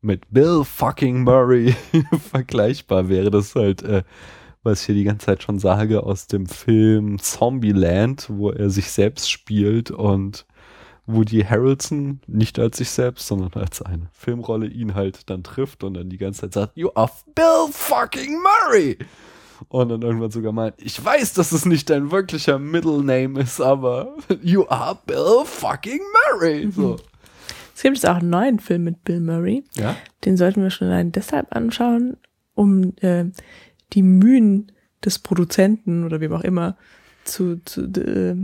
[0.00, 1.74] mit Bill fucking Murray
[2.30, 3.30] vergleichbar wäre.
[3.30, 4.04] Das ist halt, äh,
[4.62, 8.92] was ich hier die ganze Zeit schon sage, aus dem Film Zombieland, wo er sich
[8.92, 10.46] selbst spielt und
[11.06, 15.94] Woody Harrelson nicht als sich selbst, sondern als eine Filmrolle ihn halt dann trifft und
[15.94, 18.98] dann die ganze Zeit sagt, you are Bill fucking Murray.
[19.68, 23.60] Und dann irgendwann sogar meint, ich weiß, dass es nicht dein wirklicher Middle Name ist,
[23.60, 26.00] aber you are Bill fucking
[26.30, 26.70] Murray.
[26.70, 26.98] So.
[27.74, 29.64] Es gibt jetzt auch einen neuen Film mit Bill Murray.
[29.74, 29.96] Ja?
[30.24, 32.16] Den sollten wir schon allein deshalb anschauen,
[32.54, 33.24] um äh,
[33.92, 34.72] die Mühen
[35.04, 36.76] des Produzenten oder wem auch immer
[37.24, 38.36] zu, zu, äh,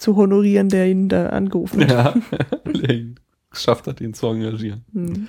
[0.00, 1.90] zu honorieren, der ihn da angerufen hat.
[1.90, 2.14] Ja,
[2.72, 3.04] der
[3.50, 4.84] geschafft hat, ihn zu engagieren.
[4.92, 5.28] Hm.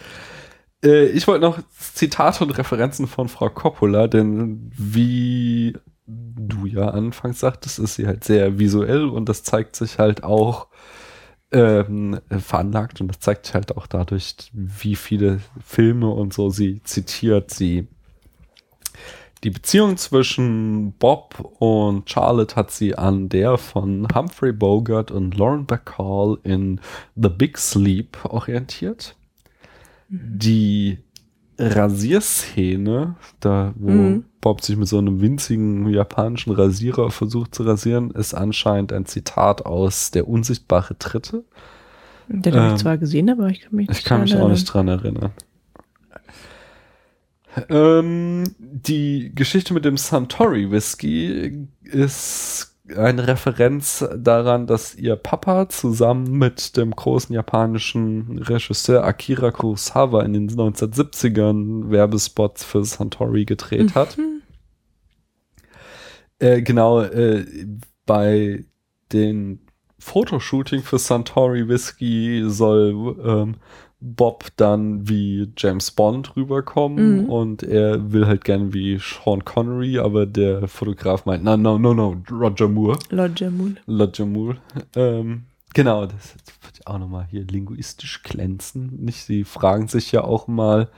[0.84, 5.74] Äh, ich wollte noch Zitate und Referenzen von Frau Coppola, denn wie
[6.06, 10.68] du ja anfangs sagtest, ist sie halt sehr visuell und das zeigt sich halt auch
[11.52, 16.82] ähm, veranlagt und das zeigt sich halt auch dadurch, wie viele Filme und so sie
[16.84, 17.52] zitiert.
[17.52, 17.88] Sie
[19.44, 25.66] die Beziehung zwischen Bob und Charlotte hat sie an der von Humphrey Bogart und Lauren
[25.66, 26.80] Bacall in
[27.16, 29.16] The Big Sleep orientiert.
[30.10, 31.00] Die
[31.58, 34.26] Rasierszene, da wo Mhm.
[34.42, 39.66] Bob sich mit so einem winzigen japanischen Rasierer versucht zu rasieren, ist anscheinend ein Zitat
[39.66, 41.44] aus Der unsichtbare Dritte.
[42.28, 44.66] Den habe Ähm, ich zwar gesehen, aber ich kann mich Ich kann mich auch nicht
[44.66, 45.32] dran erinnern.
[47.70, 56.32] Ähm, die Geschichte mit dem Suntory Whisky ist eine Referenz daran, dass ihr Papa zusammen
[56.38, 64.18] mit dem großen japanischen Regisseur Akira Kurosawa in den 1970ern Werbespots für Suntory gedreht hat.
[66.40, 67.46] Äh, genau, äh,
[68.06, 68.66] bei
[69.14, 69.60] den
[70.00, 73.56] Fotoshooting für Suntory Whisky soll ähm,
[74.04, 77.30] Bob dann wie James Bond rüberkommen Mhm.
[77.30, 81.94] und er will halt gern wie Sean Connery, aber der Fotograf meint, no, no, no,
[81.94, 82.98] no, Roger Moore.
[83.12, 83.76] Roger Moore.
[83.88, 84.58] Roger Moore.
[84.96, 85.44] Ähm,
[85.76, 86.34] genau, das
[86.64, 89.04] wird auch nochmal hier linguistisch glänzen.
[89.04, 89.24] Nicht?
[89.24, 90.90] Sie fragen sich ja auch mal,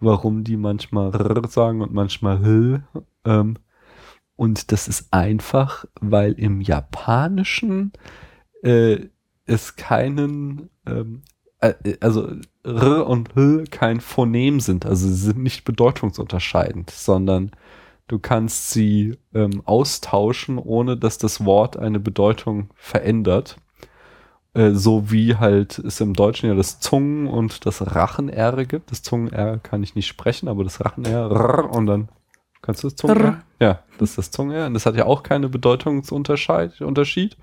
[0.00, 2.82] warum die manchmal R sagen und manchmal H.
[3.24, 3.56] Ähm,
[4.36, 7.92] und das ist einfach, weil im Japanischen
[8.62, 8.98] äh,
[9.46, 11.33] es keinen, ähm, äh,
[12.00, 12.28] also
[12.64, 14.86] R und H kein Phonem sind.
[14.86, 17.52] Also sie sind nicht bedeutungsunterscheidend, sondern
[18.08, 23.56] du kannst sie ähm, austauschen, ohne dass das Wort eine Bedeutung verändert.
[24.54, 28.90] Äh, so wie halt es im Deutschen ja das Zungen- und das Rachen-R gibt.
[28.90, 32.08] Das Zungen-R kann ich nicht sprechen, aber das Rachen-R und dann
[32.62, 33.42] kannst du das Zungen-R?
[33.60, 34.66] Ja, das ist das Zungen-R.
[34.66, 36.80] Und das hat ja auch keine Bedeutungsunterschied.
[36.82, 37.36] Unterschied.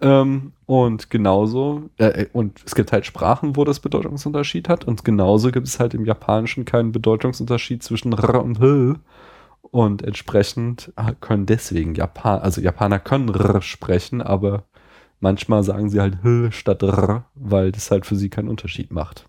[0.00, 5.50] Ähm, und genauso, äh, und es gibt halt Sprachen, wo das Bedeutungsunterschied hat, und genauso
[5.50, 8.98] gibt es halt im Japanischen keinen Bedeutungsunterschied zwischen R und H.
[9.62, 14.64] Und entsprechend können deswegen Japan, also Japaner können R sprechen, aber
[15.20, 19.28] manchmal sagen sie halt H statt R, weil das halt für sie keinen Unterschied macht.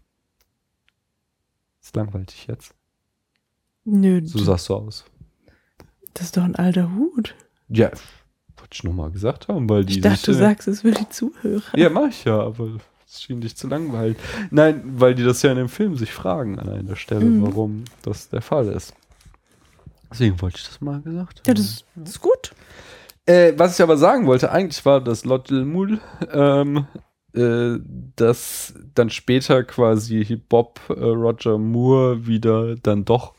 [1.82, 2.76] Ist langweilig jetzt.
[3.86, 5.06] Nö, So sahst du aus.
[6.14, 7.36] das ist doch ein alter Hut.
[7.70, 7.92] Ja,
[8.74, 10.92] ich nur mal gesagt haben, weil die Ich dachte, du sich, äh, sagst es für
[10.92, 11.62] die Zuhörer.
[11.76, 12.70] Ja, mach ich ja, aber
[13.08, 14.16] es schien dich zu langweilen.
[14.52, 17.44] Nein, weil die das ja in dem Film sich fragen an einer Stelle, Mhm.
[17.44, 18.94] warum das der Fall ist.
[20.12, 21.56] Deswegen wollte ich das mal gesagt Ja, haben.
[21.58, 22.52] das, ist- das ist gut.
[23.26, 26.00] Äh, was ich aber sagen wollte, eigentlich war das Lot del Moul,
[26.32, 26.86] ähm,
[27.34, 27.80] äh,
[28.16, 33.34] dass dann später quasi Bob äh, Roger Moore wieder dann doch,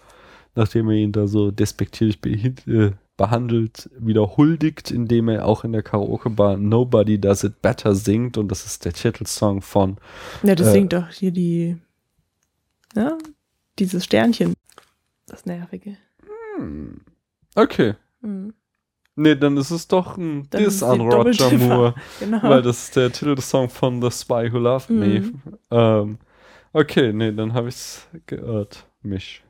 [0.57, 2.19] nachdem er ihn da so despektierlich
[2.67, 8.37] äh, behandelt, wieder huldigt, indem er auch in der Karaoke-Bar Nobody Does It Better singt
[8.37, 9.97] und das ist der Titelsong von
[10.43, 10.73] Ja, das Äh.
[10.73, 11.77] singt doch hier die,
[12.95, 13.17] ja,
[13.79, 14.55] dieses Sternchen.
[15.27, 15.97] Das Nervige.
[17.55, 17.95] Okay.
[18.21, 18.55] Mhm.
[19.19, 21.95] Nee, dann ist es doch ein Dann Diss an Roger Moore.
[22.21, 22.43] Genau.
[22.43, 25.21] Weil das ist der Titelsong von The Spy Who Loved Me.
[25.21, 25.43] Mhm.
[25.71, 26.19] Ähm,
[26.75, 29.43] okay, nee, dann habe ich's geirrt, mich.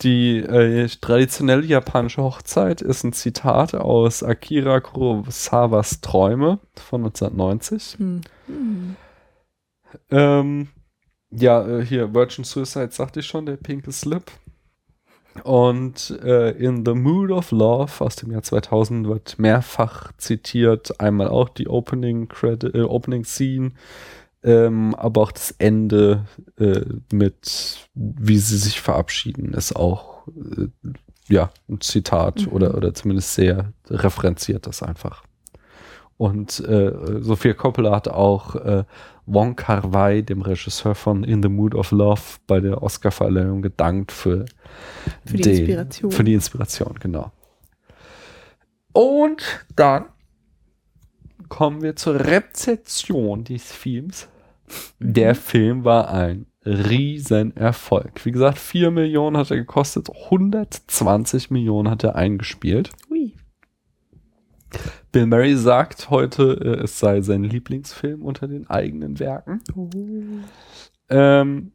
[0.00, 7.98] Die äh, traditionelle japanische Hochzeit ist ein Zitat aus Akira Kurosawas Träume von 1990.
[7.98, 8.20] Hm.
[8.46, 8.96] Hm.
[10.10, 10.68] Ähm,
[11.30, 14.30] ja, äh, hier Virgin Suicide sagte ich schon, der pinke Slip.
[15.44, 21.00] Und äh, In the Mood of Love aus dem Jahr 2000 wird mehrfach zitiert.
[21.00, 23.72] Einmal auch die Opening, Credit, äh, Opening Scene,
[24.42, 26.24] ähm, aber auch das Ende
[26.58, 26.80] äh,
[27.12, 30.66] mit, wie sie sich verabschieden, ist auch äh,
[31.28, 32.52] ja ein Zitat Mhm.
[32.52, 35.22] oder, oder zumindest sehr referenziert das einfach.
[36.16, 38.84] Und äh, Sophia Coppola hat auch äh,
[39.26, 44.12] Wong Kar Wai, dem Regisseur von In the Mood of Love, bei der Oscarverleihung gedankt
[44.12, 44.44] für,
[45.24, 46.10] Für die den- Inspiration.
[46.12, 47.32] Für die Inspiration, genau.
[48.92, 49.42] Und
[49.74, 50.06] dann
[51.48, 54.28] kommen wir zur Rezeption des Films.
[54.98, 58.24] Der Film war ein Riesenerfolg.
[58.24, 62.90] Wie gesagt, 4 Millionen hat er gekostet, 120 Millionen hat er eingespielt.
[63.10, 63.34] Ui.
[65.10, 69.60] Bill Murray sagt heute, äh, es sei sein Lieblingsfilm unter den eigenen Werken.
[69.76, 69.90] Oh.
[71.08, 71.72] Ähm,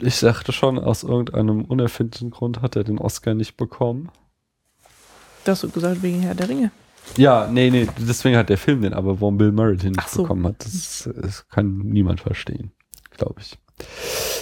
[0.00, 4.10] ich sagte schon, aus irgendeinem unerfindlichen Grund hat er den Oscar nicht bekommen.
[5.44, 6.70] Das hast du gesagt wegen Herr der Ringe.
[7.16, 10.22] Ja, nee, nee, deswegen hat der Film den, aber warum Bill Murray den nicht so.
[10.22, 12.72] bekommen hat, das, das kann niemand verstehen,
[13.10, 13.58] glaube ich.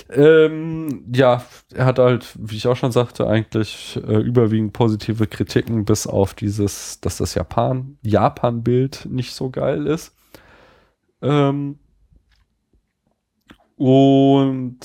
[0.08, 1.44] Ähm, ja,
[1.74, 6.34] er hat halt, wie ich auch schon sagte, eigentlich äh, überwiegend positive Kritiken, bis auf
[6.34, 10.14] dieses, dass das Japan, Japan-Bild nicht so geil ist.
[11.22, 11.78] Ähm,
[13.76, 14.78] und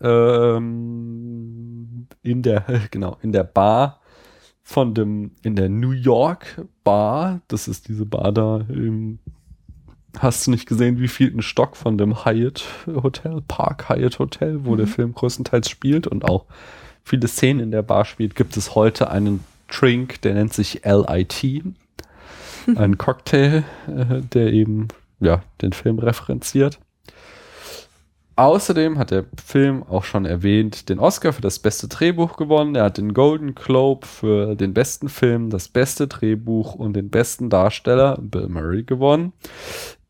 [0.00, 4.00] ähm, in der, genau, in der Bar
[4.64, 9.18] von dem, in der New York Bar, das ist diese Bar da im,
[10.18, 14.64] hast du nicht gesehen, wie viel ein Stock von dem Hyatt Hotel, Park Hyatt Hotel,
[14.64, 16.46] wo der Film größtenteils spielt und auch
[17.04, 21.64] viele Szenen in der Bar spielt, gibt es heute einen Drink, der nennt sich LIT,
[22.74, 24.88] ein Cocktail, äh, der eben,
[25.20, 26.80] ja, den Film referenziert.
[28.36, 32.74] Außerdem hat der Film auch schon erwähnt, den Oscar für das beste Drehbuch gewonnen.
[32.74, 37.48] Er hat den Golden Globe für den besten Film, das beste Drehbuch und den besten
[37.48, 39.32] Darsteller, Bill Murray, gewonnen.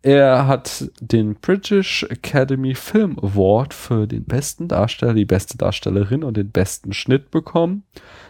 [0.01, 6.37] Er hat den British Academy Film Award für den besten Darsteller, die beste Darstellerin und
[6.37, 7.85] den besten Schnitt bekommen,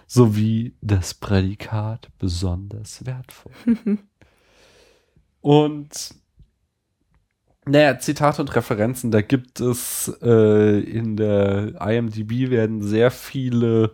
[0.06, 3.52] sowie das Prädikat besonders wertvoll.
[5.40, 6.14] und
[7.66, 13.92] naja, Zitate und Referenzen, da gibt es äh, in der IMDb werden sehr viele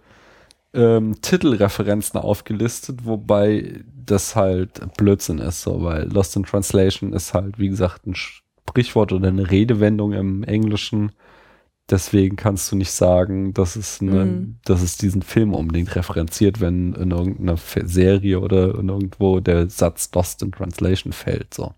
[0.75, 7.59] ähm, Titelreferenzen aufgelistet, wobei das halt Blödsinn ist, so, weil Lost in Translation ist halt,
[7.59, 11.13] wie gesagt, ein Sprichwort oder eine Redewendung im Englischen.
[11.91, 14.59] Deswegen kannst du nicht sagen, dass es, eine, Mhm.
[14.65, 20.11] dass es diesen Film unbedingt referenziert, wenn in irgendeiner Serie oder in irgendwo der Satz
[20.15, 21.75] Lost in Translation fällt, so.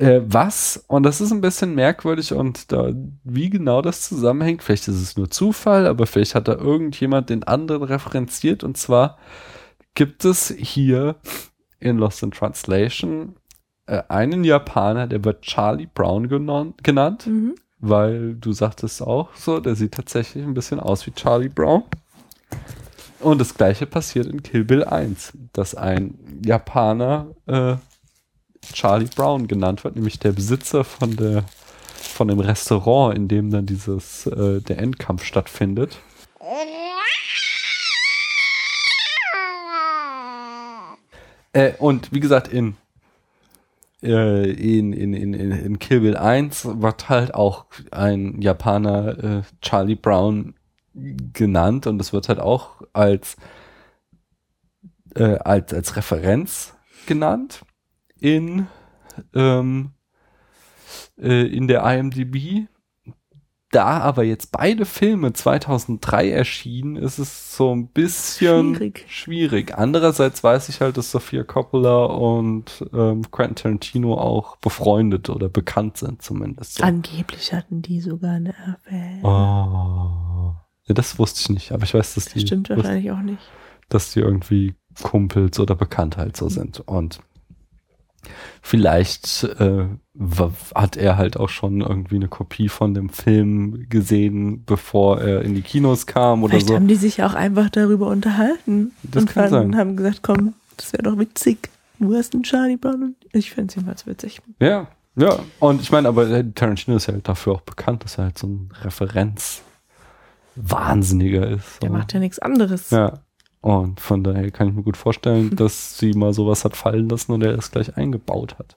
[0.00, 2.90] Äh, was, und das ist ein bisschen merkwürdig und da,
[3.22, 7.44] wie genau das zusammenhängt, vielleicht ist es nur Zufall, aber vielleicht hat da irgendjemand den
[7.44, 9.18] anderen referenziert und zwar
[9.94, 11.16] gibt es hier
[11.80, 13.36] in Lost in Translation
[13.84, 17.56] äh, einen Japaner, der wird Charlie Brown genannt, Mhm.
[17.78, 21.82] weil du sagtest auch so, der sieht tatsächlich ein bisschen aus wie Charlie Brown.
[23.20, 27.76] Und das gleiche passiert in Kill Bill 1, dass ein Japaner äh,
[28.72, 31.44] Charlie Brown genannt wird, nämlich der Besitzer von der
[32.20, 35.98] von dem Restaurant, in dem dann dieses äh, der Endkampf stattfindet.
[41.52, 42.76] Äh, und wie gesagt, in,
[44.02, 49.96] äh, in, in, in, in Kill Bill 1 wird halt auch ein Japaner äh, Charlie
[49.96, 50.54] Brown
[50.94, 53.36] genannt und es wird halt auch als,
[55.14, 56.74] äh, als, als Referenz
[57.06, 57.62] genannt
[58.20, 58.66] in,
[59.34, 59.92] ähm,
[61.18, 62.66] äh, in der IMDb.
[63.72, 69.04] Da aber jetzt beide Filme 2003 erschienen, ist es so ein bisschen Schwierig.
[69.08, 69.78] schwierig.
[69.78, 75.98] Andererseits weiß ich halt, dass Sophia Coppola und ähm, Quentin Tarantino auch befreundet oder bekannt
[75.98, 76.74] sind zumindest.
[76.78, 76.82] So.
[76.82, 79.20] Angeblich hatten die sogar eine Affäre.
[79.22, 80.56] Oh.
[80.86, 83.38] Ja, das wusste ich nicht, aber ich weiß, dass die, Stimmt wahrscheinlich auch nicht.
[83.88, 86.80] dass die irgendwie Kumpels oder bekannt halt so sind.
[86.80, 87.20] Und
[88.62, 89.84] vielleicht äh,
[90.74, 95.54] hat er halt auch schon irgendwie eine Kopie von dem Film gesehen, bevor er in
[95.54, 96.74] die Kinos kam oder Vielleicht so.
[96.74, 100.92] haben die sich auch einfach darüber unterhalten Das und kann fanden, haben gesagt, komm, das
[100.92, 101.70] wäre doch witzig.
[101.98, 104.40] Du hast einen Charlie Brown und ich fände es jedenfalls witzig.
[104.60, 105.38] Ja, ja.
[105.58, 108.38] Und ich meine, aber äh, Tarantino ist ja halt dafür auch bekannt, dass er halt
[108.38, 109.62] so ein Referenz
[110.56, 111.82] Wahnsinniger ist.
[111.82, 112.90] Der macht ja nichts anderes.
[112.90, 113.20] Ja.
[113.62, 117.32] Und von daher kann ich mir gut vorstellen, dass sie mal sowas hat fallen lassen
[117.32, 118.76] und er das gleich eingebaut hat.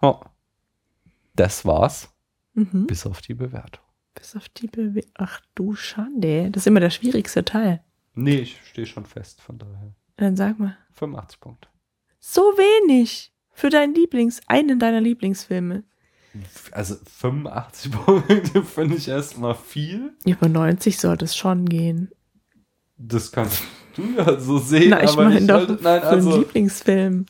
[0.00, 0.20] Oh.
[1.34, 2.08] Das war's,
[2.54, 2.86] Mhm.
[2.88, 3.84] bis auf die Bewertung.
[4.14, 6.50] Bis auf die Bewe Ach du Schande.
[6.50, 7.80] Das ist immer der schwierigste Teil.
[8.14, 9.92] Nee, ich stehe schon fest, von daher.
[10.16, 10.76] Dann sag mal.
[10.94, 11.68] 85 Punkte.
[12.18, 15.84] So wenig für deinen Lieblings, einen deiner Lieblingsfilme.
[16.72, 20.14] Also 85 Punkte finde ich erstmal viel.
[20.26, 22.10] Über 90 sollte es schon gehen.
[22.98, 23.62] Das kannst
[23.96, 27.26] du ja so sehen, Na, ich aber meine doch sollte- nein, für einen also Lieblingsfilm.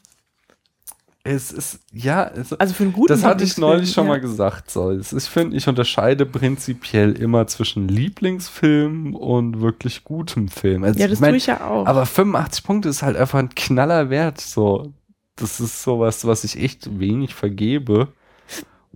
[1.24, 4.15] es ist ja, es, Also für einen guten das hatte ich neulich schon Lieblingsfilm, mal
[4.15, 4.20] ja.
[4.20, 4.70] gesagt.
[4.70, 10.85] So, ist, ich finde, ich unterscheide prinzipiell immer zwischen Lieblingsfilm und wirklich gutem Film.
[10.85, 11.86] Also, Ja, das ich mein, tue ich ja auch.
[11.86, 14.40] Aber 85 Punkte ist halt einfach ein knaller Wert.
[14.40, 14.93] So,
[15.36, 18.09] das ist sowas, was ich echt wenig vergebe.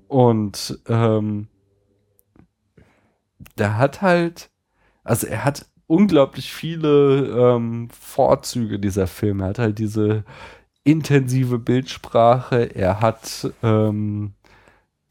[0.08, 1.48] Und ähm,
[3.58, 4.50] der hat halt,
[5.04, 9.40] also er hat unglaublich viele ähm, Vorzüge dieser Film.
[9.40, 10.24] Er hat halt diese
[10.84, 12.74] intensive Bildsprache.
[12.76, 14.34] Er hat ähm,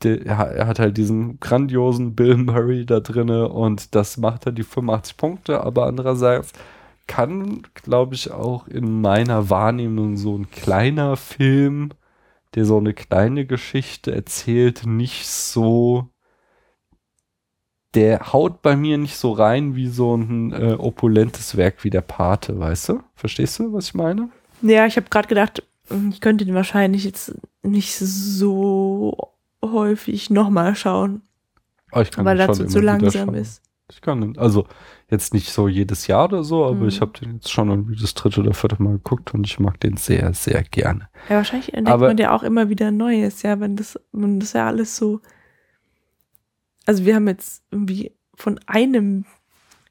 [0.03, 0.37] de, er,
[0.67, 5.61] hat- halt diesen grandiosen Bill Murray da drinne und das macht halt die 85 Punkte.
[5.63, 6.53] Aber andererseits
[7.07, 11.91] kann, glaube ich, auch in meiner Wahrnehmung so ein kleiner Film,
[12.55, 16.09] der so eine kleine Geschichte erzählt, nicht so.
[17.93, 22.01] Der haut bei mir nicht so rein wie so ein äh, opulentes Werk wie der
[22.01, 22.99] Pate, weißt du?
[23.15, 24.29] Verstehst du, was ich meine?
[24.61, 25.63] Ja, ich habe gerade gedacht,
[26.09, 31.21] ich könnte den wahrscheinlich jetzt nicht so häufig nochmal schauen,
[31.93, 33.61] Oh, ich kann weil dazu zu langsam ist.
[33.91, 34.65] Ich kann den, also
[35.09, 36.87] jetzt nicht so jedes Jahr oder so, aber Mhm.
[36.87, 39.77] ich habe den jetzt schon irgendwie das dritte oder vierte Mal geguckt und ich mag
[39.81, 41.09] den sehr, sehr gerne.
[41.27, 44.53] Ja, wahrscheinlich entdeckt Aber- man ja auch immer wieder Neues, ja, wenn das, wenn das
[44.53, 45.19] ja alles so.
[46.91, 49.23] Also wir haben jetzt irgendwie von einem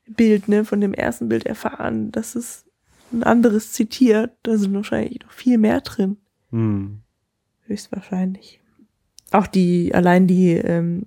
[0.06, 2.66] Bild, ne, von dem ersten Bild erfahren, dass es
[3.10, 4.32] ein anderes zitiert.
[4.42, 6.18] Da sind wahrscheinlich noch viel mehr drin.
[6.50, 7.00] Hm.
[7.62, 8.60] Höchstwahrscheinlich.
[9.32, 11.06] Auch die, allein die, ähm,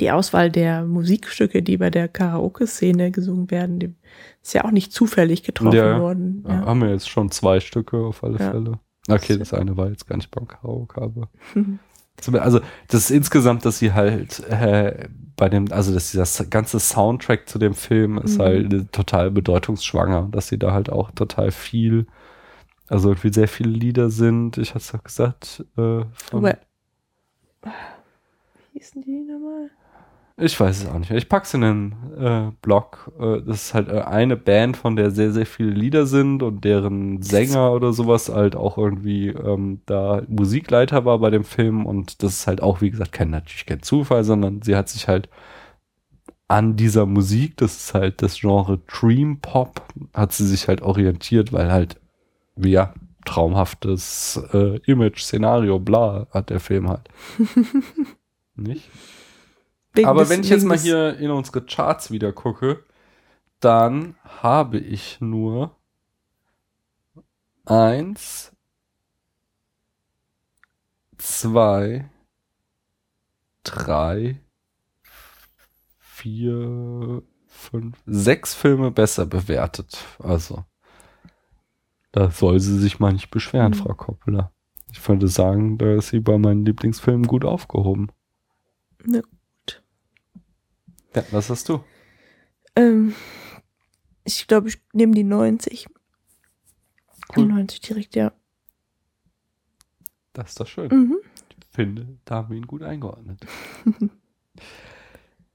[0.00, 3.94] die Auswahl der Musikstücke, die bei der Karaoke-Szene gesungen werden, die
[4.42, 6.44] ist ja auch nicht zufällig getroffen Ja, worden.
[6.46, 6.66] Ja.
[6.66, 8.50] Haben wir jetzt schon zwei Stücke auf alle Ja.
[8.50, 8.78] Fälle.
[9.08, 11.30] Okay, Das- das eine war jetzt gar nicht beim Karaoke, aber.
[12.28, 17.48] Also, das ist insgesamt, dass sie halt äh, bei dem, also dass dieser ganze Soundtrack
[17.48, 18.42] zu dem Film ist Mhm.
[18.42, 22.06] halt äh, total bedeutungsschwanger, dass sie da halt auch total viel,
[22.88, 24.58] also irgendwie sehr viele Lieder sind.
[24.58, 26.56] Ich hatte es doch gesagt, äh, von,
[27.62, 27.72] Aber,
[28.72, 29.29] wie hießen die?
[30.40, 31.10] Ich weiß es auch nicht.
[31.10, 33.12] Ich pack's in den äh, Blog.
[33.18, 36.64] Äh, das ist halt äh, eine Band, von der sehr, sehr viele Lieder sind und
[36.64, 41.86] deren Sänger oder sowas halt auch irgendwie ähm, da Musikleiter war bei dem Film.
[41.86, 45.08] Und das ist halt auch, wie gesagt, kein natürlich kein Zufall, sondern sie hat sich
[45.08, 45.28] halt
[46.48, 51.52] an dieser Musik, das ist halt das Genre Dream Pop, hat sie sich halt orientiert,
[51.52, 52.00] weil halt,
[52.56, 52.92] wie ja,
[53.24, 57.08] traumhaftes äh, Image, Szenario, bla, hat der Film halt.
[58.56, 58.90] Nicht?
[59.92, 62.84] Wegen Aber des- wenn ich jetzt mal hier in unsere Charts wieder gucke,
[63.60, 65.76] dann habe ich nur
[67.66, 68.52] eins,
[71.18, 72.08] zwei,
[73.64, 74.40] drei,
[75.98, 79.98] vier, fünf, sechs Filme besser bewertet.
[80.18, 80.64] Also,
[82.12, 83.76] da soll sie sich mal nicht beschweren, Mhm.
[83.76, 84.52] Frau Coppola.
[84.92, 88.10] Ich würde sagen, da ist sie bei meinen Lieblingsfilmen gut aufgehoben.
[89.04, 89.22] Ne,
[91.14, 91.82] Ja, was hast du?
[92.76, 93.14] Ähm,
[94.24, 95.86] ich glaube, ich nehme die 90.
[97.36, 97.44] Cool.
[97.44, 98.32] 91 direkt, ja.
[100.32, 100.88] Das ist doch schön.
[100.88, 101.16] Mhm.
[101.58, 103.40] Ich finde, da haben wir ihn gut eingeordnet.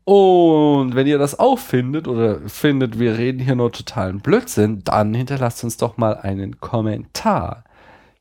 [0.06, 5.16] Und wenn ihr das auch findet oder findet, wir reden hier nur totalen Blödsinn, dann
[5.16, 7.64] hinterlasst uns doch mal einen Kommentar.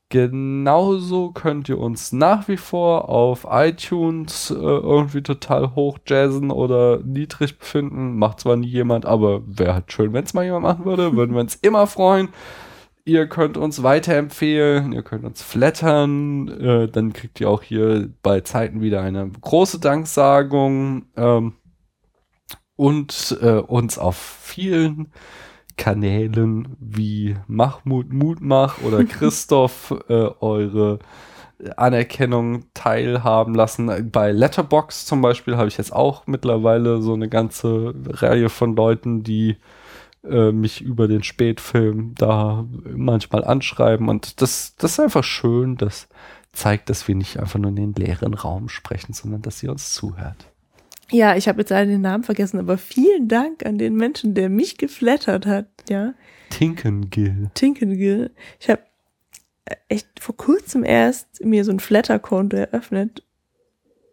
[0.09, 7.57] Genauso könnt ihr uns nach wie vor auf iTunes äh, irgendwie total hochjazzen oder niedrig
[7.57, 8.17] befinden.
[8.17, 11.15] Macht zwar nie jemand, aber wäre halt schön, wenn es mal jemand machen würde.
[11.15, 12.29] Würden wir uns immer freuen.
[13.03, 18.41] Ihr könnt uns weiterempfehlen, ihr könnt uns flattern, äh, dann kriegt ihr auch hier bei
[18.41, 21.53] Zeiten wieder eine große Danksagung ähm,
[22.75, 25.11] und äh, uns auf vielen
[25.77, 30.99] Kanälen wie Mahmoud Mutmach oder Christoph äh, eure
[31.77, 34.11] Anerkennung teilhaben lassen.
[34.11, 39.23] Bei Letterbox zum Beispiel habe ich jetzt auch mittlerweile so eine ganze Reihe von Leuten,
[39.23, 39.57] die
[40.23, 44.09] äh, mich über den Spätfilm da manchmal anschreiben.
[44.09, 45.77] Und das, das ist einfach schön.
[45.77, 46.09] Das
[46.51, 49.93] zeigt, dass wir nicht einfach nur in den leeren Raum sprechen, sondern dass sie uns
[49.93, 50.51] zuhört.
[51.11, 54.49] Ja, ich habe jetzt leider den Namen vergessen, aber vielen Dank an den Menschen, der
[54.49, 56.13] mich geflattert hat, ja.
[56.49, 57.49] Tinkengill.
[57.53, 58.31] Tinkengill.
[58.59, 58.81] Ich habe
[59.87, 63.23] echt vor kurzem erst mir so ein Flatter-Konto eröffnet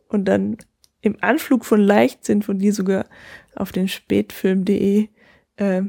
[0.09, 0.56] und dann
[1.01, 3.06] im Anflug von Leichtsinn von dir sogar
[3.55, 5.09] auf den spätfilm.de
[5.56, 5.82] äh,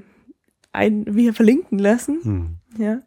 [0.72, 2.20] ein, wir verlinken lassen.
[2.24, 2.58] Hm.
[2.78, 3.02] Ja.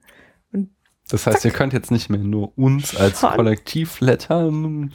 [1.09, 3.31] Das heißt, ihr könnt jetzt nicht mehr nur uns als Schon.
[3.31, 4.91] Kollektiv flattern,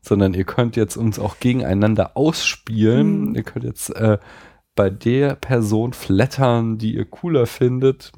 [0.00, 3.30] sondern ihr könnt jetzt uns auch gegeneinander ausspielen.
[3.30, 3.34] Mhm.
[3.34, 4.18] Ihr könnt jetzt äh,
[4.76, 8.12] bei der Person flattern, die ihr cooler findet.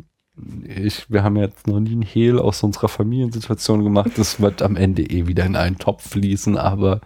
[0.62, 4.12] Ich, wir haben jetzt noch nie einen Hehl aus unserer Familiensituation gemacht.
[4.16, 7.00] Das wird am Ende eh wieder in einen Topf fließen, aber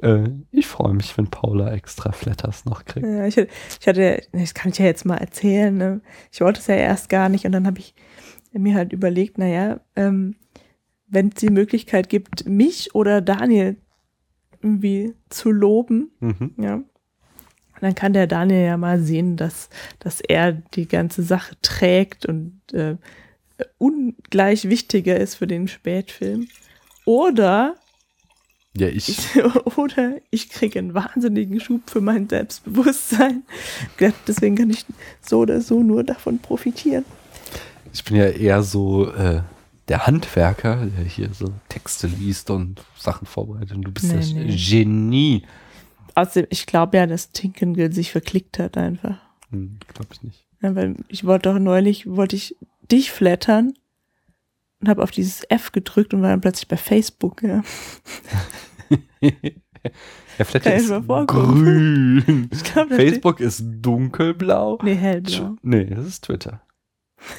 [0.00, 3.06] äh, ich freue mich, wenn Paula extra Flatters noch kriegt.
[3.06, 6.00] Ja, ich, ich hatte, das kann ich ja jetzt mal erzählen, ne?
[6.32, 7.94] ich wollte es ja erst gar nicht und dann habe ich
[8.58, 10.36] mir halt überlegt, naja, ähm,
[11.06, 13.76] wenn es die Möglichkeit gibt, mich oder Daniel
[14.62, 16.54] irgendwie zu loben, Mhm.
[16.58, 16.82] ja,
[17.80, 19.68] dann kann der Daniel ja mal sehen, dass,
[19.98, 22.96] dass er die ganze Sache trägt und äh,
[23.78, 26.46] ungleich wichtiger ist für den Spätfilm.
[27.04, 27.74] Oder
[28.76, 29.44] Ja, ich, ich,
[29.76, 33.42] oder ich kriege einen wahnsinnigen Schub für mein Selbstbewusstsein.
[34.28, 34.86] Deswegen kann ich
[35.20, 37.04] so oder so nur davon profitieren.
[37.92, 39.42] Ich bin ja eher so äh,
[39.88, 43.72] der Handwerker, der hier so Texte liest und Sachen vorbereitet.
[43.72, 44.56] Und du bist Nee, das nee.
[44.56, 45.42] Genie.
[46.14, 49.18] Außerdem, ich glaube ja, dass Tinkengill sich verklickt hat einfach.
[49.50, 50.44] Hm, Glaube ich nicht.
[50.60, 52.56] Ja, weil ich wollte doch neulich, wollte ich
[52.90, 53.74] dich flattern
[54.80, 57.62] und habe auf dieses F gedrückt und war dann plötzlich bei Facebook, ja.
[60.38, 62.48] Kann ich ist grün.
[62.50, 64.78] Das Facebook ist dunkelblau.
[64.82, 65.56] Nee, hellblau.
[65.62, 66.62] Nee, das ist Twitter.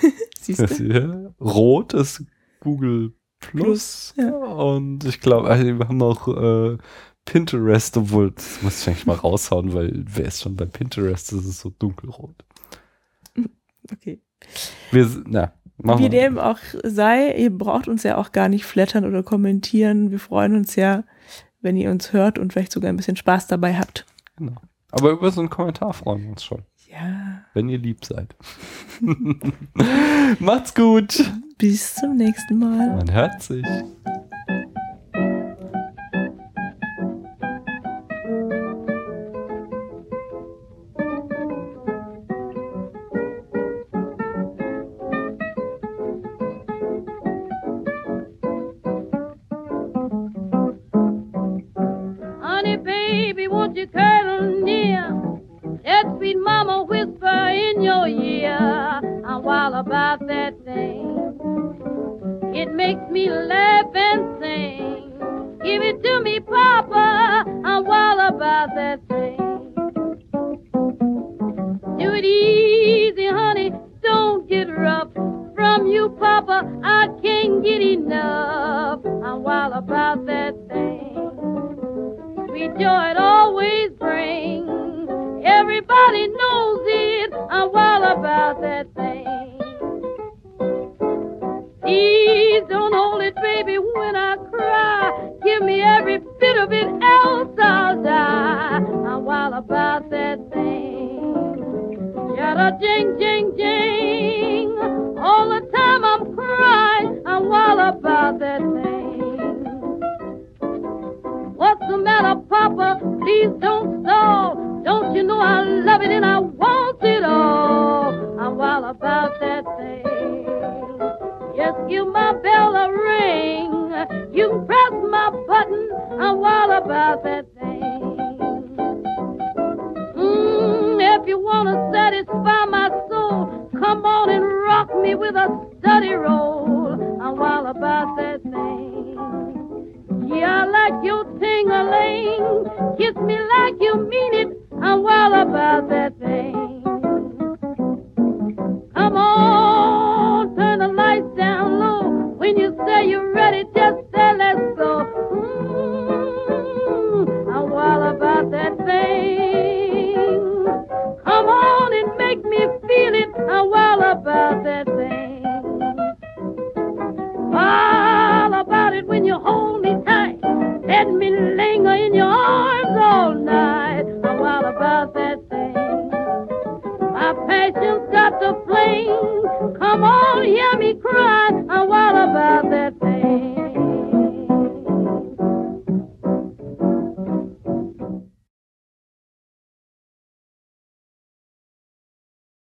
[0.44, 1.34] Siehst du?
[1.40, 2.24] Rot ist
[2.60, 4.14] Google Plus.
[4.14, 4.32] Plus, ja.
[4.34, 6.78] Und ich glaube, also wir haben noch äh,
[7.26, 11.32] Pinterest, obwohl, das muss ich eigentlich mal raushauen, weil wer ist schon bei Pinterest?
[11.32, 12.36] Das ist so dunkelrot.
[13.91, 14.22] Okay.
[14.91, 19.24] Wir, na, Wie dem auch sei, ihr braucht uns ja auch gar nicht flattern oder
[19.24, 20.11] kommentieren.
[20.11, 21.03] Wir freuen uns ja,
[21.61, 24.06] wenn ihr uns hört und vielleicht sogar ein bisschen Spaß dabei habt.
[24.38, 24.56] Genau.
[24.91, 27.44] Aber über so einen Kommentar freuen wir uns schon, Ja.
[27.53, 28.36] wenn ihr lieb seid.
[30.39, 31.23] Macht's gut.
[31.57, 32.95] Bis zum nächsten Mal.
[32.95, 33.65] Man hört sich.